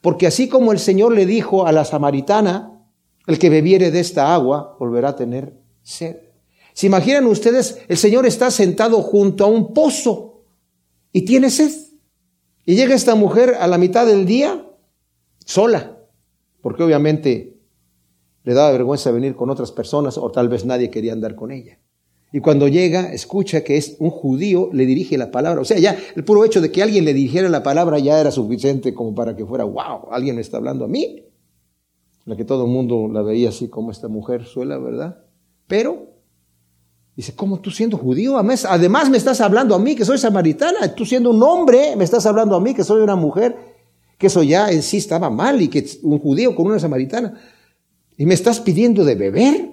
Porque 0.00 0.26
así 0.26 0.48
como 0.48 0.72
el 0.72 0.78
Señor 0.78 1.12
le 1.12 1.26
dijo 1.26 1.66
a 1.66 1.72
la 1.72 1.84
samaritana, 1.84 2.82
el 3.26 3.38
que 3.38 3.50
bebiere 3.50 3.90
de 3.90 4.00
esta 4.00 4.34
agua 4.34 4.74
volverá 4.80 5.10
a 5.10 5.16
tener 5.16 5.52
sed. 5.82 6.16
¿Se 6.72 6.86
imaginan 6.86 7.26
ustedes? 7.26 7.82
El 7.88 7.98
Señor 7.98 8.24
está 8.24 8.50
sentado 8.50 9.02
junto 9.02 9.44
a 9.44 9.48
un 9.48 9.74
pozo 9.74 10.44
y 11.12 11.26
tiene 11.26 11.50
sed. 11.50 11.83
Y 12.66 12.76
llega 12.76 12.94
esta 12.94 13.14
mujer 13.14 13.56
a 13.60 13.66
la 13.66 13.78
mitad 13.78 14.06
del 14.06 14.26
día 14.26 14.66
sola, 15.44 15.98
porque 16.62 16.82
obviamente 16.82 17.58
le 18.44 18.54
daba 18.54 18.72
vergüenza 18.72 19.10
venir 19.10 19.34
con 19.34 19.50
otras 19.50 19.72
personas 19.72 20.18
o 20.18 20.30
tal 20.30 20.48
vez 20.48 20.64
nadie 20.64 20.90
quería 20.90 21.12
andar 21.12 21.34
con 21.34 21.50
ella. 21.50 21.78
Y 22.32 22.40
cuando 22.40 22.66
llega, 22.66 23.12
escucha 23.12 23.62
que 23.62 23.76
es 23.76 23.96
un 24.00 24.10
judío, 24.10 24.68
le 24.72 24.86
dirige 24.86 25.16
la 25.16 25.30
palabra. 25.30 25.60
O 25.60 25.64
sea, 25.64 25.78
ya 25.78 25.96
el 26.16 26.24
puro 26.24 26.44
hecho 26.44 26.60
de 26.60 26.72
que 26.72 26.82
alguien 26.82 27.04
le 27.04 27.14
dirigiera 27.14 27.48
la 27.48 27.62
palabra 27.62 27.98
ya 28.00 28.18
era 28.18 28.32
suficiente 28.32 28.92
como 28.92 29.14
para 29.14 29.36
que 29.36 29.46
fuera, 29.46 29.64
wow, 29.64 30.08
alguien 30.10 30.34
me 30.34 30.40
está 30.40 30.56
hablando 30.56 30.84
a 30.84 30.88
mí. 30.88 31.26
La 32.24 32.36
que 32.36 32.44
todo 32.44 32.64
el 32.64 32.70
mundo 32.70 33.08
la 33.08 33.22
veía 33.22 33.50
así 33.50 33.68
como 33.68 33.90
esta 33.90 34.08
mujer 34.08 34.46
suela, 34.46 34.78
¿verdad? 34.78 35.24
Pero 35.68 36.13
Dice, 37.16 37.34
¿cómo 37.34 37.60
tú 37.60 37.70
siendo 37.70 37.96
judío? 37.96 38.36
Además 38.38 39.08
me 39.08 39.16
estás 39.16 39.40
hablando 39.40 39.74
a 39.74 39.78
mí 39.78 39.94
que 39.94 40.04
soy 40.04 40.18
samaritana. 40.18 40.94
Tú 40.94 41.06
siendo 41.06 41.30
un 41.30 41.42
hombre 41.42 41.94
me 41.96 42.04
estás 42.04 42.26
hablando 42.26 42.56
a 42.56 42.60
mí 42.60 42.74
que 42.74 42.82
soy 42.82 43.02
una 43.02 43.14
mujer. 43.14 43.56
Que 44.18 44.26
eso 44.26 44.42
ya 44.42 44.70
en 44.70 44.82
sí 44.82 44.96
estaba 44.96 45.30
mal 45.30 45.62
y 45.62 45.68
que 45.68 45.86
un 46.02 46.18
judío 46.18 46.54
con 46.56 46.66
una 46.66 46.78
samaritana. 46.78 47.40
Y 48.16 48.26
me 48.26 48.34
estás 48.34 48.60
pidiendo 48.60 49.04
de 49.04 49.14
beber. 49.14 49.70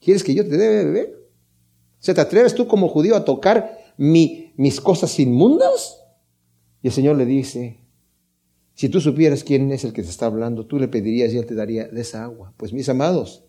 ¿Quieres 0.00 0.24
que 0.24 0.34
yo 0.34 0.42
te 0.42 0.56
dé 0.56 0.68
de 0.68 0.84
beber? 0.84 1.22
¿Se 2.00 2.14
te 2.14 2.20
atreves 2.20 2.54
tú 2.54 2.66
como 2.66 2.88
judío 2.88 3.14
a 3.14 3.24
tocar 3.24 3.78
mi, 3.96 4.52
mis 4.56 4.80
cosas 4.80 5.20
inmundas? 5.20 6.00
Y 6.82 6.88
el 6.88 6.92
Señor 6.92 7.16
le 7.16 7.24
dice, 7.24 7.78
si 8.74 8.88
tú 8.88 9.00
supieras 9.00 9.44
quién 9.44 9.70
es 9.70 9.84
el 9.84 9.92
que 9.92 10.02
te 10.02 10.08
está 10.08 10.26
hablando, 10.26 10.66
tú 10.66 10.80
le 10.80 10.88
pedirías 10.88 11.32
y 11.32 11.38
él 11.38 11.46
te 11.46 11.54
daría 11.54 11.86
de 11.86 12.00
esa 12.00 12.24
agua. 12.24 12.52
Pues 12.56 12.72
mis 12.72 12.88
amados, 12.88 13.44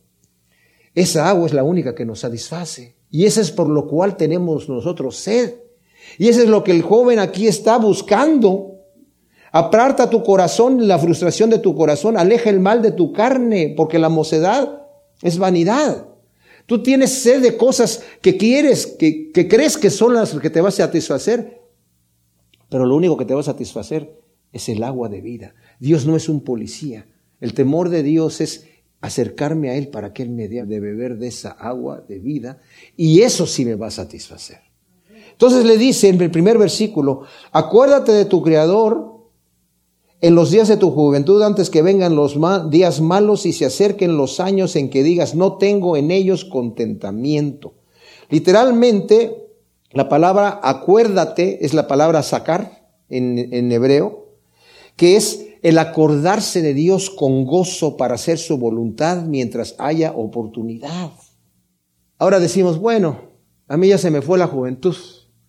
esa 0.93 1.27
agua 1.29 1.47
es 1.47 1.53
la 1.53 1.63
única 1.63 1.95
que 1.95 2.05
nos 2.05 2.19
satisface. 2.19 2.95
Y 3.13 3.25
eso 3.27 3.41
es 3.41 3.51
por 3.51 3.69
lo 3.69 3.85
cual 3.85 4.17
tenemos 4.17 4.67
nosotros 4.67 5.17
sed. 5.17 5.53
Y 6.17 6.29
eso 6.29 6.41
es 6.41 6.49
lo 6.49 6.63
que 6.63 6.71
el 6.71 6.81
joven 6.81 7.19
aquí 7.19 7.47
está 7.47 7.77
buscando. 7.77 8.71
Aparta 9.51 10.09
tu 10.09 10.23
corazón, 10.23 10.87
la 10.87 10.97
frustración 10.97 11.51
de 11.51 11.59
tu 11.59 11.75
corazón, 11.75 12.17
aleja 12.17 12.49
el 12.49 12.59
mal 12.59 12.81
de 12.81 12.91
tu 12.91 13.13
carne, 13.13 13.75
porque 13.77 13.99
la 13.99 14.09
mocedad 14.09 14.87
es 15.21 15.37
vanidad. 15.37 16.07
Tú 16.65 16.81
tienes 16.81 17.11
sed 17.11 17.43
de 17.43 17.55
cosas 17.55 18.03
que 18.19 18.35
quieres, 18.35 18.87
que, 18.87 19.31
que 19.31 19.47
crees 19.47 19.77
que 19.77 19.91
son 19.91 20.15
las 20.15 20.33
que 20.33 20.49
te 20.49 20.61
va 20.61 20.69
a 20.69 20.71
satisfacer, 20.71 21.61
pero 22.67 22.87
lo 22.87 22.95
único 22.95 23.15
que 23.15 23.25
te 23.25 23.35
va 23.35 23.41
a 23.41 23.43
satisfacer 23.43 24.19
es 24.51 24.69
el 24.69 24.81
agua 24.81 25.07
de 25.07 25.21
vida. 25.21 25.53
Dios 25.79 26.07
no 26.07 26.15
es 26.15 26.29
un 26.29 26.43
policía. 26.43 27.05
El 27.39 27.53
temor 27.53 27.89
de 27.89 28.01
Dios 28.01 28.41
es 28.41 28.65
acercarme 29.03 29.69
a 29.69 29.75
Él 29.75 29.89
para 29.89 30.13
que 30.13 30.23
Él 30.23 30.29
me 30.29 30.47
dé 30.47 30.63
de 30.63 30.79
beber 30.79 31.17
de 31.17 31.27
esa 31.27 31.51
agua 31.51 32.01
de 32.07 32.19
vida 32.19 32.61
y 32.95 33.19
eso 33.19 33.45
sí 33.45 33.65
me 33.65 33.75
va 33.75 33.87
a 33.87 33.91
satisfacer. 33.91 34.59
Entonces 35.29 35.65
le 35.65 35.77
dice 35.77 36.07
en 36.07 36.21
el 36.21 36.31
primer 36.31 36.57
versículo, 36.57 37.23
acuérdate 37.51 38.13
de 38.13 38.23
tu 38.23 38.41
Creador 38.41 39.27
en 40.21 40.35
los 40.35 40.51
días 40.51 40.69
de 40.69 40.77
tu 40.77 40.91
juventud 40.91 41.41
antes 41.41 41.69
que 41.69 41.81
vengan 41.81 42.15
los 42.15 42.37
días 42.69 43.01
malos 43.01 43.45
y 43.45 43.51
se 43.51 43.65
acerquen 43.65 44.15
los 44.15 44.39
años 44.39 44.77
en 44.77 44.89
que 44.89 45.03
digas, 45.03 45.35
no 45.35 45.57
tengo 45.57 45.97
en 45.97 46.09
ellos 46.09 46.45
contentamiento. 46.45 47.73
Literalmente, 48.29 49.49
la 49.91 50.07
palabra 50.07 50.61
acuérdate 50.63 51.65
es 51.65 51.73
la 51.73 51.87
palabra 51.89 52.23
sacar 52.23 52.87
en, 53.09 53.53
en 53.53 53.69
hebreo, 53.69 54.29
que 54.95 55.17
es 55.17 55.45
el 55.63 55.77
acordarse 55.77 56.61
de 56.61 56.73
Dios 56.73 57.09
con 57.09 57.45
gozo 57.45 57.95
para 57.95 58.15
hacer 58.15 58.37
su 58.37 58.57
voluntad 58.57 59.23
mientras 59.23 59.75
haya 59.79 60.11
oportunidad. 60.11 61.11
Ahora 62.19 62.41
decimos, 62.41 62.79
bueno, 62.79 63.31
a 63.69 63.77
mí 63.77 63.87
ya 63.87 63.97
se 63.97 64.11
me 64.11 64.21
fue 64.21 64.37
la 64.37 64.47
juventud. 64.47 64.95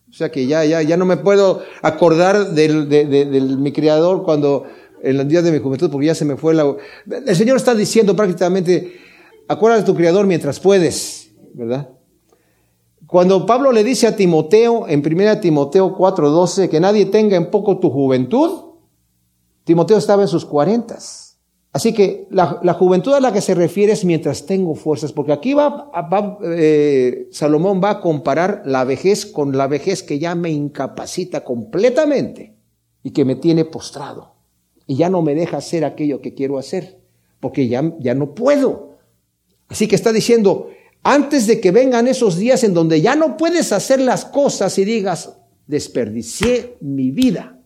O 0.08 0.12
sea 0.12 0.30
que 0.30 0.46
ya, 0.46 0.64
ya, 0.64 0.80
ya 0.82 0.96
no 0.96 1.04
me 1.04 1.16
puedo 1.16 1.62
acordar 1.82 2.54
del, 2.54 2.88
de, 2.88 3.56
mi 3.58 3.72
criador 3.72 4.22
cuando 4.22 4.64
en 5.02 5.16
los 5.16 5.26
días 5.26 5.42
de 5.42 5.50
mi 5.50 5.58
juventud, 5.58 5.90
porque 5.90 6.06
ya 6.06 6.14
se 6.14 6.24
me 6.24 6.36
fue 6.36 6.54
la... 6.54 6.76
El 7.06 7.36
Señor 7.36 7.56
está 7.56 7.74
diciendo 7.74 8.14
prácticamente, 8.14 8.92
acuérdate 9.48 9.82
de 9.82 9.86
tu 9.86 9.96
criador 9.96 10.26
mientras 10.26 10.60
puedes, 10.60 11.32
¿verdad? 11.52 11.90
Cuando 13.08 13.44
Pablo 13.44 13.72
le 13.72 13.82
dice 13.82 14.06
a 14.06 14.14
Timoteo, 14.14 14.86
en 14.88 15.00
1 15.04 15.40
Timoteo 15.40 15.96
4:12, 15.96 16.68
que 16.68 16.80
nadie 16.80 17.06
tenga 17.06 17.36
en 17.36 17.50
poco 17.50 17.78
tu 17.78 17.90
juventud, 17.90 18.73
Timoteo 19.64 19.98
estaba 19.98 20.22
en 20.22 20.28
sus 20.28 20.44
cuarentas. 20.44 21.38
Así 21.72 21.92
que 21.92 22.28
la, 22.30 22.74
juventud 22.78 23.14
a 23.14 23.20
la 23.20 23.32
que 23.32 23.40
se 23.40 23.52
refiere 23.52 23.94
es 23.94 24.04
mientras 24.04 24.46
tengo 24.46 24.76
fuerzas, 24.76 25.12
porque 25.12 25.32
aquí 25.32 25.54
va, 25.54 25.90
eh, 26.44 27.26
Salomón 27.32 27.80
va 27.82 27.90
a 27.90 28.00
comparar 28.00 28.62
la 28.64 28.84
vejez 28.84 29.26
con 29.26 29.56
la 29.56 29.66
vejez 29.66 30.04
que 30.04 30.20
ya 30.20 30.36
me 30.36 30.50
incapacita 30.50 31.42
completamente 31.42 32.54
y 33.02 33.10
que 33.10 33.24
me 33.24 33.34
tiene 33.34 33.64
postrado 33.64 34.34
y 34.86 34.96
ya 34.96 35.08
no 35.08 35.22
me 35.22 35.34
deja 35.34 35.56
hacer 35.56 35.84
aquello 35.84 36.20
que 36.20 36.34
quiero 36.34 36.58
hacer, 36.58 37.00
porque 37.40 37.66
ya, 37.66 37.92
ya 37.98 38.14
no 38.14 38.34
puedo. 38.34 38.98
Así 39.68 39.88
que 39.88 39.96
está 39.96 40.12
diciendo, 40.12 40.68
antes 41.02 41.46
de 41.46 41.60
que 41.60 41.70
vengan 41.70 42.06
esos 42.06 42.36
días 42.36 42.64
en 42.64 42.74
donde 42.74 43.00
ya 43.00 43.16
no 43.16 43.36
puedes 43.36 43.72
hacer 43.72 44.00
las 44.00 44.24
cosas 44.24 44.78
y 44.78 44.84
digas, 44.84 45.32
desperdicié 45.66 46.76
mi 46.80 47.10
vida. 47.10 47.58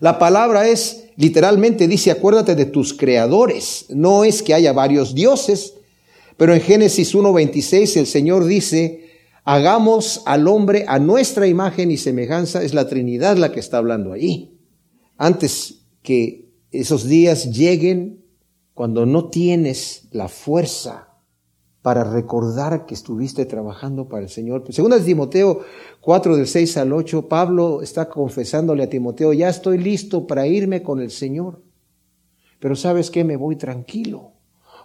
La 0.00 0.18
palabra 0.18 0.66
es 0.68 1.07
literalmente 1.18 1.88
dice, 1.88 2.12
acuérdate 2.12 2.54
de 2.54 2.64
tus 2.64 2.94
creadores. 2.94 3.86
No 3.90 4.24
es 4.24 4.40
que 4.42 4.54
haya 4.54 4.72
varios 4.72 5.14
dioses, 5.14 5.74
pero 6.36 6.54
en 6.54 6.60
Génesis 6.60 7.14
1.26 7.14 7.96
el 7.96 8.06
Señor 8.06 8.44
dice, 8.44 9.10
hagamos 9.44 10.22
al 10.26 10.46
hombre 10.46 10.84
a 10.86 11.00
nuestra 11.00 11.48
imagen 11.48 11.90
y 11.90 11.96
semejanza. 11.96 12.62
Es 12.62 12.72
la 12.72 12.88
Trinidad 12.88 13.36
la 13.36 13.50
que 13.50 13.58
está 13.58 13.78
hablando 13.78 14.12
ahí. 14.12 14.56
Antes 15.16 15.80
que 16.02 16.52
esos 16.70 17.08
días 17.08 17.50
lleguen, 17.50 18.24
cuando 18.72 19.04
no 19.04 19.28
tienes 19.28 20.04
la 20.12 20.28
fuerza 20.28 21.07
para 21.88 22.04
recordar 22.04 22.84
que 22.84 22.92
estuviste 22.92 23.46
trabajando 23.46 24.10
para 24.10 24.24
el 24.24 24.28
Señor. 24.28 24.62
Según 24.68 24.92
Timoteo 25.02 25.60
4 26.02 26.36
del 26.36 26.46
6 26.46 26.76
al 26.76 26.92
8, 26.92 27.28
Pablo 27.28 27.80
está 27.80 28.10
confesándole 28.10 28.82
a 28.82 28.90
Timoteo, 28.90 29.32
ya 29.32 29.48
estoy 29.48 29.78
listo 29.78 30.26
para 30.26 30.46
irme 30.46 30.82
con 30.82 31.00
el 31.00 31.10
Señor. 31.10 31.62
Pero 32.60 32.76
sabes 32.76 33.10
qué, 33.10 33.24
me 33.24 33.36
voy 33.36 33.56
tranquilo, 33.56 34.32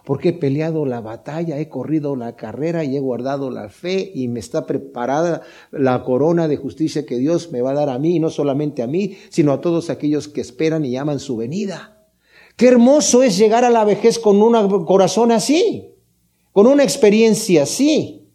porque 0.06 0.30
he 0.30 0.32
peleado 0.32 0.86
la 0.86 1.02
batalla, 1.02 1.58
he 1.58 1.68
corrido 1.68 2.16
la 2.16 2.36
carrera 2.36 2.84
y 2.84 2.96
he 2.96 3.00
guardado 3.00 3.50
la 3.50 3.68
fe 3.68 4.10
y 4.14 4.28
me 4.28 4.40
está 4.40 4.64
preparada 4.64 5.42
la 5.72 6.04
corona 6.04 6.48
de 6.48 6.56
justicia 6.56 7.04
que 7.04 7.18
Dios 7.18 7.52
me 7.52 7.60
va 7.60 7.72
a 7.72 7.74
dar 7.74 7.90
a 7.90 7.98
mí, 7.98 8.16
y 8.16 8.18
no 8.18 8.30
solamente 8.30 8.82
a 8.82 8.86
mí, 8.86 9.14
sino 9.28 9.52
a 9.52 9.60
todos 9.60 9.90
aquellos 9.90 10.26
que 10.26 10.40
esperan 10.40 10.86
y 10.86 10.96
aman 10.96 11.18
su 11.18 11.36
venida. 11.36 12.08
Qué 12.56 12.68
hermoso 12.68 13.22
es 13.22 13.36
llegar 13.36 13.62
a 13.62 13.68
la 13.68 13.84
vejez 13.84 14.18
con 14.18 14.40
un 14.40 14.86
corazón 14.86 15.32
así 15.32 15.90
con 16.54 16.68
una 16.68 16.84
experiencia 16.84 17.64
así, 17.64 18.30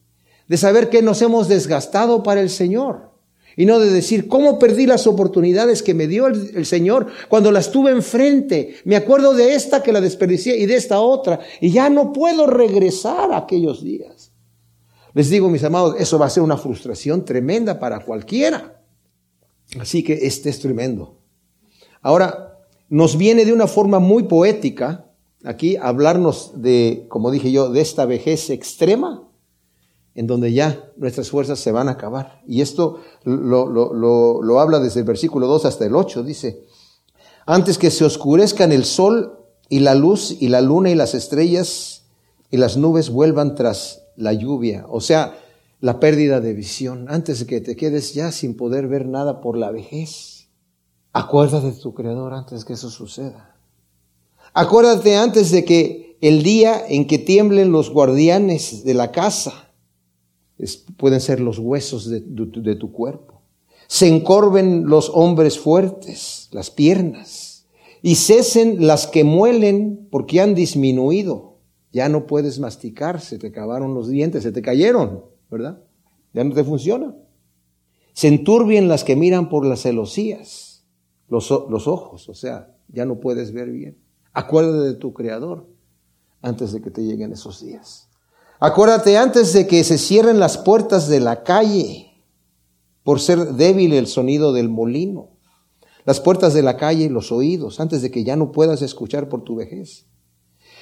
de 0.49 0.57
saber 0.57 0.89
que 0.89 1.01
nos 1.01 1.21
hemos 1.21 1.47
desgastado 1.47 2.21
para 2.21 2.41
el 2.41 2.49
Señor. 2.49 3.13
Y 3.55 3.65
no 3.65 3.79
de 3.79 3.89
decir, 3.89 4.27
¿cómo 4.27 4.59
perdí 4.59 4.85
las 4.85 5.07
oportunidades 5.07 5.81
que 5.81 5.93
me 5.93 6.05
dio 6.05 6.27
el, 6.27 6.65
Señor 6.65 7.07
cuando 7.29 7.49
las 7.49 7.71
tuve 7.71 7.91
enfrente? 7.91 8.75
Me 8.83 8.97
acuerdo 8.97 9.33
de 9.33 9.55
esta 9.55 9.81
que 9.81 9.93
la 9.93 10.01
desperdicié 10.01 10.57
y 10.57 10.65
de 10.65 10.75
esta 10.75 10.99
otra. 10.99 11.39
Y 11.61 11.71
ya 11.71 11.89
no 11.89 12.11
puedo 12.11 12.45
regresar 12.45 13.31
a 13.31 13.37
aquellos 13.37 13.81
días. 13.85 14.33
Les 15.13 15.29
digo, 15.29 15.47
mis 15.47 15.63
amados, 15.63 15.95
eso 15.97 16.19
va 16.19 16.25
a 16.25 16.29
ser 16.29 16.43
una 16.43 16.57
frustración 16.57 17.23
tremenda 17.23 17.79
para 17.79 18.01
cualquiera. 18.01 18.81
Así 19.79 20.03
que 20.03 20.13
este 20.23 20.49
es 20.49 20.59
tremendo. 20.59 21.21
Ahora, 22.01 22.57
nos 22.89 23.17
viene 23.17 23.45
de 23.45 23.53
una 23.53 23.67
forma 23.67 23.99
muy 23.99 24.23
poética 24.23 25.08
aquí 25.43 25.77
hablarnos 25.77 26.61
de, 26.61 27.05
como 27.09 27.31
dije 27.31 27.51
yo, 27.51 27.69
de 27.69 27.81
esta 27.81 28.05
vejez 28.05 28.49
extrema 28.49 29.29
en 30.15 30.27
donde 30.27 30.51
ya 30.51 30.91
nuestras 30.97 31.29
fuerzas 31.29 31.59
se 31.59 31.71
van 31.71 31.87
a 31.87 31.93
acabar. 31.93 32.41
Y 32.45 32.61
esto 32.61 32.99
lo, 33.23 33.67
lo, 33.67 33.93
lo, 33.93 34.59
habla 34.59 34.79
desde 34.79 34.99
el 35.01 35.05
versículo 35.05 35.47
2 35.47 35.65
hasta 35.65 35.85
el 35.85 35.95
8. 35.95 36.23
Dice, 36.23 36.65
antes 37.45 37.77
que 37.77 37.89
se 37.91 38.03
oscurezcan 38.03 38.71
el 38.71 38.83
sol 38.83 39.45
y 39.69 39.79
la 39.79 39.95
luz 39.95 40.35
y 40.39 40.49
la 40.49 40.61
luna 40.61 40.89
y 40.89 40.95
las 40.95 41.15
estrellas 41.15 42.03
y 42.51 42.57
las 42.57 42.75
nubes 42.75 43.11
vuelvan 43.11 43.55
tras 43.55 44.03
la 44.17 44.33
lluvia. 44.33 44.85
O 44.89 44.99
sea, 44.99 45.37
la 45.79 45.99
pérdida 45.99 46.41
de 46.41 46.53
visión, 46.53 47.05
antes 47.09 47.39
de 47.39 47.45
que 47.45 47.61
te 47.61 47.75
quedes 47.75 48.13
ya 48.13 48.31
sin 48.31 48.57
poder 48.57 48.87
ver 48.87 49.07
nada 49.07 49.39
por 49.39 49.57
la 49.57 49.71
vejez. 49.71 50.49
Acuérdate 51.13 51.71
de 51.71 51.79
tu 51.79 51.93
Creador 51.93 52.33
antes 52.33 52.65
que 52.65 52.73
eso 52.73 52.89
suceda. 52.89 53.58
Acuérdate 54.53 55.15
antes 55.15 55.51
de 55.51 55.65
que 55.65 56.17
el 56.21 56.43
día 56.43 56.81
en 56.87 57.07
que 57.07 57.17
tiemblen 57.17 57.71
los 57.71 57.89
guardianes 57.89 58.83
de 58.83 58.93
la 58.93 59.11
casa, 59.11 59.69
pueden 60.97 61.21
ser 61.21 61.39
los 61.39 61.59
huesos 61.59 62.09
de, 62.09 62.75
tu 62.75 62.91
cuerpo, 62.91 63.41
se 63.87 64.07
encorven 64.07 64.87
los 64.87 65.09
hombres 65.13 65.57
fuertes, 65.57 66.49
las 66.51 66.69
piernas, 66.69 67.67
y 68.01 68.15
cesen 68.15 68.85
las 68.85 69.07
que 69.07 69.23
muelen 69.23 70.07
porque 70.11 70.41
han 70.41 70.55
disminuido. 70.55 71.57
Ya 71.91 72.07
no 72.07 72.27
puedes 72.27 72.59
masticar, 72.59 73.19
se 73.19 73.39
te 73.39 73.47
acabaron 73.47 73.93
los 73.93 74.09
dientes, 74.09 74.43
se 74.43 74.51
te 74.51 74.61
cayeron, 74.61 75.25
¿verdad? 75.49 75.81
Ya 76.33 76.43
no 76.43 76.53
te 76.53 76.63
funciona. 76.63 77.15
Se 78.13 78.27
enturbien 78.27 78.87
las 78.87 79.03
que 79.03 79.15
miran 79.15 79.49
por 79.49 79.65
las 79.65 79.81
celosías, 79.81 80.85
los, 81.29 81.49
los 81.49 81.87
ojos, 81.87 82.29
o 82.29 82.33
sea, 82.33 82.75
ya 82.89 83.05
no 83.05 83.19
puedes 83.19 83.53
ver 83.53 83.69
bien. 83.71 83.97
Acuérdate 84.33 84.79
de 84.79 84.93
tu 84.93 85.13
Creador 85.13 85.67
antes 86.41 86.71
de 86.71 86.81
que 86.81 86.91
te 86.91 87.01
lleguen 87.01 87.31
esos 87.31 87.61
días. 87.61 88.07
Acuérdate 88.59 89.17
antes 89.17 89.53
de 89.53 89.67
que 89.67 89.83
se 89.83 89.97
cierren 89.97 90.39
las 90.39 90.57
puertas 90.57 91.07
de 91.07 91.19
la 91.19 91.43
calle 91.43 92.13
por 93.03 93.19
ser 93.19 93.53
débil 93.53 93.93
el 93.93 94.07
sonido 94.07 94.53
del 94.53 94.69
molino. 94.69 95.29
Las 96.05 96.19
puertas 96.19 96.53
de 96.53 96.63
la 96.63 96.77
calle 96.77 97.05
y 97.05 97.09
los 97.09 97.31
oídos, 97.31 97.79
antes 97.79 98.01
de 98.01 98.11
que 98.11 98.23
ya 98.23 98.35
no 98.35 98.51
puedas 98.51 98.81
escuchar 98.81 99.29
por 99.29 99.43
tu 99.43 99.55
vejez. 99.55 100.05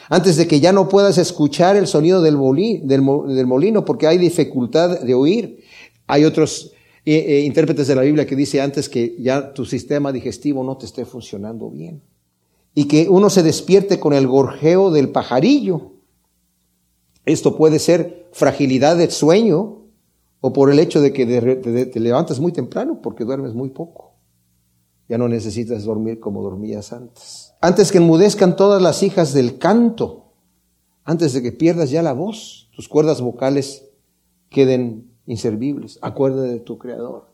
Antes 0.10 0.38
de 0.38 0.48
que 0.48 0.60
ya 0.60 0.72
no 0.72 0.88
puedas 0.88 1.18
escuchar 1.18 1.76
el 1.76 1.86
sonido 1.86 2.22
del, 2.22 2.38
molino, 2.38 3.84
porque 3.84 4.08
hay 4.08 4.18
dificultad 4.18 5.02
de 5.02 5.14
oír. 5.14 5.64
Hay 6.08 6.24
otros 6.24 6.72
eh, 7.06 7.26
eh, 7.28 7.42
intérpretes 7.42 7.88
de 7.88 7.96
la 7.96 8.04
Biblia 8.04 8.26
que 8.26 8.36
dice 8.36 8.62
antes 8.62 8.88
que 8.88 9.18
ya 9.20 9.54
tu 9.54 9.66
sistema 9.66 10.12
digestivo 10.12 10.64
no 10.64 10.78
te 10.78 10.86
esté 10.86 11.06
funcionando 11.06 11.70
bien 11.70 12.02
y 12.78 12.88
que 12.88 13.10
uno 13.10 13.32
se 13.32 13.42
despierte 13.42 14.00
con 14.00 14.14
el 14.14 14.28
gorjeo 14.28 14.92
del 14.92 15.10
pajarillo. 15.10 15.94
Esto 17.26 17.58
puede 17.58 17.80
ser 17.80 18.30
fragilidad 18.34 18.98
del 18.98 19.10
sueño 19.10 19.82
o 20.42 20.54
por 20.54 20.72
el 20.72 20.78
hecho 20.78 21.02
de 21.02 21.12
que 21.12 21.26
te 21.26 22.00
levantas 22.00 22.40
muy 22.40 22.52
temprano 22.52 23.00
porque 23.02 23.24
duermes 23.24 23.56
muy 23.56 23.70
poco. 23.70 24.14
Ya 25.10 25.18
no 25.18 25.28
necesitas 25.28 25.86
dormir 25.86 26.20
como 26.20 26.44
dormías 26.44 26.94
antes. 26.94 27.52
Antes 27.62 27.92
que 27.92 27.98
enmudezcan 27.98 28.56
todas 28.56 28.80
las 28.80 29.02
hijas 29.02 29.34
del 29.34 29.58
canto, 29.58 30.34
antes 31.04 31.34
de 31.34 31.42
que 31.42 31.52
pierdas 31.52 31.90
ya 31.90 32.04
la 32.04 32.14
voz, 32.14 32.70
tus 32.76 32.88
cuerdas 32.88 33.22
vocales 33.22 33.90
queden 34.52 35.18
inservibles. 35.26 35.98
Acuérdate 36.04 36.50
de 36.50 36.60
tu 36.60 36.78
Creador 36.78 37.26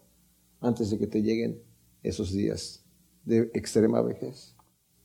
antes 0.62 0.90
de 0.90 0.98
que 0.98 1.08
te 1.08 1.22
lleguen 1.22 1.62
esos 2.02 2.32
días 2.32 2.86
de 3.26 3.52
extrema 3.54 4.02
vejez. 4.02 4.53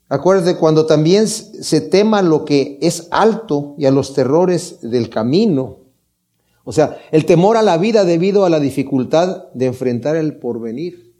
Acuérdate 0.09 0.56
cuando 0.56 0.86
también 0.86 1.28
se 1.28 1.80
tema 1.82 2.22
lo 2.22 2.44
que 2.44 2.78
es 2.80 3.09
alto 3.11 3.74
y 3.76 3.84
a 3.84 3.90
los 3.90 4.14
terrores 4.14 4.78
del 4.80 5.11
camino. 5.11 5.78
O 6.64 6.72
sea, 6.72 6.98
el 7.12 7.26
temor 7.26 7.56
a 7.56 7.62
la 7.62 7.76
vida 7.78 8.04
debido 8.04 8.44
a 8.44 8.50
la 8.50 8.61
dificultad 8.61 9.48
de 9.54 9.66
enfrentar 9.66 10.16
el 10.16 10.38
porvenir. 10.38 11.14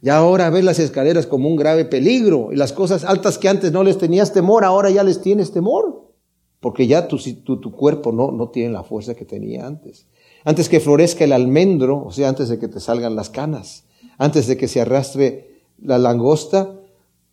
Ya 0.00 0.16
ahora 0.16 0.50
ves 0.50 0.64
las 0.64 0.78
escaleras 0.78 1.26
como 1.26 1.48
un 1.48 1.56
grave 1.56 1.84
peligro 1.84 2.50
y 2.52 2.56
las 2.56 2.72
cosas 2.72 3.04
altas 3.04 3.38
que 3.38 3.48
antes 3.48 3.72
no 3.72 3.82
les 3.82 3.98
tenías 3.98 4.32
temor, 4.32 4.64
ahora 4.64 4.90
ya 4.90 5.02
les 5.02 5.20
tienes 5.20 5.52
temor. 5.52 6.12
Porque 6.60 6.86
ya 6.86 7.08
tu, 7.08 7.18
tu, 7.18 7.72
cuerpo 7.72 8.10
no 8.10 8.48
tiene 8.48 8.72
la 8.72 8.84
fuerza 8.84 9.14
que 9.14 9.26
tenía 9.26 9.66
antes. 9.66 10.06
Antes 10.44 10.68
que 10.68 10.80
florezca 10.80 11.24
el 11.24 11.32
almendro, 11.32 12.04
o 12.04 12.12
sea, 12.12 12.28
antes 12.28 12.50
de 12.50 12.58
que 12.58 12.68
te 12.68 12.80
salgan 12.80 13.16
las 13.16 13.30
canas, 13.30 13.84
antes 14.18 14.46
de 14.46 14.58
que 14.58 14.68
se 14.68 14.80
arrastre 14.80 15.62
la 15.78 15.98
langosta, 15.98 16.80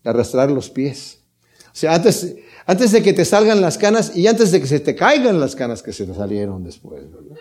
arrastrar 0.04 0.52
los 0.52 0.70
pies. 0.70 1.20
O 1.68 1.76
sea, 1.76 1.95
antes, 1.95 2.36
antes 2.66 2.91
de 2.91 3.02
que 3.02 3.14
te 3.14 3.26
salgan 3.26 3.62
las 3.62 3.78
canas 3.78 4.16
y 4.16 4.28
antes 4.28 4.52
de 4.52 4.60
que 4.60 4.68
se 4.68 4.80
te 4.80 4.95
caigan 4.95 5.39
las 5.39 5.56
canas 5.56 5.82
que 5.82 5.93
se 5.93 6.12
salieron 6.14 6.64
después, 6.64 7.10
¿verdad? 7.12 7.38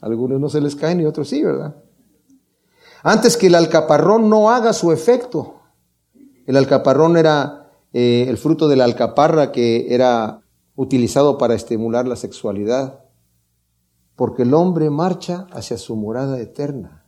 Algunos 0.00 0.40
no 0.40 0.48
se 0.48 0.60
les 0.60 0.74
caen 0.74 1.00
y 1.00 1.06
otros 1.06 1.28
sí, 1.28 1.42
¿verdad? 1.42 1.76
Antes 3.02 3.36
que 3.36 3.46
el 3.46 3.54
alcaparrón 3.54 4.28
no 4.28 4.50
haga 4.50 4.72
su 4.72 4.92
efecto. 4.92 5.60
El 6.46 6.56
alcaparrón 6.56 7.16
era 7.16 7.70
eh, 7.92 8.26
el 8.28 8.36
fruto 8.36 8.68
de 8.68 8.76
la 8.76 8.84
alcaparra 8.84 9.52
que 9.52 9.94
era 9.94 10.42
utilizado 10.74 11.38
para 11.38 11.54
estimular 11.54 12.06
la 12.06 12.16
sexualidad. 12.16 13.04
Porque 14.16 14.42
el 14.42 14.54
hombre 14.54 14.90
marcha 14.90 15.46
hacia 15.52 15.78
su 15.78 15.96
morada 15.96 16.40
eterna 16.40 17.01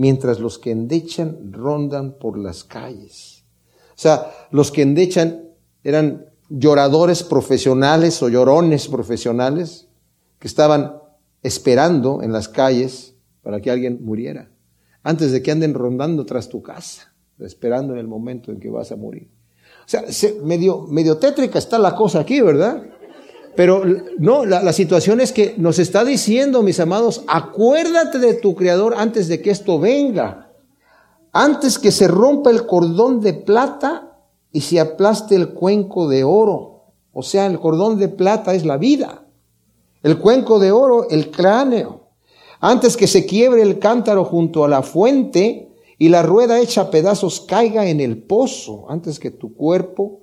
mientras 0.00 0.40
los 0.40 0.58
que 0.58 0.70
endechan 0.70 1.52
rondan 1.52 2.14
por 2.14 2.38
las 2.38 2.64
calles. 2.64 3.44
O 3.90 3.98
sea, 3.98 4.32
los 4.50 4.70
que 4.70 4.80
endechan 4.80 5.50
eran 5.84 6.24
lloradores 6.48 7.22
profesionales 7.22 8.22
o 8.22 8.30
llorones 8.30 8.88
profesionales 8.88 9.88
que 10.38 10.48
estaban 10.48 10.94
esperando 11.42 12.22
en 12.22 12.32
las 12.32 12.48
calles 12.48 13.14
para 13.42 13.60
que 13.60 13.70
alguien 13.70 14.02
muriera, 14.02 14.50
antes 15.02 15.32
de 15.32 15.42
que 15.42 15.50
anden 15.50 15.74
rondando 15.74 16.24
tras 16.24 16.48
tu 16.48 16.62
casa, 16.62 17.12
esperando 17.38 17.92
en 17.92 17.98
el 17.98 18.08
momento 18.08 18.52
en 18.52 18.58
que 18.58 18.70
vas 18.70 18.92
a 18.92 18.96
morir. 18.96 19.30
O 19.84 19.88
sea, 19.90 20.02
medio, 20.42 20.86
medio 20.86 21.18
tétrica 21.18 21.58
está 21.58 21.78
la 21.78 21.94
cosa 21.94 22.20
aquí, 22.20 22.40
¿verdad? 22.40 22.84
Pero 23.56 23.82
no, 24.18 24.44
la, 24.44 24.72
situación 24.72 25.20
es 25.20 25.32
que 25.32 25.54
nos 25.58 25.78
está 25.78 26.04
diciendo, 26.04 26.62
mis 26.62 26.78
amados, 26.80 27.24
acuérdate 27.26 28.18
de 28.18 28.34
tu 28.34 28.54
Creador 28.54 28.94
antes 28.96 29.28
de 29.28 29.42
que 29.42 29.50
esto 29.50 29.78
venga. 29.78 30.52
Antes 31.32 31.78
que 31.78 31.90
se 31.90 32.08
rompa 32.08 32.50
el 32.50 32.66
cordón 32.66 33.20
de 33.20 33.34
plata 33.34 34.18
y 34.52 34.60
se 34.60 34.80
aplaste 34.80 35.34
el 35.34 35.50
cuenco 35.50 36.08
de 36.08 36.24
oro. 36.24 36.84
O 37.12 37.22
sea, 37.22 37.46
el 37.46 37.58
cordón 37.58 37.98
de 37.98 38.08
plata 38.08 38.54
es 38.54 38.64
la 38.64 38.76
vida. 38.76 39.26
El 40.02 40.18
cuenco 40.18 40.58
de 40.58 40.72
oro, 40.72 41.08
el 41.10 41.30
cráneo. 41.30 42.08
Antes 42.60 42.96
que 42.96 43.06
se 43.06 43.26
quiebre 43.26 43.62
el 43.62 43.78
cántaro 43.78 44.24
junto 44.24 44.64
a 44.64 44.68
la 44.68 44.82
fuente 44.82 45.72
y 45.98 46.08
la 46.08 46.22
rueda 46.22 46.60
hecha 46.60 46.82
a 46.82 46.90
pedazos 46.90 47.40
caiga 47.40 47.86
en 47.88 48.00
el 48.00 48.22
pozo. 48.22 48.86
Antes 48.88 49.18
que 49.18 49.30
tu 49.30 49.54
cuerpo 49.54 50.20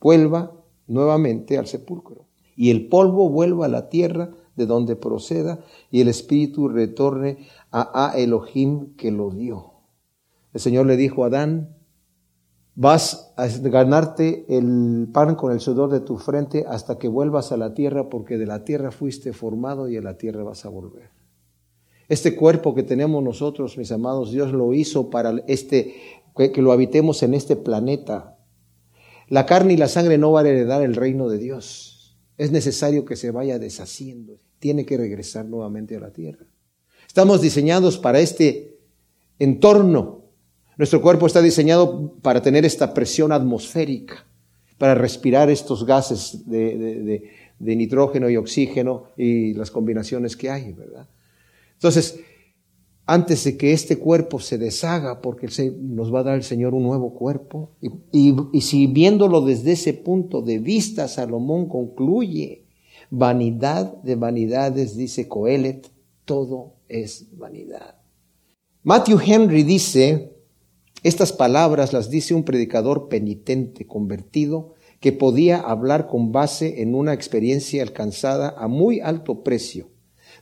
vuelva 0.00 0.52
nuevamente 0.86 1.56
al 1.56 1.66
sepulcro 1.66 2.27
y 2.58 2.72
el 2.72 2.88
polvo 2.88 3.30
vuelva 3.30 3.66
a 3.66 3.68
la 3.68 3.88
tierra 3.88 4.30
de 4.56 4.66
donde 4.66 4.96
proceda 4.96 5.60
y 5.92 6.00
el 6.00 6.08
espíritu 6.08 6.68
retorne 6.68 7.46
a, 7.70 8.14
Elohim 8.16 8.96
que 8.96 9.12
lo 9.12 9.30
dio. 9.30 9.74
El 10.52 10.60
Señor 10.60 10.86
le 10.86 10.96
dijo 10.96 11.22
a 11.22 11.28
Adán, 11.28 11.76
vas 12.74 13.32
a 13.36 13.46
ganarte 13.46 14.44
el 14.48 15.08
pan 15.12 15.36
con 15.36 15.52
el 15.52 15.60
sudor 15.60 15.90
de 15.90 16.00
tu 16.00 16.18
frente 16.18 16.64
hasta 16.68 16.98
que 16.98 17.06
vuelvas 17.06 17.52
a 17.52 17.56
la 17.56 17.74
tierra 17.74 18.08
porque 18.10 18.38
de 18.38 18.46
la 18.46 18.64
tierra 18.64 18.90
fuiste 18.90 19.32
formado 19.32 19.88
y 19.88 19.96
a 19.96 20.02
la 20.02 20.18
tierra 20.18 20.42
vas 20.42 20.64
a 20.64 20.68
volver. 20.68 21.10
Este 22.08 22.34
cuerpo 22.34 22.74
que 22.74 22.82
tenemos 22.82 23.22
nosotros, 23.22 23.78
mis 23.78 23.92
amados, 23.92 24.32
Dios 24.32 24.52
lo 24.52 24.74
hizo 24.74 25.10
para 25.10 25.44
este, 25.46 25.94
que 26.36 26.60
lo 26.60 26.72
habitemos 26.72 27.22
en 27.22 27.34
este 27.34 27.54
planeta. 27.54 28.36
La 29.28 29.46
carne 29.46 29.74
y 29.74 29.76
la 29.76 29.86
sangre 29.86 30.18
no 30.18 30.32
van 30.32 30.46
a 30.46 30.48
heredar 30.48 30.82
el 30.82 30.96
reino 30.96 31.28
de 31.28 31.38
Dios. 31.38 31.94
Es 32.38 32.52
necesario 32.52 33.04
que 33.04 33.16
se 33.16 33.32
vaya 33.32 33.58
deshaciendo. 33.58 34.38
Tiene 34.60 34.86
que 34.86 34.96
regresar 34.96 35.44
nuevamente 35.44 35.96
a 35.96 36.00
la 36.00 36.12
tierra. 36.12 36.46
Estamos 37.06 37.40
diseñados 37.42 37.98
para 37.98 38.20
este 38.20 38.78
entorno. 39.38 40.22
Nuestro 40.76 41.02
cuerpo 41.02 41.26
está 41.26 41.42
diseñado 41.42 42.14
para 42.22 42.40
tener 42.40 42.64
esta 42.64 42.94
presión 42.94 43.32
atmosférica, 43.32 44.24
para 44.78 44.94
respirar 44.94 45.50
estos 45.50 45.84
gases 45.84 46.48
de, 46.48 47.30
nitrógeno 47.58 48.30
y 48.30 48.36
oxígeno 48.36 49.10
y 49.16 49.54
las 49.54 49.72
combinaciones 49.72 50.36
que 50.36 50.50
hay, 50.50 50.72
¿verdad? 50.72 51.08
Entonces, 51.74 52.20
antes 53.10 53.42
de 53.44 53.56
que 53.56 53.72
este 53.72 53.96
cuerpo 53.96 54.38
se 54.38 54.58
deshaga, 54.58 55.22
porque 55.22 55.48
nos 55.80 56.14
va 56.14 56.20
a 56.20 56.24
dar 56.24 56.34
el 56.34 56.42
Señor 56.42 56.74
un 56.74 56.82
nuevo 56.82 57.14
cuerpo. 57.14 57.70
Y, 58.12 58.34
si 58.60 58.86
viéndolo 58.86 59.40
desde 59.40 59.72
ese 59.72 59.94
punto 59.94 60.42
de 60.42 60.58
vista, 60.58 61.08
Salomón 61.08 61.70
concluye, 61.70 62.66
vanidad 63.08 63.94
de 64.02 64.14
vanidades, 64.14 64.94
dice 64.94 65.26
Coelet, 65.26 65.90
todo 66.26 66.74
es 66.86 67.34
vanidad. 67.38 67.94
Matthew 68.82 69.20
Henry 69.24 69.62
dice, 69.62 70.34
Estas 71.02 71.32
palabras 71.32 71.94
las 71.94 72.10
dice 72.10 72.34
un 72.34 72.44
predicador 72.44 73.08
penitente, 73.08 73.86
convertido, 73.86 74.74
que 75.00 75.12
podía 75.12 75.60
hablar 75.60 76.08
con 76.08 76.30
base 76.30 76.82
en 76.82 76.94
una 76.94 77.14
experiencia 77.14 77.82
alcanzada 77.82 78.54
a 78.58 78.68
muy 78.68 79.00
alto 79.00 79.42
precio 79.42 79.88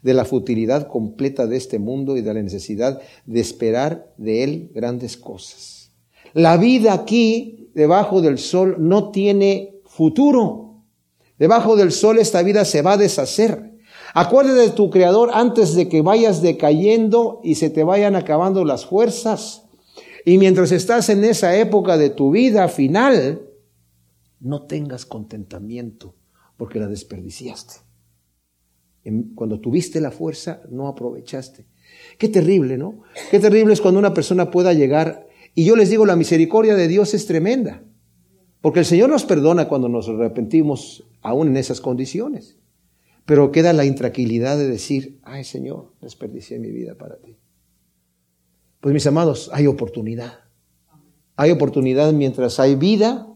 de 0.02 0.14
la 0.14 0.24
futilidad 0.24 0.88
completa 0.88 1.46
de 1.46 1.56
este 1.56 1.78
mundo 1.78 2.16
y 2.16 2.22
de 2.22 2.34
la 2.34 2.42
necesidad 2.42 3.00
de 3.24 3.40
esperar 3.40 4.12
de 4.16 4.44
él 4.44 4.70
grandes 4.74 5.16
cosas. 5.16 5.90
La 6.32 6.56
vida 6.56 6.92
aquí, 6.92 7.70
debajo 7.74 8.20
del 8.20 8.38
sol, 8.38 8.76
no 8.78 9.10
tiene 9.10 9.80
futuro. 9.84 10.82
Debajo 11.38 11.76
del 11.76 11.92
sol 11.92 12.18
esta 12.18 12.42
vida 12.42 12.64
se 12.64 12.82
va 12.82 12.92
a 12.92 12.96
deshacer. 12.96 13.74
Acuérdate 14.14 14.60
de 14.60 14.70
tu 14.70 14.90
Creador 14.90 15.30
antes 15.34 15.74
de 15.74 15.88
que 15.88 16.02
vayas 16.02 16.42
decayendo 16.42 17.40
y 17.42 17.56
se 17.56 17.70
te 17.70 17.84
vayan 17.84 18.16
acabando 18.16 18.64
las 18.64 18.86
fuerzas. 18.86 19.64
Y 20.24 20.38
mientras 20.38 20.72
estás 20.72 21.08
en 21.08 21.22
esa 21.24 21.56
época 21.56 21.96
de 21.96 22.10
tu 22.10 22.30
vida 22.30 22.68
final, 22.68 23.42
no 24.40 24.66
tengas 24.66 25.06
contentamiento 25.06 26.14
porque 26.56 26.80
la 26.80 26.88
desperdiciaste. 26.88 27.85
Cuando 29.34 29.60
tuviste 29.60 30.00
la 30.00 30.10
fuerza, 30.10 30.62
no 30.70 30.88
aprovechaste. 30.88 31.66
Qué 32.18 32.28
terrible, 32.28 32.76
¿no? 32.76 33.02
Qué 33.30 33.38
terrible 33.38 33.72
es 33.72 33.80
cuando 33.80 34.00
una 34.00 34.14
persona 34.14 34.50
pueda 34.50 34.72
llegar. 34.72 35.28
Y 35.54 35.64
yo 35.64 35.76
les 35.76 35.90
digo, 35.90 36.06
la 36.06 36.16
misericordia 36.16 36.74
de 36.74 36.88
Dios 36.88 37.14
es 37.14 37.26
tremenda. 37.26 37.82
Porque 38.60 38.80
el 38.80 38.84
Señor 38.84 39.10
nos 39.10 39.24
perdona 39.24 39.68
cuando 39.68 39.88
nos 39.88 40.08
arrepentimos 40.08 41.06
aún 41.22 41.48
en 41.48 41.56
esas 41.56 41.80
condiciones. 41.80 42.58
Pero 43.24 43.50
queda 43.52 43.72
la 43.72 43.84
intranquilidad 43.84 44.56
de 44.56 44.68
decir, 44.68 45.18
ay 45.24 45.44
Señor, 45.44 45.92
desperdicié 46.00 46.58
mi 46.58 46.70
vida 46.70 46.94
para 46.96 47.16
ti. 47.16 47.36
Pues 48.80 48.92
mis 48.92 49.06
amados, 49.06 49.50
hay 49.52 49.66
oportunidad. 49.66 50.40
Hay 51.36 51.50
oportunidad 51.50 52.12
mientras 52.12 52.60
hay 52.60 52.76
vida. 52.76 53.26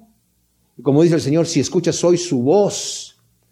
Como 0.82 1.02
dice 1.02 1.16
el 1.16 1.20
Señor, 1.20 1.46
si 1.46 1.60
escuchas 1.60 2.02
hoy 2.04 2.16
su 2.16 2.42
voz, 2.42 3.09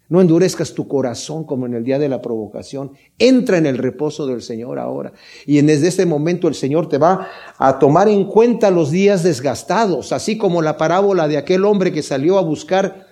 no 0.09 0.21
endurezcas 0.21 0.73
tu 0.73 0.87
corazón 0.87 1.43
como 1.43 1.67
en 1.67 1.75
el 1.75 1.83
día 1.83 1.99
de 1.99 2.09
la 2.09 2.21
provocación. 2.21 2.91
Entra 3.19 3.59
en 3.59 3.67
el 3.67 3.77
reposo 3.77 4.25
del 4.25 4.41
Señor 4.41 4.79
ahora. 4.79 5.13
Y 5.45 5.61
desde 5.61 5.87
este 5.87 6.05
momento 6.07 6.47
el 6.47 6.55
Señor 6.55 6.89
te 6.89 6.97
va 6.97 7.27
a 7.57 7.77
tomar 7.77 8.09
en 8.09 8.25
cuenta 8.25 8.71
los 8.71 8.89
días 8.89 9.23
desgastados, 9.23 10.11
así 10.11 10.37
como 10.37 10.63
la 10.63 10.77
parábola 10.77 11.27
de 11.27 11.37
aquel 11.37 11.63
hombre 11.63 11.91
que 11.91 12.01
salió 12.01 12.39
a 12.39 12.41
buscar 12.41 13.07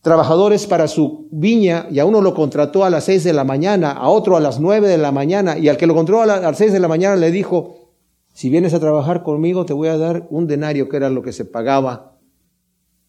trabajadores 0.00 0.66
para 0.66 0.88
su 0.88 1.28
viña 1.30 1.86
y 1.90 2.00
a 2.00 2.06
uno 2.06 2.20
lo 2.20 2.34
contrató 2.34 2.84
a 2.84 2.90
las 2.90 3.04
seis 3.04 3.22
de 3.24 3.32
la 3.32 3.44
mañana, 3.44 3.92
a 3.92 4.08
otro 4.08 4.36
a 4.36 4.40
las 4.40 4.58
nueve 4.58 4.88
de 4.88 4.98
la 4.98 5.12
mañana 5.12 5.56
y 5.58 5.68
al 5.68 5.76
que 5.76 5.86
lo 5.86 5.94
contrató 5.94 6.22
a 6.22 6.26
las 6.26 6.58
seis 6.58 6.72
de 6.72 6.80
la 6.80 6.88
mañana 6.88 7.14
le 7.14 7.30
dijo, 7.30 7.92
si 8.32 8.50
vienes 8.50 8.74
a 8.74 8.80
trabajar 8.80 9.22
conmigo 9.22 9.64
te 9.64 9.74
voy 9.74 9.88
a 9.88 9.98
dar 9.98 10.26
un 10.30 10.48
denario 10.48 10.88
que 10.88 10.96
era 10.96 11.08
lo 11.08 11.22
que 11.22 11.32
se 11.32 11.44
pagaba 11.44 12.18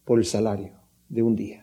por 0.05 0.19
el 0.19 0.25
salario 0.25 0.73
de 1.09 1.23
un 1.23 1.35
día. 1.35 1.62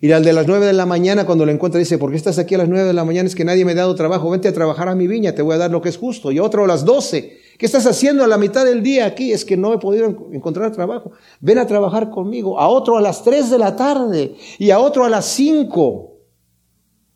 Y 0.00 0.12
al 0.12 0.24
de 0.24 0.32
las 0.32 0.46
nueve 0.46 0.66
de 0.66 0.72
la 0.72 0.86
mañana, 0.86 1.26
cuando 1.26 1.44
lo 1.44 1.50
encuentra, 1.50 1.78
dice, 1.78 1.98
¿por 1.98 2.10
qué 2.10 2.16
estás 2.16 2.38
aquí 2.38 2.54
a 2.54 2.58
las 2.58 2.68
nueve 2.68 2.86
de 2.86 2.92
la 2.92 3.04
mañana? 3.04 3.26
Es 3.26 3.34
que 3.34 3.44
nadie 3.44 3.64
me 3.64 3.72
ha 3.72 3.74
dado 3.74 3.94
trabajo, 3.94 4.30
vente 4.30 4.48
a 4.48 4.52
trabajar 4.52 4.88
a 4.88 4.94
mi 4.94 5.06
viña, 5.06 5.34
te 5.34 5.42
voy 5.42 5.54
a 5.54 5.58
dar 5.58 5.70
lo 5.70 5.82
que 5.82 5.88
es 5.88 5.96
justo. 5.96 6.30
Y 6.30 6.38
otro 6.38 6.64
a 6.64 6.66
las 6.68 6.84
doce, 6.84 7.38
¿qué 7.58 7.66
estás 7.66 7.86
haciendo 7.86 8.22
a 8.22 8.28
la 8.28 8.38
mitad 8.38 8.64
del 8.64 8.82
día 8.82 9.06
aquí? 9.06 9.32
Es 9.32 9.44
que 9.44 9.56
no 9.56 9.74
he 9.74 9.78
podido 9.78 10.06
encontrar 10.32 10.70
trabajo. 10.72 11.10
Ven 11.40 11.58
a 11.58 11.66
trabajar 11.66 12.10
conmigo. 12.10 12.60
A 12.60 12.68
otro 12.68 12.96
a 12.96 13.00
las 13.00 13.24
tres 13.24 13.50
de 13.50 13.58
la 13.58 13.74
tarde 13.74 14.36
y 14.58 14.70
a 14.70 14.78
otro 14.78 15.04
a 15.04 15.08
las 15.08 15.24
cinco. 15.24 16.18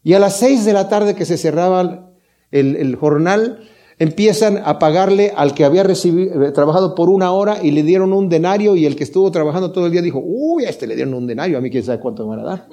Y 0.03 0.15
a 0.15 0.19
las 0.19 0.37
seis 0.37 0.65
de 0.65 0.73
la 0.73 0.89
tarde 0.89 1.15
que 1.15 1.25
se 1.25 1.37
cerraba 1.37 2.11
el, 2.51 2.77
el 2.77 2.97
jornal, 2.97 3.61
empiezan 4.03 4.59
a 4.65 4.81
pagarle 4.81 5.33
al 5.37 5.55
que 5.55 5.65
había 5.65 5.85
recibido, 5.85 6.43
eh, 6.43 6.51
trabajado 6.51 6.97
por 6.97 7.09
una 7.09 7.31
hora 7.31 7.63
y 7.63 7.71
le 7.71 7.85
dieron 7.85 8.13
un 8.13 8.29
denario 8.29 8.75
y 8.75 8.85
el 8.85 8.97
que 8.97 9.05
estuvo 9.05 9.31
trabajando 9.31 9.71
todo 9.71 9.87
el 9.87 9.93
día 9.93 10.03
dijo, 10.03 10.21
uy, 10.21 10.65
a 10.65 10.71
este 10.71 10.89
le 10.89 10.97
dieron 10.97 11.15
un 11.15 11.25
denario, 11.25 11.57
a 11.57 11.61
mí 11.61 11.71
quién 11.71 11.85
sabe 11.85 12.01
cuánto 12.01 12.25
me 12.25 12.31
van 12.31 12.41
a 12.41 12.49
dar. 12.49 12.69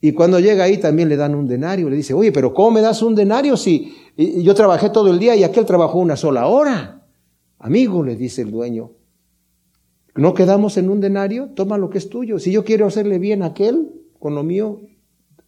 Y 0.00 0.12
cuando 0.12 0.38
llega 0.38 0.62
ahí 0.62 0.78
también 0.78 1.08
le 1.08 1.16
dan 1.16 1.34
un 1.34 1.48
denario, 1.48 1.90
le 1.90 1.96
dice, 1.96 2.14
oye, 2.14 2.30
pero 2.30 2.54
¿cómo 2.54 2.70
me 2.72 2.82
das 2.82 3.02
un 3.02 3.16
denario 3.16 3.56
si 3.56 3.92
yo 4.16 4.54
trabajé 4.54 4.90
todo 4.90 5.10
el 5.10 5.18
día 5.18 5.34
y 5.34 5.42
aquel 5.42 5.64
trabajó 5.64 5.98
una 5.98 6.14
sola 6.14 6.46
hora? 6.46 7.04
Amigo, 7.58 8.04
le 8.04 8.14
dice 8.14 8.42
el 8.42 8.52
dueño, 8.52 8.92
¿no 10.14 10.34
quedamos 10.34 10.76
en 10.76 10.88
un 10.88 11.00
denario? 11.00 11.50
Toma 11.54 11.78
lo 11.78 11.90
que 11.90 11.98
es 11.98 12.10
tuyo. 12.10 12.38
Si 12.38 12.52
yo 12.52 12.62
quiero 12.62 12.86
hacerle 12.86 13.18
bien 13.18 13.42
a 13.42 13.46
aquel 13.46 13.90
con 14.20 14.36
lo 14.36 14.44
mío, 14.44 14.82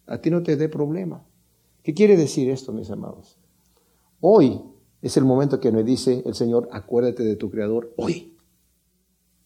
a 0.05 0.17
ti 0.17 0.31
no 0.31 0.43
te 0.43 0.57
dé 0.57 0.67
problema. 0.67 1.23
¿Qué 1.81 1.93
quiere 1.93 2.17
decir 2.17 2.49
esto, 2.49 2.73
mis 2.73 2.89
amados? 2.89 3.36
Hoy 4.19 4.61
es 5.01 5.15
el 5.17 5.25
momento 5.25 5.59
que 5.59 5.71
me 5.71 5.83
dice 5.83 6.23
el 6.25 6.33
Señor, 6.33 6.69
acuérdate 6.71 7.23
de 7.23 7.35
tu 7.35 7.49
Creador, 7.51 7.93
hoy. 7.97 8.35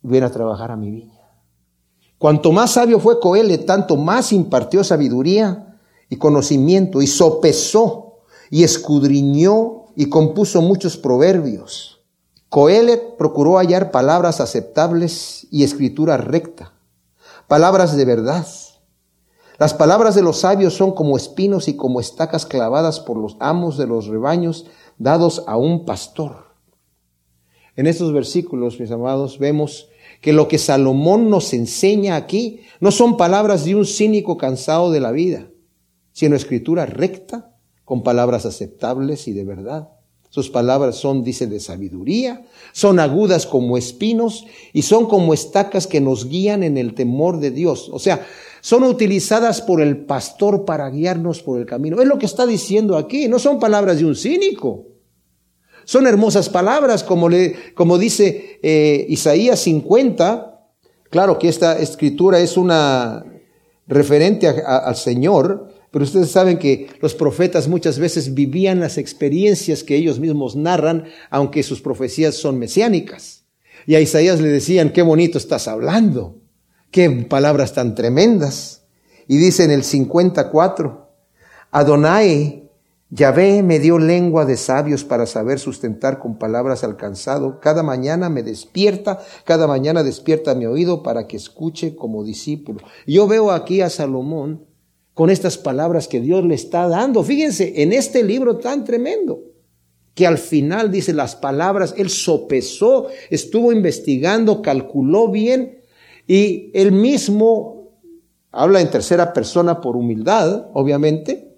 Ven 0.01 0.23
a 0.23 0.31
trabajar 0.31 0.71
a 0.71 0.77
mi 0.77 0.89
viña. 0.89 1.19
Cuanto 2.17 2.51
más 2.51 2.71
sabio 2.71 2.99
fue 2.99 3.19
Coele, 3.19 3.57
tanto 3.57 3.97
más 3.97 4.31
impartió 4.31 4.83
sabiduría 4.83 5.79
y 6.09 6.17
conocimiento 6.17 7.01
y 7.01 7.07
sopesó 7.07 8.19
y 8.49 8.63
escudriñó 8.63 9.85
y 9.95 10.07
compuso 10.07 10.61
muchos 10.61 10.97
proverbios. 10.97 12.01
Coelet 12.49 13.17
procuró 13.17 13.57
hallar 13.57 13.91
palabras 13.91 14.41
aceptables 14.41 15.47
y 15.51 15.63
escritura 15.63 16.17
recta, 16.17 16.73
palabras 17.47 17.95
de 17.95 18.05
verdad. 18.05 18.45
Las 19.61 19.75
palabras 19.75 20.15
de 20.15 20.23
los 20.23 20.39
sabios 20.39 20.73
son 20.73 20.91
como 20.91 21.15
espinos 21.15 21.67
y 21.67 21.75
como 21.75 21.99
estacas 21.99 22.47
clavadas 22.47 22.99
por 22.99 23.15
los 23.15 23.37
amos 23.39 23.77
de 23.77 23.85
los 23.85 24.07
rebaños 24.07 24.65
dados 24.97 25.43
a 25.45 25.55
un 25.55 25.85
pastor. 25.85 26.47
En 27.75 27.85
estos 27.85 28.11
versículos, 28.11 28.79
mis 28.79 28.89
amados, 28.89 29.37
vemos 29.37 29.87
que 30.19 30.33
lo 30.33 30.47
que 30.47 30.57
Salomón 30.57 31.29
nos 31.29 31.53
enseña 31.53 32.15
aquí 32.15 32.61
no 32.79 32.89
son 32.89 33.17
palabras 33.17 33.63
de 33.63 33.75
un 33.75 33.85
cínico 33.85 34.35
cansado 34.35 34.89
de 34.89 34.99
la 34.99 35.11
vida, 35.11 35.51
sino 36.11 36.35
escritura 36.35 36.87
recta 36.87 37.55
con 37.85 38.01
palabras 38.01 38.47
aceptables 38.47 39.27
y 39.27 39.33
de 39.33 39.43
verdad. 39.43 39.89
Sus 40.31 40.49
palabras 40.49 40.95
son, 40.95 41.23
dice, 41.23 41.45
de 41.45 41.59
sabiduría, 41.59 42.47
son 42.71 42.99
agudas 42.99 43.45
como 43.45 43.77
espinos 43.77 44.43
y 44.73 44.81
son 44.81 45.05
como 45.05 45.35
estacas 45.35 45.85
que 45.85 46.01
nos 46.01 46.29
guían 46.29 46.63
en 46.63 46.79
el 46.79 46.95
temor 46.95 47.39
de 47.39 47.51
Dios. 47.51 47.89
O 47.91 47.99
sea, 47.99 48.25
son 48.61 48.83
utilizadas 48.83 49.61
por 49.61 49.81
el 49.81 50.05
pastor 50.05 50.65
para 50.65 50.89
guiarnos 50.89 51.41
por 51.41 51.59
el 51.59 51.65
camino. 51.65 52.01
Es 52.01 52.07
lo 52.07 52.17
que 52.17 52.27
está 52.27 52.45
diciendo 52.45 52.95
aquí, 52.95 53.27
no 53.27 53.39
son 53.39 53.59
palabras 53.59 53.97
de 53.97 54.05
un 54.05 54.15
cínico. 54.15 54.87
Son 55.83 56.05
hermosas 56.05 56.47
palabras, 56.47 57.03
como, 57.03 57.27
le, 57.27 57.73
como 57.73 57.97
dice 57.97 58.59
eh, 58.61 59.05
Isaías 59.09 59.59
50. 59.61 60.59
Claro 61.09 61.39
que 61.39 61.49
esta 61.49 61.77
escritura 61.79 62.39
es 62.39 62.55
una 62.55 63.25
referente 63.87 64.47
al 64.47 64.95
Señor, 64.95 65.69
pero 65.89 66.05
ustedes 66.05 66.31
saben 66.31 66.57
que 66.57 66.87
los 67.01 67.15
profetas 67.15 67.67
muchas 67.67 67.99
veces 67.99 68.33
vivían 68.33 68.79
las 68.79 68.97
experiencias 68.97 69.83
que 69.83 69.95
ellos 69.95 70.19
mismos 70.19 70.55
narran, 70.55 71.05
aunque 71.29 71.63
sus 71.63 71.81
profecías 71.81 72.35
son 72.35 72.59
mesiánicas. 72.59 73.43
Y 73.87 73.95
a 73.95 73.99
Isaías 73.99 74.39
le 74.39 74.47
decían, 74.47 74.93
qué 74.93 75.01
bonito 75.01 75.37
estás 75.37 75.67
hablando. 75.67 76.40
Qué 76.91 77.09
palabras 77.09 77.73
tan 77.73 77.95
tremendas. 77.95 78.83
Y 79.27 79.37
dice 79.37 79.63
en 79.63 79.71
el 79.71 79.83
54, 79.85 81.09
Adonai, 81.71 82.69
Yahvé 83.09 83.63
me 83.63 83.79
dio 83.79 83.97
lengua 83.97 84.45
de 84.45 84.57
sabios 84.57 85.05
para 85.05 85.25
saber 85.25 85.59
sustentar 85.59 86.19
con 86.19 86.37
palabras 86.37 86.83
alcanzado. 86.83 87.61
Cada 87.61 87.81
mañana 87.81 88.29
me 88.29 88.43
despierta, 88.43 89.19
cada 89.45 89.67
mañana 89.67 90.03
despierta 90.03 90.53
mi 90.53 90.65
oído 90.65 91.01
para 91.01 91.27
que 91.27 91.37
escuche 91.37 91.95
como 91.95 92.25
discípulo. 92.25 92.79
Yo 93.07 93.25
veo 93.27 93.51
aquí 93.51 93.81
a 93.81 93.89
Salomón 93.89 94.65
con 95.13 95.29
estas 95.29 95.57
palabras 95.57 96.09
que 96.09 96.19
Dios 96.19 96.43
le 96.45 96.55
está 96.55 96.87
dando. 96.89 97.23
Fíjense, 97.23 97.81
en 97.83 97.93
este 97.93 98.23
libro 98.23 98.57
tan 98.57 98.83
tremendo, 98.83 99.39
que 100.13 100.27
al 100.27 100.37
final 100.37 100.91
dice 100.91 101.13
las 101.13 101.35
palabras, 101.35 101.93
él 101.97 102.09
sopesó, 102.09 103.07
estuvo 103.29 103.71
investigando, 103.71 104.61
calculó 104.61 105.29
bien 105.29 105.80
y 106.27 106.71
él 106.73 106.91
mismo 106.91 107.91
habla 108.51 108.81
en 108.81 108.91
tercera 108.91 109.33
persona 109.33 109.81
por 109.81 109.95
humildad, 109.95 110.69
obviamente. 110.73 111.57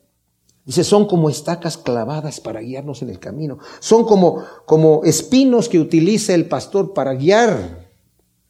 Dice, 0.66 0.84
son 0.84 1.08
como 1.08 1.30
estacas 1.30 1.78
clavadas 1.78 2.40
para 2.40 2.62
guiarnos 2.62 3.02
en 3.02 3.10
el 3.10 3.20
camino. 3.20 3.58
Son 3.80 4.06
como, 4.06 4.44
como 4.66 5.04
espinos 5.04 5.68
que 5.68 5.80
utiliza 5.80 6.34
el 6.34 6.48
pastor 6.48 6.94
para 6.94 7.14
guiar 7.16 7.90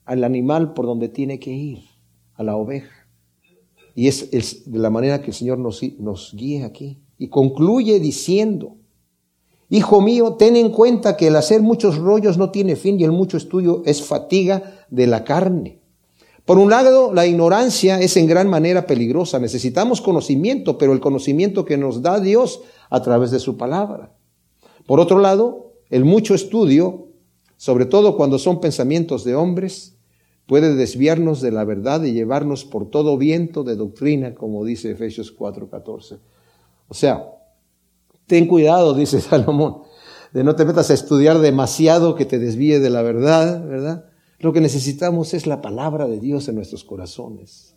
al 0.06 0.24
animal 0.24 0.74
por 0.74 0.86
donde 0.86 1.10
tiene 1.10 1.40
que 1.40 1.52
ir, 1.52 1.80
a 2.36 2.44
la 2.44 2.56
oveja. 2.56 3.08
Y 3.96 4.08
es, 4.08 4.72
de 4.72 4.80
la 4.80 4.90
manera 4.90 5.22
que 5.22 5.32
el 5.32 5.34
Señor 5.34 5.58
nos, 5.58 5.82
nos 6.00 6.34
guía 6.36 6.68
aquí. 6.68 7.02
Y 7.18 7.30
concluye 7.30 8.00
diciendo, 8.00 8.78
Hijo 9.70 10.02
mío, 10.02 10.34
ten 10.34 10.56
en 10.56 10.70
cuenta 10.70 11.18
que 11.18 11.28
el 11.28 11.36
hacer 11.36 11.64
muchos 11.64 11.98
rollos 11.98 12.38
no 12.38 12.52
tiene 12.52 12.76
fin 12.76 13.00
y 13.00 13.06
el 13.06 13.12
mucho 13.12 13.38
estudio 13.38 13.82
es 13.86 14.04
fatiga 14.04 14.86
de 14.92 15.08
la 15.08 15.24
carne. 15.24 15.83
Por 16.46 16.58
un 16.58 16.70
lado, 16.70 17.14
la 17.14 17.26
ignorancia 17.26 18.00
es 18.02 18.18
en 18.18 18.28
gran 18.28 18.50
manera 18.50 18.86
peligrosa. 18.86 19.40
Necesitamos 19.40 20.02
conocimiento, 20.02 20.78
pero 20.78 20.94
el 20.94 21.00
conocimiento 21.00 21.64
que 21.64 21.78
nos 21.78 22.02
da 22.02 22.20
Dios 22.20 22.62
a 22.90 23.02
través 23.02 23.32
de 23.32 23.40
su 23.40 23.56
palabra. 23.56 24.12
Por 24.86 25.00
otro 25.00 25.20
lado, 25.20 25.74
el 25.90 26.04
mucho 26.04 26.36
estudio 26.36 27.14
sobre 27.64 27.86
todo 27.86 28.18
cuando 28.18 28.40
son 28.40 28.60
pensamientos 28.60 29.24
de 29.24 29.36
hombres, 29.36 29.96
puede 30.48 30.76
desviarnos 30.76 31.40
de 31.40 31.52
la 31.52 31.64
verdad 31.64 32.04
y 32.04 32.12
llevarnos 32.12 32.66
por 32.66 32.90
todo 32.90 33.18
viento 33.18 33.64
de 33.64 33.78
doctrina, 33.78 34.36
como 34.36 34.66
dice 34.66 34.92
Efesios 34.92 35.34
4:14. 35.34 36.20
O 36.90 36.94
sea, 36.94 37.26
ten 38.28 38.48
cuidado, 38.48 38.94
dice 38.94 39.22
Salomón, 39.22 39.84
de 40.34 40.44
no 40.44 40.58
te 40.58 40.66
metas 40.66 40.90
a 40.90 40.94
estudiar 40.94 41.40
demasiado 41.40 42.16
que 42.16 42.26
te 42.26 42.38
desvíe 42.38 42.82
de 42.82 42.90
la 42.90 43.02
verdad, 43.02 43.66
¿verdad? 43.66 44.10
Lo 44.40 44.54
que 44.54 44.62
necesitamos 44.62 45.34
es 45.34 45.48
la 45.48 45.62
palabra 45.62 46.08
de 46.08 46.20
Dios 46.20 46.48
en 46.48 46.56
nuestros 46.56 46.84
corazones. 46.84 47.76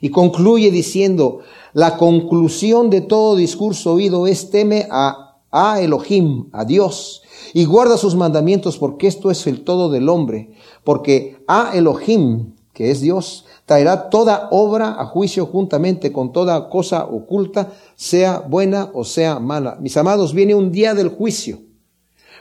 Y 0.00 0.10
concluye 0.10 0.70
diciendo, 0.70 1.40
la 1.72 1.96
conclusión 1.96 2.90
de 2.90 3.02
todo 3.02 3.36
discurso 3.36 3.94
oído 3.94 4.26
es 4.26 4.50
teme 4.50 4.88
a, 4.90 5.38
a 5.50 5.80
Elohim, 5.80 6.48
a 6.52 6.64
Dios, 6.64 7.22
y 7.54 7.66
guarda 7.66 7.96
sus 7.96 8.16
mandamientos 8.16 8.78
porque 8.78 9.06
esto 9.06 9.30
es 9.30 9.46
el 9.46 9.62
todo 9.62 9.90
del 9.90 10.08
hombre, 10.08 10.54
porque 10.82 11.44
a 11.46 11.70
Elohim, 11.74 12.54
que 12.72 12.90
es 12.90 13.00
Dios, 13.00 13.44
traerá 13.66 14.10
toda 14.10 14.48
obra 14.50 14.96
a 14.98 15.06
juicio 15.06 15.46
juntamente 15.46 16.10
con 16.10 16.32
toda 16.32 16.68
cosa 16.68 17.04
oculta, 17.04 17.72
sea 17.94 18.40
buena 18.40 18.90
o 18.94 19.04
sea 19.04 19.38
mala. 19.38 19.76
Mis 19.80 19.96
amados, 19.96 20.34
viene 20.34 20.54
un 20.54 20.72
día 20.72 20.94
del 20.94 21.08
juicio. 21.08 21.60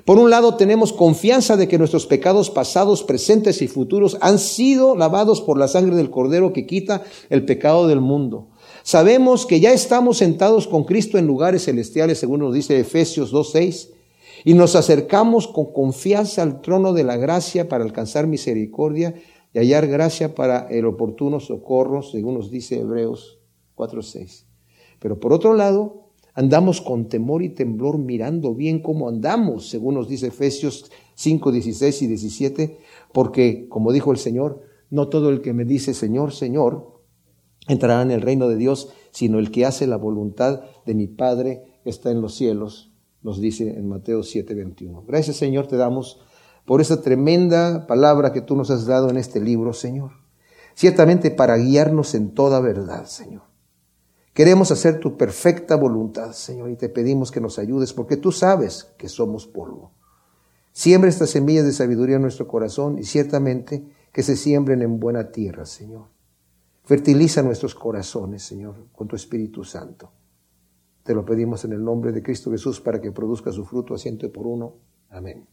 Por 0.05 0.17
un 0.17 0.29
lado, 0.29 0.55
tenemos 0.55 0.93
confianza 0.93 1.57
de 1.57 1.67
que 1.67 1.77
nuestros 1.77 2.07
pecados 2.07 2.49
pasados, 2.49 3.03
presentes 3.03 3.61
y 3.61 3.67
futuros 3.67 4.17
han 4.21 4.39
sido 4.39 4.95
lavados 4.95 5.41
por 5.41 5.57
la 5.57 5.67
sangre 5.67 5.95
del 5.95 6.09
Cordero 6.09 6.53
que 6.53 6.65
quita 6.65 7.03
el 7.29 7.45
pecado 7.45 7.87
del 7.87 8.01
mundo. 8.01 8.49
Sabemos 8.83 9.45
que 9.45 9.59
ya 9.59 9.73
estamos 9.73 10.17
sentados 10.17 10.67
con 10.67 10.85
Cristo 10.85 11.17
en 11.17 11.27
lugares 11.27 11.65
celestiales, 11.65 12.19
según 12.19 12.39
nos 12.39 12.53
dice 12.53 12.79
Efesios 12.79 13.31
2.6, 13.31 13.89
y 14.43 14.53
nos 14.55 14.75
acercamos 14.75 15.47
con 15.47 15.71
confianza 15.71 16.41
al 16.41 16.61
trono 16.61 16.93
de 16.93 17.03
la 17.03 17.17
gracia 17.17 17.69
para 17.69 17.83
alcanzar 17.83 18.25
misericordia 18.25 19.13
y 19.53 19.59
hallar 19.59 19.87
gracia 19.87 20.33
para 20.33 20.67
el 20.69 20.85
oportuno 20.85 21.39
socorro, 21.39 22.01
según 22.01 22.35
nos 22.35 22.49
dice 22.49 22.79
Hebreos 22.79 23.39
4.6. 23.75 24.45
Pero 24.99 25.19
por 25.19 25.33
otro 25.33 25.53
lado, 25.53 26.10
andamos 26.33 26.81
con 26.81 27.07
temor 27.09 27.43
y 27.43 27.49
temblor 27.49 27.97
mirando 27.97 28.55
bien 28.55 28.81
cómo 28.81 29.09
andamos, 29.09 29.69
según 29.69 29.95
nos 29.95 30.07
dice 30.07 30.27
Efesios 30.27 30.91
5, 31.15 31.51
16 31.51 32.01
y 32.01 32.07
17, 32.07 32.77
porque, 33.13 33.67
como 33.69 33.91
dijo 33.91 34.11
el 34.11 34.17
Señor, 34.17 34.61
no 34.89 35.07
todo 35.07 35.29
el 35.29 35.41
que 35.41 35.53
me 35.53 35.65
dice 35.65 35.93
Señor, 35.93 36.33
Señor, 36.33 37.01
entrará 37.67 38.01
en 38.01 38.11
el 38.11 38.21
reino 38.21 38.47
de 38.47 38.55
Dios, 38.55 38.89
sino 39.11 39.39
el 39.39 39.51
que 39.51 39.65
hace 39.65 39.87
la 39.87 39.97
voluntad 39.97 40.61
de 40.85 40.95
mi 40.95 41.07
Padre 41.07 41.63
está 41.85 42.11
en 42.11 42.21
los 42.21 42.35
cielos, 42.35 42.91
nos 43.21 43.39
dice 43.39 43.69
en 43.69 43.87
Mateo 43.87 44.23
7, 44.23 44.53
21. 44.53 45.03
Gracias 45.07 45.37
Señor 45.37 45.67
te 45.67 45.77
damos 45.77 46.19
por 46.65 46.81
esa 46.81 47.01
tremenda 47.01 47.87
palabra 47.87 48.33
que 48.33 48.41
tú 48.41 48.55
nos 48.55 48.69
has 48.69 48.85
dado 48.85 49.09
en 49.09 49.17
este 49.17 49.39
libro, 49.39 49.73
Señor. 49.73 50.11
Ciertamente 50.73 51.31
para 51.31 51.57
guiarnos 51.57 52.15
en 52.15 52.33
toda 52.33 52.59
verdad, 52.59 53.05
Señor. 53.05 53.50
Queremos 54.33 54.71
hacer 54.71 54.99
tu 54.99 55.17
perfecta 55.17 55.75
voluntad, 55.75 56.31
Señor, 56.31 56.69
y 56.69 56.77
te 56.77 56.89
pedimos 56.89 57.31
que 57.31 57.41
nos 57.41 57.59
ayudes 57.59 57.93
porque 57.93 58.17
tú 58.17 58.31
sabes 58.31 58.93
que 58.97 59.09
somos 59.09 59.45
polvo. 59.45 59.91
Siembra 60.71 61.09
estas 61.09 61.31
semillas 61.31 61.65
de 61.65 61.73
sabiduría 61.73 62.15
en 62.15 62.21
nuestro 62.21 62.47
corazón 62.47 62.97
y 62.97 63.03
ciertamente 63.03 63.85
que 64.13 64.23
se 64.23 64.37
siembren 64.37 64.81
en 64.81 64.99
buena 64.99 65.31
tierra, 65.31 65.65
Señor. 65.65 66.07
Fertiliza 66.85 67.41
nuestros 67.41 67.75
corazones, 67.75 68.43
Señor, 68.43 68.87
con 68.93 69.07
tu 69.07 69.15
Espíritu 69.15 69.63
Santo. 69.65 70.11
Te 71.03 71.13
lo 71.13 71.25
pedimos 71.25 71.65
en 71.65 71.73
el 71.73 71.83
nombre 71.83 72.11
de 72.11 72.23
Cristo 72.23 72.51
Jesús 72.51 72.79
para 72.79 73.01
que 73.01 73.11
produzca 73.11 73.51
su 73.51 73.65
fruto 73.65 73.93
a 73.93 73.97
ciento 73.97 74.31
por 74.31 74.47
uno. 74.47 74.75
Amén. 75.09 75.51